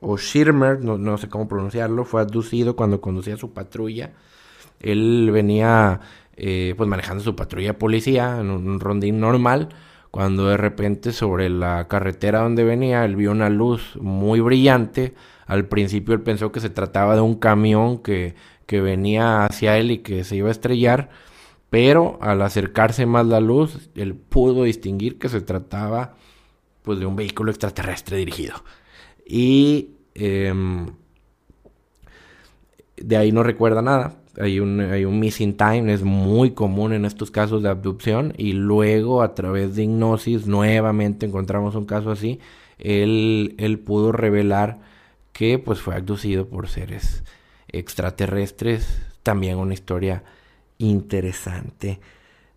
o 0.00 0.16
Schirmer, 0.16 0.82
no, 0.82 0.98
no 0.98 1.18
sé 1.18 1.28
cómo 1.28 1.48
pronunciarlo, 1.48 2.04
fue 2.04 2.22
abducido 2.22 2.74
cuando 2.74 3.00
conducía 3.00 3.36
su 3.36 3.52
patrulla. 3.52 4.12
Él 4.80 5.30
venía 5.32 6.00
eh, 6.40 6.74
pues 6.76 6.88
manejando 6.88 7.24
su 7.24 7.34
patrulla 7.34 7.78
policía 7.78 8.38
en 8.40 8.50
un 8.50 8.78
rondín 8.78 9.18
normal, 9.18 9.70
cuando 10.12 10.46
de 10.46 10.56
repente 10.56 11.12
sobre 11.12 11.48
la 11.50 11.88
carretera 11.88 12.40
donde 12.42 12.62
venía 12.62 13.04
él 13.04 13.16
vio 13.16 13.32
una 13.32 13.50
luz 13.50 13.96
muy 14.00 14.38
brillante. 14.40 15.14
Al 15.46 15.66
principio 15.66 16.14
él 16.14 16.22
pensó 16.22 16.52
que 16.52 16.60
se 16.60 16.70
trataba 16.70 17.16
de 17.16 17.22
un 17.22 17.34
camión 17.34 17.98
que, 17.98 18.36
que 18.66 18.80
venía 18.80 19.46
hacia 19.46 19.78
él 19.78 19.90
y 19.90 19.98
que 19.98 20.22
se 20.22 20.36
iba 20.36 20.48
a 20.48 20.52
estrellar, 20.52 21.10
pero 21.70 22.18
al 22.22 22.40
acercarse 22.42 23.04
más 23.04 23.26
la 23.26 23.40
luz, 23.40 23.90
él 23.96 24.14
pudo 24.14 24.62
distinguir 24.62 25.18
que 25.18 25.28
se 25.28 25.40
trataba 25.40 26.14
pues 26.82 27.00
de 27.00 27.06
un 27.06 27.16
vehículo 27.16 27.50
extraterrestre 27.50 28.16
dirigido. 28.16 28.54
Y 29.26 29.96
em, 30.14 30.86
de 32.96 33.16
ahí 33.16 33.32
no 33.32 33.42
recuerda 33.42 33.82
nada 33.82 34.18
hay 34.38 34.60
un, 34.60 34.80
hay 34.80 35.04
un 35.04 35.18
missing 35.18 35.56
time, 35.56 35.92
es 35.92 36.02
muy 36.02 36.52
común 36.52 36.92
en 36.92 37.04
estos 37.04 37.30
casos 37.30 37.62
de 37.62 37.68
abducción 37.68 38.34
y 38.36 38.52
luego 38.52 39.22
a 39.22 39.34
través 39.34 39.74
de 39.74 39.84
hipnosis 39.84 40.46
nuevamente 40.46 41.26
encontramos 41.26 41.74
un 41.74 41.86
caso 41.86 42.10
así, 42.10 42.40
él, 42.78 43.54
él 43.58 43.78
pudo 43.78 44.12
revelar 44.12 44.78
que 45.32 45.58
pues 45.58 45.80
fue 45.80 45.94
abducido 45.94 46.46
por 46.46 46.68
seres 46.68 47.24
extraterrestres, 47.68 49.00
también 49.22 49.58
una 49.58 49.74
historia 49.74 50.24
interesante. 50.78 52.00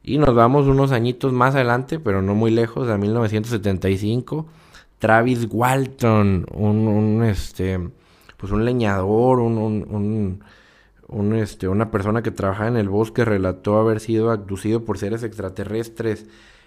Y 0.03 0.17
nos 0.17 0.33
vamos 0.33 0.67
unos 0.67 0.91
añitos 0.91 1.31
más 1.31 1.53
adelante, 1.55 1.99
pero 1.99 2.21
no 2.21 2.33
muy 2.33 2.51
lejos, 2.51 2.89
a 2.89 2.97
1975. 2.97 4.47
Travis 4.97 5.47
Walton, 5.49 6.45
un, 6.51 7.23
este, 7.23 7.79
pues 8.37 8.51
un 8.51 8.65
leñador, 8.65 9.39
un, 9.39 10.43
este, 11.33 11.67
una 11.67 11.91
persona 11.91 12.21
que 12.21 12.31
trabajaba 12.31 12.69
en 12.69 12.77
el 12.77 12.89
bosque 12.89 13.25
relató 13.25 13.77
haber 13.77 13.99
sido 13.99 14.31
abducido 14.31 14.85
por 14.85 14.97
seres 14.97 15.23
extraterrestres 15.23 16.25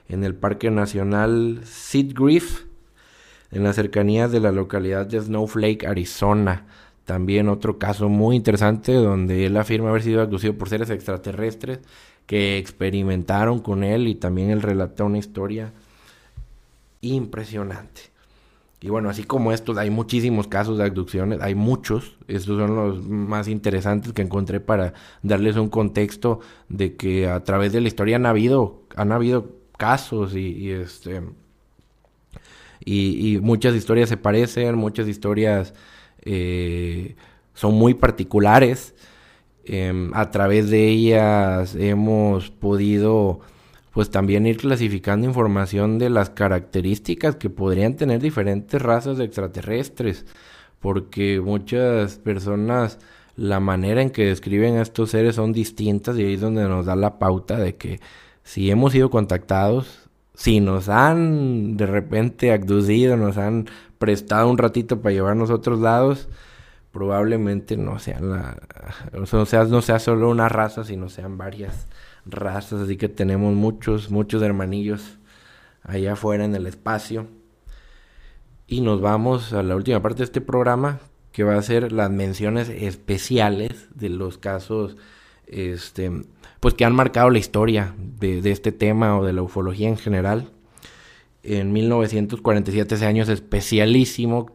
en 0.09 0.23
el 0.23 0.35
Parque 0.35 0.71
Nacional 0.71 1.61
Sitgriff, 1.65 2.65
en 3.51 3.65
las 3.65 3.77
cercanías 3.77 4.33
de 4.33 4.41
la 4.41 4.53
localidad 4.53 5.07
de 5.07 5.21
Snowflake, 5.21 5.87
Arizona. 5.87 6.67
También 7.05 7.49
otro 7.49 7.79
caso 7.79 8.09
muy 8.09 8.37
interesante 8.37 8.93
donde 8.93 9.47
él 9.47 9.57
afirma 9.57 9.91
haber 9.91 10.03
sido 10.03 10.21
abducido 10.21 10.55
por 10.55 10.69
seres 10.69 10.91
extraterrestres 10.91 11.81
que 12.27 12.59
experimentaron 12.59 13.61
con 13.61 13.85
él 13.85 14.09
y 14.09 14.15
también 14.15 14.51
él 14.51 14.63
relata 14.63 15.05
una 15.05 15.19
historia 15.19 15.73
impresionante. 17.01 18.14
Y 18.85 18.91
bueno, 18.91 19.09
así 19.09 19.25
como 19.25 19.51
estos, 19.51 19.79
hay 19.79 19.89
muchísimos 19.89 20.47
casos 20.47 20.77
de 20.77 20.85
abducciones, 20.85 21.41
hay 21.41 21.55
muchos. 21.55 22.19
Estos 22.29 22.59
son 22.59 22.77
los 22.77 23.09
más 23.09 23.49
interesantes 23.49 24.13
que 24.13 24.21
encontré 24.21 24.61
para 24.61 24.93
darles 25.23 25.57
un 25.57 25.71
contexto 25.71 26.41
de 26.69 26.95
que 26.95 27.27
a 27.27 27.43
través 27.45 27.73
de 27.73 27.81
la 27.81 27.89
historia 27.89 28.17
han 28.17 28.27
habido, 28.27 28.83
han 28.95 29.11
habido 29.11 29.53
casos 29.79 30.37
y, 30.37 30.71
este 30.71 31.23
y, 32.85 33.39
muchas 33.41 33.75
historias 33.75 34.11
se 34.11 34.19
parecen, 34.19 34.75
muchas 34.75 35.09
historias 35.09 35.73
eh, 36.21 37.17
son 37.55 37.73
muy 37.77 37.95
particulares. 37.95 38.95
Em, 39.65 40.13
a 40.13 40.31
través 40.31 40.69
de 40.69 40.89
ellas 40.89 41.75
hemos 41.75 42.51
podido 42.51 43.41
pues 43.95 44.11
también 44.11 44.47
ir 44.47 44.57
clasificando 44.57 45.27
información 45.27 45.99
de 45.99 46.11
las 46.11 46.29
características 46.29 47.37
que 47.37 47.49
podrían 47.49 47.95
tener 47.95 48.21
diferentes 48.21 48.83
razas 48.83 49.19
de 49.19 49.25
extraterrestres, 49.25 50.27
porque 50.81 51.41
muchas 51.41 52.19
personas 52.19 52.99
la 53.37 53.61
manera 53.61 54.03
en 54.03 54.11
que 54.11 54.27
describen 54.27 54.77
a 54.77 54.83
estos 54.83 55.11
seres 55.11 55.37
son 55.37 55.53
distintas 55.53 56.19
y 56.19 56.25
ahí 56.25 56.35
es 56.35 56.41
donde 56.41 56.65
nos 56.69 56.87
da 56.87 56.97
la 56.97 57.21
pauta 57.21 57.57
de 57.57 57.77
que 57.77 58.01
si 58.43 58.69
hemos 58.69 58.93
sido 58.93 59.11
contactados, 59.11 60.09
si 60.35 60.61
nos 60.61 60.89
han 60.89 61.77
de 61.77 61.87
repente 61.87 62.53
abducido, 62.53 63.17
nos 63.17 63.39
han 63.39 63.69
prestado 63.99 64.51
un 64.51 64.59
ratito 64.59 65.03
para 65.03 65.15
llevarnos 65.15 65.51
a 65.51 65.55
otros 65.55 65.79
lados, 65.79 66.29
probablemente 66.91 67.77
no 67.77 68.01
sean 68.01 68.31
la, 68.31 68.57
o 69.13 69.47
sea, 69.47 69.65
no 69.65 69.83
sea 69.83 70.01
solo 70.01 70.31
una 70.31 70.49
raza, 70.49 70.83
sino 70.85 71.09
sean 71.09 71.39
varias 71.39 71.87
razas, 72.27 72.83
así 72.83 72.97
que 72.97 73.09
tenemos 73.09 73.55
muchos, 73.55 74.11
muchos 74.11 74.43
hermanillos 74.43 75.19
allá 75.83 76.15
afuera 76.15 76.45
en 76.45 76.55
el 76.55 76.67
espacio. 76.67 77.27
Y 78.67 78.81
nos 78.81 79.01
vamos 79.01 79.53
a 79.53 79.63
la 79.63 79.77
última 79.77 80.01
parte 80.01 80.19
de 80.19 80.25
este 80.25 80.41
programa, 80.41 81.01
que 81.33 81.45
va 81.45 81.57
a 81.57 81.63
ser 81.63 81.93
las 81.93 82.11
menciones 82.11 82.69
especiales 82.69 83.89
de 83.95 84.09
los 84.09 84.39
casos, 84.39 84.97
este, 85.47 86.11
pues 86.61 86.75
que 86.75 86.85
han 86.85 86.95
marcado 86.95 87.29
la 87.29 87.39
historia 87.39 87.95
de, 87.99 88.41
de 88.41 88.53
este 88.53 88.73
tema 88.73 89.19
o 89.19 89.25
de 89.25 89.33
la 89.33 89.43
ufología 89.43 89.89
en 89.89 89.99
general. 89.99 90.51
En 91.43 91.73
1947, 91.73 92.95
ese 92.95 93.05
año 93.05 93.23
es 93.23 93.29
especialísimo, 93.29 94.51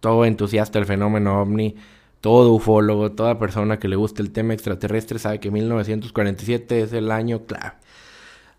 todo 0.00 0.26
entusiasta 0.26 0.78
del 0.78 0.86
fenómeno 0.86 1.40
ovni, 1.40 1.76
todo 2.20 2.52
ufólogo, 2.52 3.12
toda 3.12 3.38
persona 3.38 3.78
que 3.78 3.88
le 3.88 3.96
guste 3.96 4.22
el 4.22 4.30
tema 4.30 4.54
extraterrestre 4.54 5.18
sabe 5.18 5.40
que 5.40 5.50
1947 5.50 6.82
es 6.82 6.92
el 6.92 7.10
año 7.10 7.46
clave. 7.46 7.74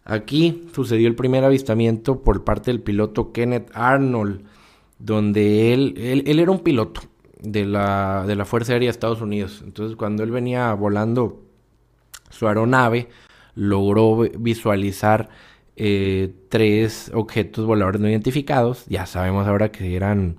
Aquí 0.06 0.68
sucedió 0.74 1.08
el 1.08 1.16
primer 1.16 1.44
avistamiento 1.44 2.22
por 2.22 2.44
parte 2.44 2.72
del 2.72 2.82
piloto 2.82 3.32
Kenneth 3.32 3.70
Arnold, 3.74 4.42
donde 4.98 5.74
él, 5.74 5.94
él, 5.98 6.40
era 6.40 6.52
un 6.52 6.60
piloto 6.60 7.02
de 7.40 7.66
la, 7.66 8.24
de 8.26 8.36
la 8.36 8.46
Fuerza 8.46 8.74
Aérea 8.74 8.88
de 8.88 8.92
Estados 8.92 9.22
Unidos. 9.22 9.62
Entonces 9.64 9.96
cuando 9.96 10.24
él 10.24 10.32
venía 10.32 10.74
volando 10.74 11.44
su 12.30 12.48
aeronave, 12.48 13.10
logró 13.56 14.18
visualizar 14.38 15.30
eh, 15.76 16.34
tres 16.50 17.12
objetos 17.14 17.66
voladores 17.66 18.02
no 18.02 18.10
identificados. 18.10 18.86
Ya 18.88 19.06
sabemos 19.06 19.48
ahora 19.48 19.72
que 19.72 19.96
eran 19.96 20.38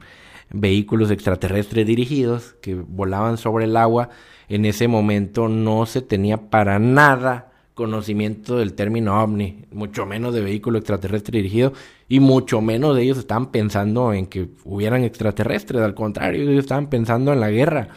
vehículos 0.53 1.11
extraterrestres 1.11 1.87
dirigidos 1.87 2.55
que 2.61 2.75
volaban 2.75 3.39
sobre 3.39 3.65
el 3.65 3.77
agua. 3.77 4.11
En 4.49 4.65
ese 4.65 4.89
momento 4.89 5.49
no 5.49 5.87
se 5.87 6.03
tenía 6.03 6.51
para 6.51 6.79
nada 6.79 7.51
conocimiento 7.75 8.59
del 8.59 8.75
término 8.75 9.23
ovni, 9.23 9.65
mucho 9.73 10.05
menos 10.05 10.35
de 10.35 10.43
vehículo 10.43 10.79
extraterrestre 10.79 11.39
dirigido, 11.39 11.73
y 12.09 12.21
mucho 12.21 12.61
menos 12.61 12.95
de 12.95 13.03
ellos 13.05 13.17
estaban 13.17 13.51
pensando 13.51 14.13
en 14.13 14.27
que 14.27 14.49
hubieran 14.65 15.03
extraterrestres, 15.03 15.81
al 15.81 15.95
contrario, 15.95 16.43
ellos 16.43 16.65
estaban 16.65 16.91
pensando 16.91 17.33
en 17.33 17.41
la 17.41 17.51
guerra. 17.51 17.89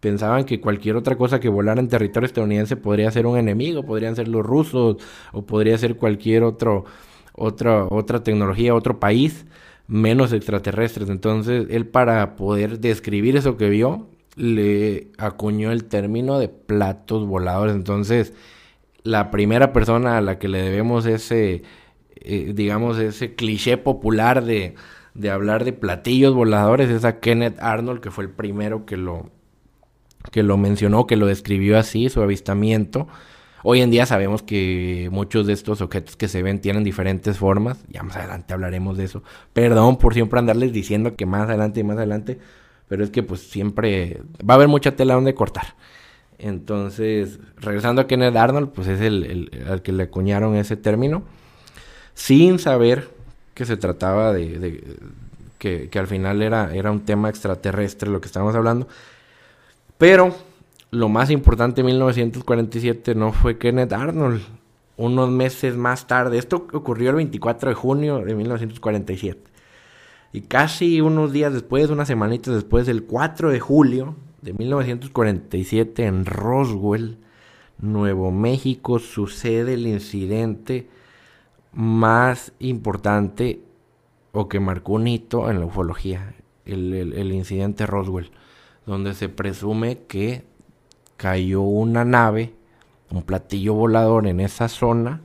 Pensaban 0.00 0.44
que 0.44 0.60
cualquier 0.60 0.96
otra 0.96 1.16
cosa 1.16 1.40
que 1.40 1.48
volara 1.48 1.80
en 1.80 1.88
territorio 1.88 2.26
estadounidense 2.26 2.76
podría 2.76 3.10
ser 3.10 3.26
un 3.26 3.38
enemigo, 3.38 3.82
podrían 3.82 4.16
ser 4.16 4.28
los 4.28 4.44
rusos 4.44 4.96
o 5.32 5.42
podría 5.46 5.78
ser 5.78 5.96
cualquier 5.96 6.42
otro, 6.42 6.84
otra, 7.32 7.84
otra 7.86 8.22
tecnología, 8.22 8.74
otro 8.74 8.98
país 9.00 9.46
menos 9.90 10.32
extraterrestres. 10.32 11.10
Entonces, 11.10 11.66
él 11.68 11.86
para 11.86 12.36
poder 12.36 12.78
describir 12.78 13.36
eso 13.36 13.56
que 13.56 13.68
vio, 13.68 14.08
le 14.36 15.08
acuñó 15.18 15.72
el 15.72 15.84
término 15.84 16.38
de 16.38 16.48
platos 16.48 17.26
voladores. 17.26 17.74
Entonces, 17.74 18.32
la 19.02 19.30
primera 19.30 19.72
persona 19.72 20.16
a 20.16 20.20
la 20.20 20.38
que 20.38 20.48
le 20.48 20.62
debemos 20.62 21.06
ese, 21.06 21.64
eh, 22.14 22.52
digamos, 22.54 22.98
ese 22.98 23.34
cliché 23.34 23.76
popular 23.78 24.44
de, 24.44 24.76
de 25.14 25.30
hablar 25.30 25.64
de 25.64 25.72
platillos 25.72 26.34
voladores 26.34 26.88
es 26.88 27.04
a 27.04 27.18
Kenneth 27.18 27.58
Arnold, 27.60 28.00
que 28.00 28.12
fue 28.12 28.24
el 28.24 28.30
primero 28.30 28.86
que 28.86 28.96
lo, 28.96 29.30
que 30.30 30.44
lo 30.44 30.56
mencionó, 30.56 31.08
que 31.08 31.16
lo 31.16 31.26
describió 31.26 31.76
así, 31.76 32.08
su 32.08 32.22
avistamiento. 32.22 33.08
Hoy 33.62 33.82
en 33.82 33.90
día 33.90 34.06
sabemos 34.06 34.42
que 34.42 35.08
muchos 35.12 35.46
de 35.46 35.52
estos 35.52 35.82
objetos 35.82 36.16
que 36.16 36.28
se 36.28 36.42
ven 36.42 36.60
tienen 36.60 36.82
diferentes 36.82 37.36
formas. 37.36 37.78
Ya 37.88 38.02
más 38.02 38.16
adelante 38.16 38.54
hablaremos 38.54 38.96
de 38.96 39.04
eso. 39.04 39.22
Perdón 39.52 39.98
por 39.98 40.14
siempre 40.14 40.38
andarles 40.38 40.72
diciendo 40.72 41.14
que 41.14 41.26
más 41.26 41.42
adelante 41.42 41.80
y 41.80 41.84
más 41.84 41.98
adelante. 41.98 42.38
Pero 42.88 43.04
es 43.04 43.10
que 43.10 43.22
pues 43.22 43.42
siempre 43.42 44.22
va 44.48 44.54
a 44.54 44.56
haber 44.56 44.68
mucha 44.68 44.96
tela 44.96 45.14
donde 45.14 45.34
cortar. 45.34 45.74
Entonces, 46.38 47.38
regresando 47.58 48.00
a 48.00 48.06
Kenneth 48.06 48.34
Arnold, 48.34 48.70
pues 48.70 48.88
es 48.88 49.00
el, 49.02 49.50
al 49.68 49.82
que 49.82 49.92
le 49.92 50.04
acuñaron 50.04 50.56
ese 50.56 50.76
término. 50.76 51.22
Sin 52.14 52.58
saber 52.58 53.10
que 53.52 53.66
se 53.66 53.76
trataba 53.76 54.32
de, 54.32 54.82
que, 55.58 55.90
que, 55.90 55.98
al 55.98 56.06
final 56.06 56.40
era, 56.40 56.74
era 56.74 56.90
un 56.90 57.00
tema 57.00 57.28
extraterrestre 57.28 58.08
lo 58.08 58.22
que 58.22 58.26
estábamos 58.26 58.54
hablando. 58.54 58.88
Pero 59.98 60.34
lo 60.90 61.08
más 61.08 61.30
importante 61.30 61.82
en 61.82 61.86
1947 61.86 63.14
no 63.14 63.32
fue 63.32 63.58
Kenneth 63.58 63.92
Arnold. 63.92 64.42
Unos 64.96 65.30
meses 65.30 65.76
más 65.76 66.06
tarde, 66.06 66.36
esto 66.36 66.66
ocurrió 66.72 67.10
el 67.10 67.16
24 67.16 67.70
de 67.70 67.74
junio 67.74 68.18
de 68.18 68.34
1947. 68.34 69.50
Y 70.32 70.42
casi 70.42 71.00
unos 71.00 71.32
días 71.32 71.52
después, 71.52 71.90
unas 71.90 72.08
semanitas 72.08 72.54
después, 72.54 72.86
el 72.88 73.04
4 73.04 73.50
de 73.50 73.60
julio 73.60 74.16
de 74.42 74.52
1947, 74.52 76.04
en 76.04 76.26
Roswell, 76.26 77.18
Nuevo 77.78 78.30
México, 78.30 78.98
sucede 78.98 79.74
el 79.74 79.86
incidente 79.86 80.88
más 81.72 82.52
importante 82.58 83.62
o 84.32 84.48
que 84.48 84.60
marcó 84.60 84.94
un 84.94 85.06
hito 85.08 85.50
en 85.50 85.60
la 85.60 85.66
ufología, 85.66 86.34
el, 86.66 86.92
el 86.92 87.32
incidente 87.32 87.86
Roswell, 87.86 88.30
donde 88.86 89.14
se 89.14 89.28
presume 89.28 90.00
que 90.06 90.49
cayó 91.20 91.60
una 91.60 92.06
nave, 92.06 92.54
un 93.10 93.22
platillo 93.22 93.74
volador 93.74 94.26
en 94.26 94.40
esa 94.40 94.68
zona 94.68 95.20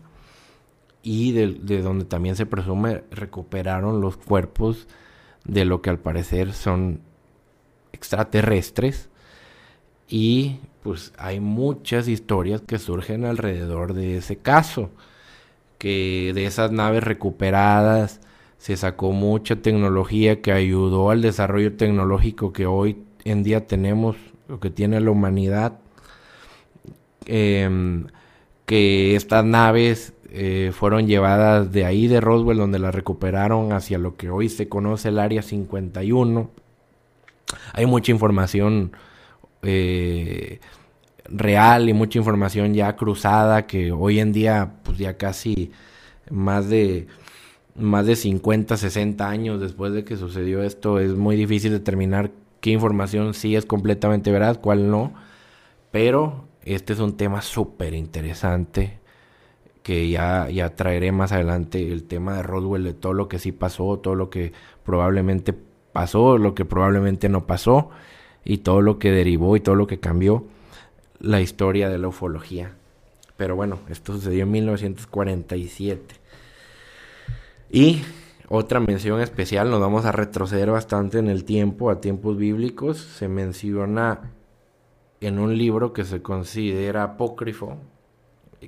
y 1.02 1.32
de, 1.32 1.82
donde 1.82 2.04
también 2.04 2.36
se 2.36 2.46
presume 2.46 3.06
recuperaron 3.12 4.02
los 4.02 4.18
cuerpos 4.18 4.90
de 5.46 5.64
lo 5.64 5.82
que 5.82 5.90
al 5.90 6.00
parecer 6.00 6.52
son 6.52 7.00
extraterrestres. 7.94 9.08
Y 10.10 10.60
pues 10.84 11.14
hay 11.18 11.40
muchas 11.40 12.10
historias 12.10 12.60
que 12.60 12.78
surgen 12.78 13.24
alrededor 13.24 13.94
de 13.94 14.18
ese 14.18 14.36
caso 14.36 14.90
que 15.78 16.34
de 16.36 16.46
esas 16.46 16.74
naves 16.74 17.06
recuperadas 17.06 18.20
se 18.58 18.76
sacó 18.76 19.14
mucha 19.14 19.56
tecnología 19.56 20.42
que 20.42 20.52
ayudó 20.52 21.10
al 21.10 21.22
desarrollo 21.22 21.78
tecnológico 21.78 22.52
que 22.52 22.66
hoy 22.66 23.02
en 23.24 23.44
día 23.44 23.66
tenemos 23.66 24.18
lo 24.50 24.60
que 24.60 24.70
tiene 24.70 25.00
la 25.00 25.12
humanidad 25.12 25.80
Em, 27.28 28.08
que 28.66 29.16
estas 29.16 29.46
naves 29.46 30.14
eh, 30.32 30.72
fueron 30.74 31.08
llevadas 31.08 31.72
de 31.72 31.86
ahí 31.86 32.08
de 32.08 32.22
Roswell, 32.22 32.58
donde 32.58 32.80
las 32.80 32.94
recuperaron 32.94 33.72
hacia 33.74 33.98
lo 33.98 34.18
que 34.18 34.30
hoy 34.30 34.50
se 34.50 34.68
conoce 34.68 35.10
el 35.10 35.20
Área 35.20 35.42
51. 35.42 36.50
Hay 37.74 37.86
mucha 37.86 38.12
información 38.12 38.92
eh, 39.64 40.60
real 41.26 41.90
y 41.90 41.94
mucha 41.94 42.18
información 42.20 42.74
ya 42.74 42.96
cruzada 42.96 43.66
que 43.68 43.92
hoy 43.92 44.20
en 44.20 44.32
día, 44.34 44.74
pues 44.84 44.98
ya 44.98 45.18
casi 45.18 45.72
más 46.30 46.70
de 46.70 47.08
más 47.76 48.06
de 48.06 48.16
50, 48.16 48.78
60 48.78 49.30
años 49.30 49.60
después 49.60 49.94
de 49.94 50.06
que 50.06 50.18
sucedió 50.18 50.64
esto, 50.64 51.00
es 51.00 51.14
muy 51.14 51.36
difícil 51.36 51.72
determinar 51.72 52.32
qué 52.62 52.72
información 52.72 53.34
sí 53.34 53.56
es 53.56 53.66
completamente 53.66 54.32
veraz, 54.32 54.58
cuál 54.58 54.90
no. 54.90 55.14
Pero 55.92 56.45
este 56.66 56.94
es 56.94 57.00
un 57.00 57.16
tema 57.18 57.42
súper 57.42 57.94
interesante 57.94 59.00
que 59.84 60.10
ya, 60.10 60.50
ya 60.50 60.76
traeré 60.76 61.12
más 61.12 61.32
adelante 61.32 61.92
el 61.92 62.06
tema 62.06 62.38
de 62.38 62.44
Roswell, 62.44 62.84
de 62.84 62.94
todo 62.94 63.14
lo 63.14 63.28
que 63.28 63.38
sí 63.38 63.52
pasó, 63.52 64.00
todo 64.00 64.16
lo 64.16 64.32
que 64.32 64.52
probablemente 64.84 65.54
pasó, 65.94 66.40
lo 66.40 66.56
que 66.56 66.66
probablemente 66.66 67.30
no 67.30 67.46
pasó 67.46 67.92
y 68.44 68.58
todo 68.60 68.82
lo 68.82 68.98
que 68.98 69.12
derivó 69.12 69.56
y 69.56 69.60
todo 69.60 69.76
lo 69.76 69.86
que 69.86 70.00
cambió 70.00 70.46
la 71.20 71.40
historia 71.40 71.88
de 71.90 72.00
la 72.00 72.08
ufología. 72.08 72.74
Pero 73.38 73.56
bueno, 73.56 73.80
esto 73.90 74.14
sucedió 74.14 74.44
en 74.44 74.52
1947. 74.52 76.16
Y 77.70 78.02
otra 78.48 78.80
mención 78.80 79.22
especial, 79.22 79.70
nos 79.70 79.82
vamos 79.82 80.06
a 80.06 80.12
retroceder 80.12 80.72
bastante 80.72 81.20
en 81.20 81.30
el 81.30 81.44
tiempo, 81.44 81.90
a 81.90 82.02
tiempos 82.02 82.38
bíblicos. 82.38 82.98
Se 82.98 83.28
menciona 83.28 84.32
en 85.22 85.40
un 85.40 85.58
libro 85.58 85.94
que 85.94 86.04
se 86.04 86.22
considera 86.22 87.04
apócrifo, 87.04 87.78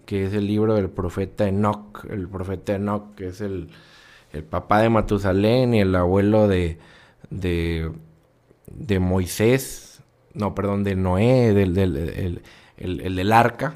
que 0.05 0.25
es 0.25 0.33
el 0.33 0.47
libro 0.47 0.75
del 0.75 0.89
profeta 0.89 1.47
Enoch, 1.47 2.05
el 2.09 2.27
profeta 2.27 2.75
Enoch, 2.75 3.15
que 3.15 3.27
es 3.27 3.41
el, 3.41 3.69
el 4.31 4.43
papá 4.43 4.81
de 4.81 4.89
Matusalén 4.89 5.73
y 5.73 5.81
el 5.81 5.95
abuelo 5.95 6.47
de, 6.47 6.77
de, 7.29 7.91
de 8.67 8.99
Moisés, 8.99 10.01
no, 10.33 10.53
perdón, 10.53 10.83
de 10.83 10.95
Noé, 10.95 11.53
del, 11.53 11.73
del 11.73 11.97
el, 11.97 12.41
el, 12.77 13.15
del 13.15 13.31
arca. 13.33 13.75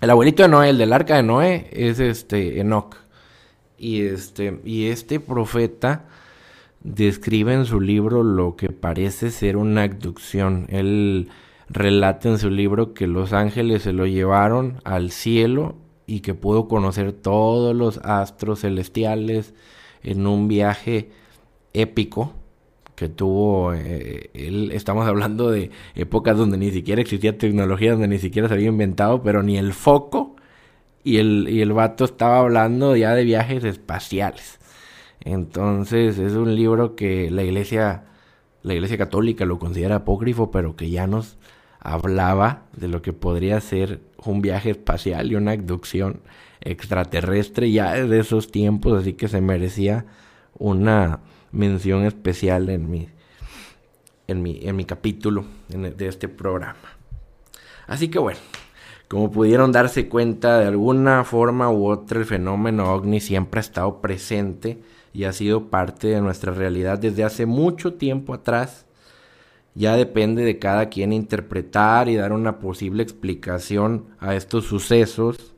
El 0.00 0.10
abuelito 0.10 0.42
de 0.42 0.48
Noé, 0.48 0.70
el 0.70 0.78
del 0.78 0.92
arca 0.92 1.16
de 1.16 1.22
Noé, 1.22 1.68
es 1.72 2.00
este 2.00 2.60
Enoch. 2.60 2.96
Y 3.76 4.02
este, 4.02 4.60
y 4.64 4.86
este 4.86 5.20
profeta 5.20 6.06
describe 6.82 7.52
en 7.52 7.66
su 7.66 7.80
libro 7.80 8.22
lo 8.22 8.56
que 8.56 8.70
parece 8.70 9.30
ser 9.30 9.56
una 9.56 9.82
abducción. 9.82 10.66
Él 10.70 11.28
relata 11.72 12.28
en 12.28 12.38
su 12.38 12.50
libro 12.50 12.94
que 12.94 13.06
los 13.06 13.32
ángeles 13.32 13.82
se 13.82 13.92
lo 13.92 14.06
llevaron 14.06 14.80
al 14.84 15.10
cielo 15.10 15.76
y 16.06 16.20
que 16.20 16.34
pudo 16.34 16.68
conocer 16.68 17.12
todos 17.12 17.74
los 17.74 17.98
astros 17.98 18.60
celestiales 18.60 19.54
en 20.02 20.26
un 20.26 20.48
viaje 20.48 21.10
épico 21.72 22.34
que 22.94 23.08
tuvo, 23.08 23.72
eh, 23.74 24.30
él, 24.34 24.70
estamos 24.72 25.06
hablando 25.06 25.50
de 25.50 25.70
épocas 25.94 26.36
donde 26.36 26.58
ni 26.58 26.70
siquiera 26.70 27.00
existía 27.00 27.38
tecnología, 27.38 27.92
donde 27.92 28.08
ni 28.08 28.18
siquiera 28.18 28.48
se 28.48 28.54
había 28.54 28.68
inventado, 28.68 29.22
pero 29.22 29.42
ni 29.42 29.56
el 29.56 29.72
foco, 29.72 30.36
y 31.02 31.16
el, 31.16 31.48
y 31.48 31.62
el 31.62 31.72
vato 31.72 32.04
estaba 32.04 32.38
hablando 32.38 32.94
ya 32.96 33.14
de 33.14 33.24
viajes 33.24 33.64
espaciales. 33.64 34.60
Entonces 35.20 36.18
es 36.18 36.34
un 36.34 36.54
libro 36.54 36.94
que 36.94 37.30
la 37.30 37.42
iglesia, 37.42 38.04
la 38.62 38.74
iglesia 38.74 38.98
católica 38.98 39.44
lo 39.46 39.58
considera 39.58 39.96
apócrifo, 39.96 40.50
pero 40.50 40.76
que 40.76 40.90
ya 40.90 41.06
nos 41.06 41.38
hablaba 41.82 42.62
de 42.76 42.88
lo 42.88 43.02
que 43.02 43.12
podría 43.12 43.60
ser 43.60 44.00
un 44.24 44.40
viaje 44.40 44.70
espacial 44.70 45.30
y 45.30 45.34
una 45.34 45.52
abducción 45.52 46.20
extraterrestre 46.60 47.70
ya 47.72 47.92
de 47.94 48.20
esos 48.20 48.50
tiempos, 48.50 49.00
así 49.00 49.14
que 49.14 49.28
se 49.28 49.40
merecía 49.40 50.06
una 50.58 51.20
mención 51.50 52.04
especial 52.04 52.68
en 52.68 52.90
mi, 52.90 53.08
en 54.28 54.42
mi, 54.42 54.60
en 54.62 54.76
mi 54.76 54.84
capítulo 54.84 55.44
de 55.68 56.06
este 56.06 56.28
programa. 56.28 56.96
Así 57.88 58.08
que 58.08 58.20
bueno, 58.20 58.38
como 59.08 59.30
pudieron 59.30 59.72
darse 59.72 60.08
cuenta, 60.08 60.58
de 60.60 60.66
alguna 60.66 61.24
forma 61.24 61.68
u 61.70 61.86
otra 61.86 62.20
el 62.20 62.26
fenómeno 62.26 62.94
ovni 62.94 63.20
siempre 63.20 63.58
ha 63.58 63.60
estado 63.60 64.00
presente 64.00 64.78
y 65.12 65.24
ha 65.24 65.32
sido 65.32 65.68
parte 65.68 66.08
de 66.08 66.20
nuestra 66.20 66.54
realidad 66.54 66.98
desde 66.98 67.24
hace 67.24 67.44
mucho 67.44 67.94
tiempo 67.94 68.32
atrás. 68.32 68.86
Ya 69.74 69.96
depende 69.96 70.44
de 70.44 70.58
cada 70.58 70.90
quien 70.90 71.12
interpretar 71.12 72.08
y 72.08 72.16
dar 72.16 72.32
una 72.32 72.58
posible 72.58 73.02
explicación 73.02 74.06
a 74.20 74.34
estos 74.34 74.66
sucesos, 74.66 75.54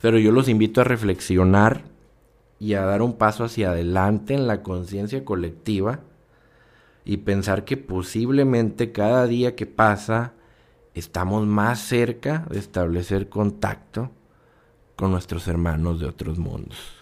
pero 0.00 0.18
yo 0.18 0.30
los 0.30 0.48
invito 0.48 0.80
a 0.80 0.84
reflexionar 0.84 1.82
y 2.60 2.74
a 2.74 2.82
dar 2.82 3.02
un 3.02 3.14
paso 3.14 3.44
hacia 3.44 3.70
adelante 3.70 4.34
en 4.34 4.46
la 4.46 4.62
conciencia 4.62 5.24
colectiva 5.24 6.00
y 7.04 7.18
pensar 7.18 7.64
que 7.64 7.76
posiblemente 7.76 8.92
cada 8.92 9.26
día 9.26 9.56
que 9.56 9.66
pasa 9.66 10.34
estamos 10.94 11.44
más 11.46 11.80
cerca 11.80 12.46
de 12.50 12.60
establecer 12.60 13.28
contacto 13.28 14.10
con 14.94 15.10
nuestros 15.10 15.48
hermanos 15.48 15.98
de 15.98 16.06
otros 16.06 16.38
mundos. 16.38 17.01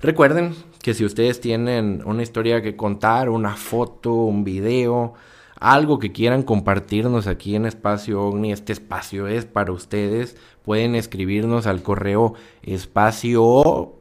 Recuerden 0.00 0.54
que 0.80 0.94
si 0.94 1.04
ustedes 1.04 1.40
tienen 1.40 2.02
una 2.04 2.22
historia 2.22 2.62
que 2.62 2.76
contar, 2.76 3.28
una 3.28 3.56
foto, 3.56 4.12
un 4.12 4.44
video, 4.44 5.14
algo 5.58 5.98
que 5.98 6.12
quieran 6.12 6.44
compartirnos 6.44 7.26
aquí 7.26 7.56
en 7.56 7.66
Espacio 7.66 8.22
OVNI, 8.22 8.52
este 8.52 8.72
espacio 8.72 9.26
es 9.26 9.44
para 9.44 9.72
ustedes. 9.72 10.36
Pueden 10.62 10.94
escribirnos 10.94 11.66
al 11.66 11.82
correo 11.82 12.34
espacio 12.62 13.96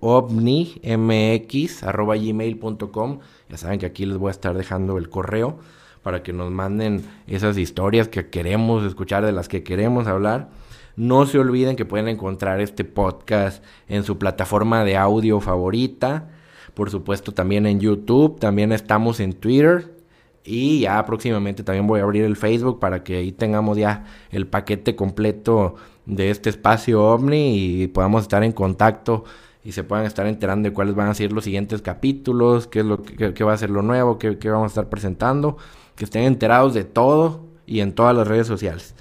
gmail.com. 2.19 3.19
Ya 3.49 3.57
saben 3.57 3.79
que 3.79 3.87
aquí 3.87 4.05
les 4.05 4.17
voy 4.17 4.27
a 4.27 4.31
estar 4.31 4.55
dejando 4.55 4.99
el 4.99 5.09
correo 5.09 5.57
para 6.03 6.21
que 6.21 6.31
nos 6.31 6.51
manden 6.51 7.03
esas 7.25 7.57
historias 7.57 8.07
que 8.07 8.29
queremos 8.29 8.85
escuchar, 8.85 9.25
de 9.25 9.31
las 9.31 9.47
que 9.47 9.63
queremos 9.63 10.05
hablar. 10.05 10.49
No 10.97 11.27
se 11.27 11.37
olviden 11.37 11.75
que 11.75 11.85
pueden 11.85 12.07
encontrar 12.07 12.59
este 12.59 12.83
podcast 12.83 13.63
en 13.87 14.03
su 14.03 14.17
plataforma 14.17 14.83
de 14.83 14.97
audio 14.97 15.39
favorita. 15.39 16.31
Por 16.73 16.89
supuesto 16.89 17.33
también 17.33 17.67
en 17.67 17.79
YouTube. 17.79 18.39
También 18.39 18.71
estamos 18.71 19.19
en 19.19 19.33
Twitter 19.33 19.95
y 20.43 20.79
ya 20.79 21.05
próximamente 21.05 21.61
también 21.61 21.85
voy 21.85 21.99
a 21.99 22.03
abrir 22.03 22.23
el 22.23 22.35
Facebook 22.35 22.79
para 22.79 23.03
que 23.03 23.17
ahí 23.17 23.31
tengamos 23.31 23.77
ya 23.77 24.05
el 24.31 24.47
paquete 24.47 24.95
completo 24.95 25.75
de 26.07 26.31
este 26.31 26.49
espacio 26.49 27.03
ovni 27.05 27.83
y 27.83 27.87
podamos 27.89 28.23
estar 28.23 28.43
en 28.43 28.51
contacto 28.51 29.23
y 29.63 29.73
se 29.73 29.83
puedan 29.83 30.07
estar 30.07 30.25
enterando 30.25 30.67
de 30.67 30.73
cuáles 30.73 30.95
van 30.95 31.09
a 31.09 31.13
ser 31.13 31.31
los 31.31 31.43
siguientes 31.43 31.83
capítulos, 31.83 32.65
qué 32.65 32.79
es 32.79 32.85
lo 32.85 33.03
que, 33.03 33.43
va 33.43 33.53
a 33.53 33.57
ser 33.57 33.69
lo 33.69 33.83
nuevo, 33.83 34.17
qué, 34.17 34.39
qué, 34.39 34.49
vamos 34.49 34.71
a 34.71 34.73
estar 34.73 34.89
presentando, 34.89 35.57
que 35.95 36.05
estén 36.05 36.23
enterados 36.23 36.73
de 36.73 36.85
todo 36.85 37.45
y 37.67 37.81
en 37.81 37.93
todas 37.93 38.15
las 38.15 38.27
redes 38.27 38.47
sociales. 38.47 38.95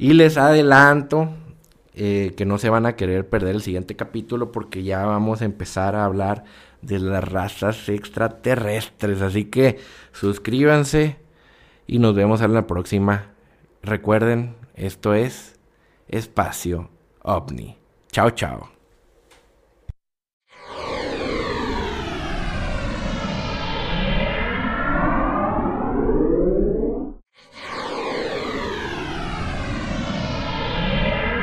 Y 0.00 0.14
les 0.14 0.38
adelanto 0.38 1.28
eh, 1.92 2.32
que 2.34 2.46
no 2.46 2.56
se 2.56 2.70
van 2.70 2.86
a 2.86 2.96
querer 2.96 3.28
perder 3.28 3.56
el 3.56 3.60
siguiente 3.60 3.96
capítulo 3.96 4.50
porque 4.50 4.82
ya 4.82 5.04
vamos 5.04 5.42
a 5.42 5.44
empezar 5.44 5.94
a 5.94 6.06
hablar 6.06 6.44
de 6.80 6.98
las 7.00 7.22
razas 7.22 7.86
extraterrestres. 7.86 9.20
Así 9.20 9.44
que 9.44 9.78
suscríbanse 10.12 11.18
y 11.86 11.98
nos 11.98 12.14
vemos 12.14 12.40
en 12.40 12.54
la 12.54 12.66
próxima. 12.66 13.26
Recuerden, 13.82 14.56
esto 14.74 15.12
es 15.12 15.60
Espacio 16.08 16.88
OVNI. 17.20 17.76
Chao, 18.10 18.30
chao. 18.30 18.79